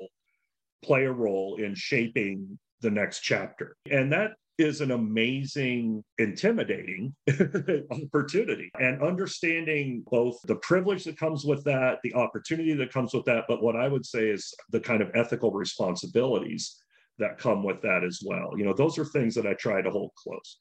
play 0.84 1.05
a 1.05 1.11
role 1.11 1.55
in 1.55 1.74
shaping 1.74 2.59
the 2.82 2.91
next 2.91 3.22
chapter. 3.22 3.76
And 3.89 4.11
that 4.11 4.34
is 4.58 4.82
an 4.82 4.91
amazing, 4.91 6.04
intimidating 6.20 7.16
opportunity. 7.91 8.70
And 8.80 9.01
understanding 9.01 10.04
both 10.10 10.39
the 10.45 10.58
privilege 10.58 11.06
that 11.06 11.18
comes 11.18 11.43
with 11.43 11.64
that, 11.64 11.99
the 12.04 12.14
opportunity 12.14 12.74
that 12.74 12.93
comes 12.93 13.14
with 13.14 13.26
that, 13.26 13.45
but 13.47 13.64
what 13.64 13.76
I 13.76 13.88
would 13.88 14.06
say 14.06 14.28
is 14.28 14.54
the 14.70 14.80
kind 14.80 15.01
of 15.01 15.10
ethical 15.16 15.51
responsibilities 15.51 16.78
that 17.20 17.38
come 17.38 17.64
with 17.64 17.82
that 17.82 18.04
as 18.04 18.22
well. 18.26 18.54
You 18.58 18.66
know, 18.66 18.74
those 18.74 18.97
are 18.97 19.06
things 19.06 19.36
that 19.36 19.47
I 19.47 19.54
try 19.54 19.82
to 19.82 19.89
hold 19.89 20.12
close. 20.16 20.58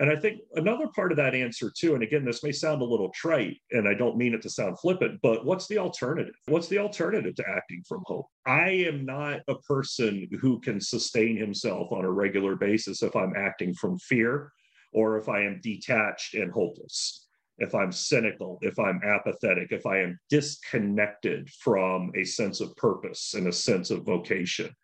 And 0.00 0.10
I 0.10 0.16
think 0.16 0.40
another 0.54 0.86
part 0.94 1.12
of 1.12 1.18
that 1.18 1.34
answer, 1.34 1.70
too, 1.70 1.92
and 1.94 2.02
again, 2.02 2.24
this 2.24 2.42
may 2.42 2.52
sound 2.52 2.80
a 2.80 2.86
little 2.86 3.10
trite, 3.10 3.58
and 3.72 3.86
I 3.86 3.92
don't 3.92 4.16
mean 4.16 4.32
it 4.32 4.40
to 4.42 4.50
sound 4.50 4.80
flippant, 4.80 5.20
but 5.22 5.44
what's 5.44 5.68
the 5.68 5.76
alternative? 5.76 6.34
What's 6.46 6.68
the 6.68 6.78
alternative 6.78 7.34
to 7.34 7.44
acting 7.46 7.82
from 7.86 8.02
hope? 8.06 8.24
I 8.46 8.70
am 8.70 9.04
not 9.04 9.40
a 9.46 9.56
person 9.56 10.26
who 10.40 10.58
can 10.60 10.80
sustain 10.80 11.36
himself 11.36 11.92
on 11.92 12.06
a 12.06 12.10
regular 12.10 12.56
basis 12.56 13.02
if 13.02 13.14
I'm 13.14 13.34
acting 13.36 13.74
from 13.74 13.98
fear 13.98 14.50
or 14.94 15.18
if 15.18 15.28
I 15.28 15.42
am 15.42 15.60
detached 15.62 16.32
and 16.32 16.50
hopeless. 16.50 17.26
If 17.58 17.74
I'm 17.74 17.92
cynical, 17.92 18.58
if 18.62 18.78
I'm 18.78 19.02
apathetic, 19.04 19.70
if 19.70 19.84
I 19.84 20.00
am 20.00 20.18
disconnected 20.30 21.50
from 21.62 22.10
a 22.16 22.24
sense 22.24 22.62
of 22.62 22.74
purpose 22.76 23.34
and 23.34 23.48
a 23.48 23.52
sense 23.52 23.90
of 23.90 24.06
vocation, 24.06 24.74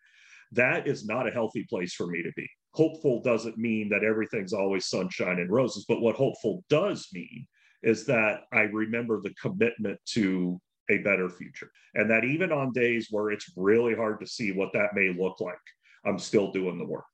that 0.51 0.87
is 0.87 1.07
not 1.07 1.27
a 1.27 1.31
healthy 1.31 1.65
place 1.67 1.95
for 1.95 2.05
me 2.05 2.21
to 2.21 2.31
be 2.35 2.47
hopeful 2.77 3.21
doesn't 3.23 3.57
mean 3.57 3.89
that 3.89 4.03
everything's 4.03 4.53
always 4.53 4.85
sunshine 4.85 5.39
and 5.39 5.49
roses, 5.49 5.85
but 5.89 5.99
what 5.99 6.15
hopeful 6.15 6.63
does 6.69 7.07
mean 7.11 7.47
is 7.81 8.05
that 8.05 8.41
I 8.53 8.61
remember 8.61 9.19
the 9.19 9.33
commitment 9.41 9.99
to 10.13 10.61
a 10.91 10.99
better 10.99 11.27
future. 11.27 11.71
And 11.95 12.09
that 12.11 12.23
even 12.23 12.51
on 12.51 12.71
days 12.71 13.07
where 13.09 13.31
it's 13.31 13.51
really 13.55 13.95
hard 13.95 14.19
to 14.19 14.27
see 14.27 14.51
what 14.51 14.73
that 14.73 14.93
may 14.93 15.11
look 15.11 15.41
like, 15.41 15.55
I'm 16.05 16.19
still 16.19 16.51
doing 16.51 16.77
the 16.77 16.85
work. 16.85 17.05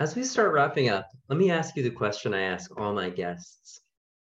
As 0.00 0.16
we 0.16 0.24
start 0.24 0.54
wrapping 0.54 0.88
up, 0.88 1.06
let 1.28 1.38
me 1.38 1.50
ask 1.50 1.76
you 1.76 1.82
the 1.82 1.90
question 1.90 2.32
I 2.32 2.40
ask 2.40 2.70
all 2.80 2.94
my 2.94 3.10
guests. 3.10 3.82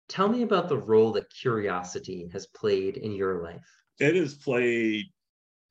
Tell 0.08 0.28
me 0.28 0.42
about 0.42 0.68
the 0.68 0.78
role 0.78 1.10
that 1.12 1.28
curiosity 1.30 2.30
has 2.32 2.46
played 2.46 2.98
in 2.98 3.12
your 3.12 3.42
life. 3.42 3.66
It 3.98 4.14
has 4.14 4.34
played 4.34 5.06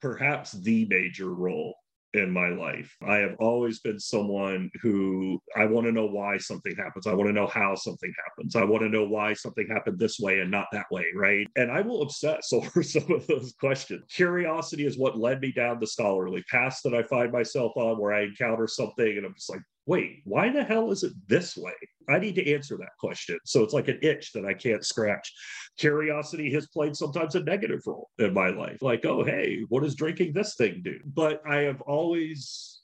perhaps 0.02 0.52
the 0.52 0.86
major 0.90 1.34
role 1.34 1.76
in 2.14 2.32
my 2.32 2.50
life. 2.50 2.96
I 3.06 3.18
have 3.18 3.36
always 3.40 3.80
been 3.80 4.00
someone 4.00 4.70
who 4.82 5.42
I 5.56 5.66
want 5.66 5.88
to 5.88 5.92
know 5.92 6.06
why 6.06 6.38
something 6.38 6.76
happens. 6.76 7.08
I 7.08 7.14
want 7.14 7.30
to 7.30 7.34
know 7.34 7.48
how 7.48 7.76
something 7.76 8.14
happens. 8.26 8.56
I 8.56 8.64
want 8.64 8.84
to 8.84 8.90
know 8.90 9.06
why 9.06 9.34
something 9.34 9.68
happened 9.68 9.98
this 9.98 10.20
way 10.20 10.40
and 10.40 10.52
not 10.52 10.68
that 10.72 10.86
way, 10.92 11.06
right? 11.16 11.48
And 11.56 11.72
I 11.72 11.82
will 11.82 12.04
obsess 12.04 12.50
over 12.54 12.84
some 12.84 13.12
of 13.12 13.26
those 13.28 13.54
questions. 13.60 14.04
Curiosity 14.14 14.86
is 14.86 14.98
what 14.98 15.18
led 15.18 15.42
me 15.42 15.52
down 15.52 15.80
the 15.80 15.88
scholarly 15.88 16.44
path 16.50 16.80
that 16.84 16.94
I 16.94 17.04
find 17.04 17.32
myself 17.32 17.74
on 17.76 18.00
where 18.00 18.14
I 18.14 18.24
encounter 18.24 18.68
something 18.68 19.18
and 19.18 19.26
I'm 19.26 19.34
just 19.34 19.50
like, 19.50 19.62
wait, 19.86 20.22
why 20.24 20.50
the 20.50 20.64
hell 20.64 20.92
is 20.92 21.04
it 21.04 21.14
this 21.28 21.58
way? 21.58 21.74
I 22.10 22.20
need 22.20 22.36
to 22.36 22.54
answer 22.54 22.78
that 22.78 22.98
question. 23.00 23.38
So 23.46 23.64
it's 23.64 23.74
like 23.74 23.88
an 23.88 24.00
itch 24.02 24.32
that 24.34 24.46
I 24.46 24.54
can't 24.54 24.86
scratch. 24.86 25.32
Curiosity 25.78 26.52
has 26.54 26.68
played 26.68 26.96
sometimes 26.96 27.36
a 27.36 27.44
negative 27.44 27.82
role 27.86 28.10
in 28.20 28.34
my 28.34 28.50
life. 28.50 28.82
Like, 28.82 29.06
oh, 29.06 29.24
hey, 29.24 29.64
what 29.70 29.84
does 29.84 29.96
drinking 29.96 30.34
this 30.34 30.56
thing 30.56 30.82
do? 30.84 31.00
But 31.06 31.42
I 31.48 31.58
have 31.62 31.82
always 31.82 32.82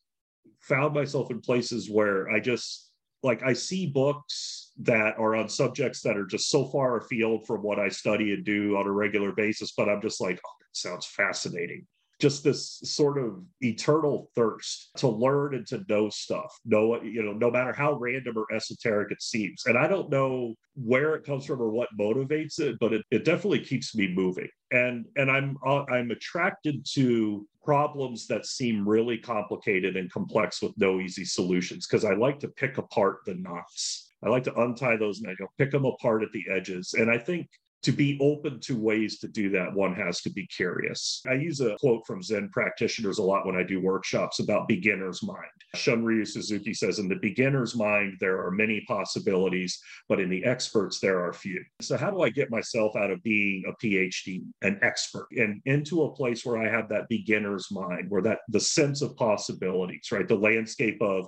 found 0.61 0.93
myself 0.93 1.31
in 1.31 1.41
places 1.41 1.89
where 1.89 2.29
I 2.29 2.39
just 2.39 2.91
like 3.21 3.43
I 3.43 3.51
see 3.51 3.87
books 3.87 4.71
that 4.81 5.17
are 5.17 5.35
on 5.35 5.49
subjects 5.49 6.01
that 6.01 6.15
are 6.15 6.25
just 6.25 6.49
so 6.49 6.65
far 6.65 6.97
afield 6.97 7.45
from 7.45 7.61
what 7.61 7.79
I 7.79 7.89
study 7.89 8.33
and 8.33 8.45
do 8.45 8.77
on 8.77 8.87
a 8.87 8.91
regular 8.91 9.33
basis, 9.33 9.73
but 9.75 9.89
I'm 9.89 10.01
just 10.01 10.21
like, 10.21 10.39
oh, 10.45 10.51
that 10.61 10.77
sounds 10.77 11.05
fascinating 11.05 11.85
just 12.19 12.43
this 12.43 12.79
sort 12.83 13.17
of 13.17 13.41
eternal 13.61 14.29
thirst 14.35 14.91
to 14.97 15.07
learn 15.07 15.55
and 15.55 15.65
to 15.67 15.83
know 15.87 16.09
stuff 16.09 16.57
know 16.65 17.01
you 17.01 17.23
know 17.23 17.33
no 17.33 17.49
matter 17.49 17.73
how 17.73 17.93
random 17.93 18.37
or 18.37 18.45
esoteric 18.53 19.11
it 19.11 19.21
seems. 19.21 19.63
And 19.65 19.77
i 19.77 19.87
don't 19.87 20.09
know 20.09 20.55
where 20.75 21.15
it 21.15 21.25
comes 21.25 21.45
from 21.45 21.61
or 21.61 21.69
what 21.69 21.89
motivates 21.99 22.59
it 22.59 22.77
but 22.79 22.93
it, 22.93 23.05
it 23.11 23.25
definitely 23.25 23.59
keeps 23.59 23.95
me 23.95 24.07
moving. 24.07 24.49
And 24.71 25.05
and 25.15 25.31
i'm 25.31 25.57
uh, 25.65 25.83
i'm 25.85 26.11
attracted 26.11 26.85
to 26.93 27.47
problems 27.63 28.27
that 28.27 28.45
seem 28.45 28.87
really 28.87 29.17
complicated 29.17 29.95
and 29.95 30.11
complex 30.11 30.61
with 30.61 30.73
no 30.77 30.99
easy 30.99 31.25
solutions 31.25 31.87
because 31.87 32.05
i 32.05 32.13
like 32.13 32.39
to 32.39 32.47
pick 32.47 32.77
apart 32.77 33.19
the 33.25 33.35
knots. 33.35 34.07
I 34.23 34.29
like 34.29 34.43
to 34.43 34.61
untie 34.61 34.97
those 34.97 35.19
and 35.19 35.29
I 35.29 35.35
go 35.35 35.47
pick 35.57 35.71
them 35.71 35.85
apart 35.85 36.23
at 36.23 36.31
the 36.33 36.43
edges. 36.51 36.93
And 36.93 37.09
I 37.09 37.17
think 37.17 37.47
to 37.83 37.91
be 37.91 38.17
open 38.21 38.59
to 38.61 38.77
ways 38.77 39.19
to 39.19 39.27
do 39.27 39.49
that, 39.51 39.73
one 39.73 39.95
has 39.95 40.21
to 40.21 40.29
be 40.29 40.45
curious. 40.47 41.21
I 41.27 41.33
use 41.33 41.61
a 41.61 41.77
quote 41.79 42.05
from 42.05 42.21
Zen 42.21 42.49
practitioners 42.51 43.19
a 43.19 43.23
lot 43.23 43.45
when 43.45 43.55
I 43.55 43.63
do 43.63 43.79
workshops 43.81 44.39
about 44.39 44.67
beginner's 44.67 45.23
mind. 45.23 45.37
Shunryu 45.75 46.27
Suzuki 46.27 46.73
says, 46.73 46.99
In 46.99 47.07
the 47.07 47.19
beginner's 47.21 47.75
mind, 47.75 48.17
there 48.19 48.45
are 48.45 48.51
many 48.51 48.83
possibilities, 48.87 49.79
but 50.09 50.19
in 50.19 50.29
the 50.29 50.43
experts, 50.43 50.99
there 50.99 51.23
are 51.23 51.31
few. 51.31 51.63
So, 51.81 51.95
how 51.95 52.11
do 52.11 52.21
I 52.21 52.29
get 52.29 52.51
myself 52.51 52.95
out 52.97 53.11
of 53.11 53.23
being 53.23 53.63
a 53.67 53.85
PhD, 53.85 54.43
an 54.61 54.79
expert, 54.81 55.27
and 55.31 55.61
into 55.65 56.03
a 56.03 56.13
place 56.13 56.45
where 56.45 56.57
I 56.57 56.69
have 56.69 56.89
that 56.89 57.07
beginner's 57.07 57.71
mind, 57.71 58.09
where 58.09 58.23
that 58.23 58.39
the 58.49 58.59
sense 58.59 59.01
of 59.01 59.15
possibilities, 59.15 60.09
right? 60.11 60.27
The 60.27 60.35
landscape 60.35 61.01
of 61.01 61.27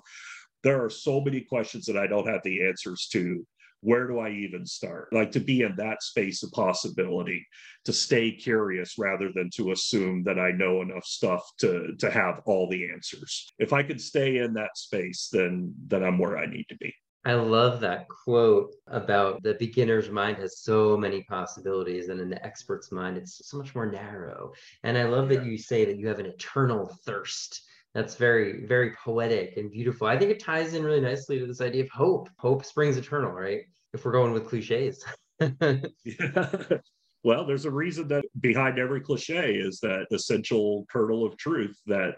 there 0.64 0.84
are 0.84 0.90
so 0.90 1.22
many 1.22 1.42
questions 1.42 1.86
that 1.86 1.98
I 1.98 2.08
don't 2.08 2.28
have 2.28 2.42
the 2.44 2.68
answers 2.68 3.08
to 3.14 3.46
where 3.82 4.08
do 4.08 4.20
I 4.20 4.30
even 4.30 4.66
start? 4.66 5.10
Like 5.12 5.32
to 5.32 5.40
be 5.40 5.62
in 5.62 5.76
that 5.78 6.04
space 6.04 6.44
of 6.44 6.52
possibility, 6.52 7.46
to 7.86 7.94
stay 7.94 8.32
curious 8.32 8.98
rather 8.98 9.32
than 9.34 9.50
to 9.56 9.72
assume 9.72 10.24
that 10.24 10.40
I 10.40 10.52
know 10.52 10.82
enough 10.82 11.06
stuff 11.06 11.44
to 11.60 11.96
to 12.00 12.10
have 12.10 12.42
all 12.46 12.70
the 12.70 12.90
answers. 12.92 13.52
If 13.60 13.74
I 13.74 13.84
could 13.84 14.02
stay 14.02 14.38
in 14.38 14.54
that 14.54 14.78
space, 14.78 15.30
then 15.32 15.74
then 15.88 16.04
I'm 16.04 16.18
where 16.18 16.38
I 16.38 16.46
need 16.46 16.66
to 16.70 16.78
be. 16.78 16.94
I 17.24 17.34
love 17.34 17.82
that 17.82 18.08
quote 18.10 18.74
about 18.88 19.44
the 19.44 19.54
beginner's 19.54 20.10
mind 20.10 20.38
has 20.38 20.60
so 20.60 20.98
many 20.98 21.24
possibilities, 21.24 22.10
and 22.10 22.20
in 22.20 22.30
the 22.30 22.44
expert's 22.44 22.92
mind, 22.92 23.18
it's 23.18 23.48
so 23.48 23.58
much 23.58 23.76
more 23.76 23.86
narrow. 23.86 24.54
And 24.84 24.98
I 24.98 25.04
love 25.04 25.32
yeah. 25.32 25.40
that 25.40 25.46
you 25.46 25.58
say 25.58 25.86
that 25.86 25.98
you 25.98 26.08
have 26.08 26.18
an 26.18 26.26
eternal 26.26 26.98
thirst. 27.06 27.62
That's 27.94 28.16
very, 28.16 28.66
very 28.66 28.94
poetic 29.04 29.58
and 29.58 29.70
beautiful. 29.70 30.08
I 30.08 30.18
think 30.18 30.32
it 30.32 30.42
ties 30.42 30.74
in 30.74 30.84
really 30.84 31.02
nicely 31.02 31.40
to 31.40 31.46
this 31.46 31.62
idea 31.62 31.84
of 31.84 31.90
hope. 31.90 32.30
Hope 32.40 32.64
springs 32.64 32.98
eternal, 32.98 33.32
right? 33.32 33.62
If 33.94 34.06
we're 34.06 34.14
going 34.14 34.32
with 34.32 34.48
cliches. 34.48 35.04
yeah. 35.40 36.52
Well, 37.24 37.46
there's 37.46 37.66
a 37.66 37.72
reason 37.72 38.08
that 38.08 38.24
behind 38.40 38.80
every 38.80 39.00
cliche 39.00 39.54
is 39.54 39.80
that 39.82 40.08
essential 40.12 40.88
kernel 40.92 41.24
of 41.24 41.38
truth 41.38 41.80
that 41.86 42.16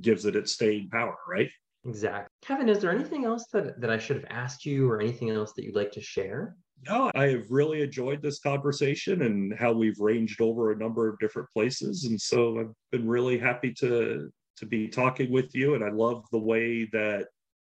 gives 0.00 0.24
it 0.24 0.34
its 0.34 0.52
staying 0.52 0.88
power, 0.88 1.16
right? 1.28 1.50
Exactly. 1.84 2.28
Kevin, 2.42 2.68
is 2.68 2.78
there 2.78 2.90
anything 2.90 3.24
else 3.24 3.46
that, 3.52 3.80
that 3.80 3.90
I 3.90 3.98
should 3.98 4.16
have 4.16 4.26
asked 4.30 4.64
you 4.64 4.90
or 4.90 5.00
anything 5.00 5.30
else 5.30 5.52
that 5.52 5.64
you'd 5.64 5.76
like 5.76 5.92
to 5.92 6.00
share? 6.00 6.56
No, 6.88 7.10
I 7.14 7.26
have 7.28 7.50
really 7.50 7.82
enjoyed 7.82 8.22
this 8.22 8.38
conversation 8.38 9.22
and 9.22 9.52
how 9.58 9.72
we've 9.72 9.98
ranged 9.98 10.40
over 10.40 10.72
a 10.72 10.78
number 10.78 11.08
of 11.08 11.18
different 11.18 11.48
places. 11.52 12.04
And 12.04 12.20
so 12.20 12.60
I've 12.60 12.72
been 12.92 13.06
really 13.06 13.38
happy 13.38 13.72
to 13.80 14.30
to 14.56 14.66
be 14.66 14.88
talking 14.88 15.30
with 15.30 15.54
you. 15.54 15.74
And 15.74 15.84
I 15.84 15.90
love 15.90 16.24
the 16.32 16.38
way 16.38 16.88
that 16.92 17.26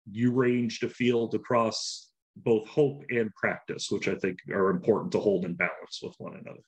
you 0.10 0.32
ranged 0.32 0.84
a 0.84 0.90
field 0.90 1.36
across 1.36 2.12
both 2.38 2.68
hope 2.68 3.04
and 3.10 3.34
practice, 3.36 3.88
which 3.90 4.08
I 4.08 4.16
think 4.16 4.40
are 4.50 4.70
important 4.70 5.12
to 5.14 5.20
hold 5.20 5.46
in 5.46 5.56
balance 5.56 6.00
with 6.02 6.16
one 6.18 6.36
another. 6.36 6.62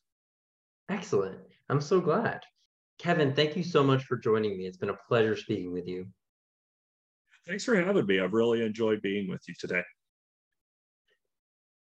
Excellent. 0.89 1.37
I'm 1.69 1.81
so 1.81 2.01
glad. 2.01 2.41
Kevin, 2.97 3.33
thank 3.33 3.55
you 3.55 3.63
so 3.63 3.83
much 3.83 4.03
for 4.03 4.17
joining 4.17 4.57
me. 4.57 4.65
It's 4.65 4.77
been 4.77 4.89
a 4.89 4.97
pleasure 5.07 5.37
speaking 5.37 5.71
with 5.71 5.87
you. 5.87 6.07
Thanks 7.47 7.63
for 7.63 7.75
having 7.75 8.05
me. 8.05 8.19
I've 8.19 8.33
really 8.33 8.63
enjoyed 8.63 9.01
being 9.01 9.29
with 9.29 9.41
you 9.47 9.53
today. 9.59 9.83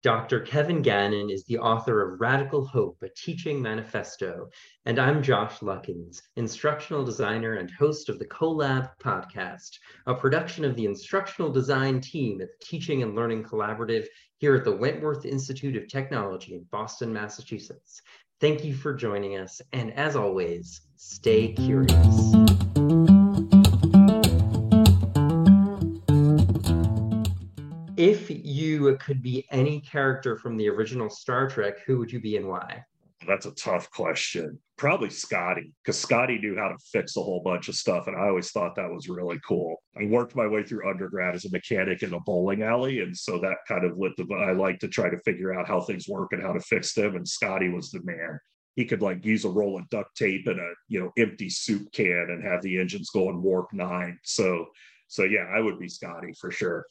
Dr. 0.07 0.39
Kevin 0.39 0.81
Gannon 0.81 1.29
is 1.29 1.43
the 1.43 1.57
author 1.57 2.01
of 2.01 2.21
Radical 2.21 2.65
Hope, 2.65 2.97
a 3.03 3.09
teaching 3.09 3.61
manifesto, 3.61 4.47
and 4.85 4.99
I'm 4.99 5.21
Josh 5.21 5.59
Luckens, 5.59 6.21
instructional 6.37 7.03
designer 7.03 7.55
and 7.55 7.69
host 7.69 8.07
of 8.07 8.17
the 8.17 8.27
CoLab 8.27 8.89
podcast, 9.03 9.71
a 10.05 10.15
production 10.15 10.63
of 10.63 10.77
the 10.77 10.85
instructional 10.85 11.51
design 11.51 11.99
team 11.99 12.39
at 12.39 12.47
the 12.47 12.65
Teaching 12.65 13.03
and 13.03 13.15
Learning 13.15 13.43
Collaborative 13.43 14.05
here 14.37 14.55
at 14.55 14.63
the 14.63 14.77
Wentworth 14.77 15.25
Institute 15.25 15.75
of 15.75 15.89
Technology 15.89 16.55
in 16.55 16.65
Boston, 16.71 17.11
Massachusetts. 17.11 18.01
Thank 18.39 18.63
you 18.63 18.75
for 18.75 18.93
joining 18.93 19.37
us, 19.37 19.61
and 19.73 19.91
as 19.91 20.15
always, 20.15 20.83
stay 20.95 21.51
curious. 21.51 23.16
If 28.07 28.29
you 28.29 28.95
could 29.01 29.21
be 29.21 29.45
any 29.51 29.81
character 29.81 30.37
from 30.37 30.55
the 30.55 30.69
original 30.69 31.09
Star 31.09 31.49
Trek, 31.49 31.79
who 31.85 31.97
would 31.97 32.09
you 32.09 32.21
be 32.21 32.37
and 32.37 32.47
why? 32.47 32.85
That's 33.27 33.47
a 33.47 33.51
tough 33.55 33.91
question. 33.91 34.57
Probably 34.77 35.09
Scotty, 35.09 35.73
because 35.83 35.99
Scotty 35.99 36.37
knew 36.37 36.55
how 36.55 36.69
to 36.69 36.77
fix 36.89 37.17
a 37.17 37.21
whole 37.21 37.41
bunch 37.41 37.67
of 37.67 37.75
stuff. 37.75 38.07
And 38.07 38.15
I 38.15 38.29
always 38.29 38.51
thought 38.51 38.75
that 38.75 38.89
was 38.89 39.09
really 39.09 39.37
cool. 39.45 39.75
I 39.99 40.05
worked 40.05 40.37
my 40.37 40.47
way 40.47 40.63
through 40.63 40.89
undergrad 40.89 41.35
as 41.35 41.43
a 41.43 41.51
mechanic 41.51 42.01
in 42.01 42.13
a 42.13 42.19
bowling 42.21 42.63
alley. 42.63 43.01
And 43.01 43.17
so 43.17 43.39
that 43.39 43.57
kind 43.67 43.83
of 43.83 43.97
lit 43.97 44.13
the, 44.15 44.25
I 44.35 44.53
like 44.53 44.79
to 44.79 44.87
try 44.87 45.09
to 45.09 45.19
figure 45.25 45.53
out 45.53 45.67
how 45.67 45.81
things 45.81 46.07
work 46.07 46.31
and 46.31 46.41
how 46.41 46.53
to 46.53 46.61
fix 46.61 46.93
them. 46.93 47.17
And 47.17 47.27
Scotty 47.27 47.67
was 47.67 47.91
the 47.91 47.99
man. 48.05 48.39
He 48.77 48.85
could 48.85 49.01
like 49.01 49.25
use 49.25 49.43
a 49.43 49.49
roll 49.49 49.77
of 49.77 49.89
duct 49.89 50.15
tape 50.15 50.47
and 50.47 50.61
a, 50.61 50.71
you 50.87 51.01
know, 51.01 51.11
empty 51.17 51.49
soup 51.49 51.91
can 51.91 52.27
and 52.29 52.41
have 52.41 52.61
the 52.61 52.79
engines 52.79 53.09
going 53.09 53.41
warp 53.43 53.73
nine. 53.73 54.17
So, 54.23 54.67
so 55.09 55.23
yeah, 55.23 55.47
I 55.53 55.59
would 55.59 55.77
be 55.77 55.89
Scotty 55.89 56.31
for 56.39 56.51
sure. 56.51 56.85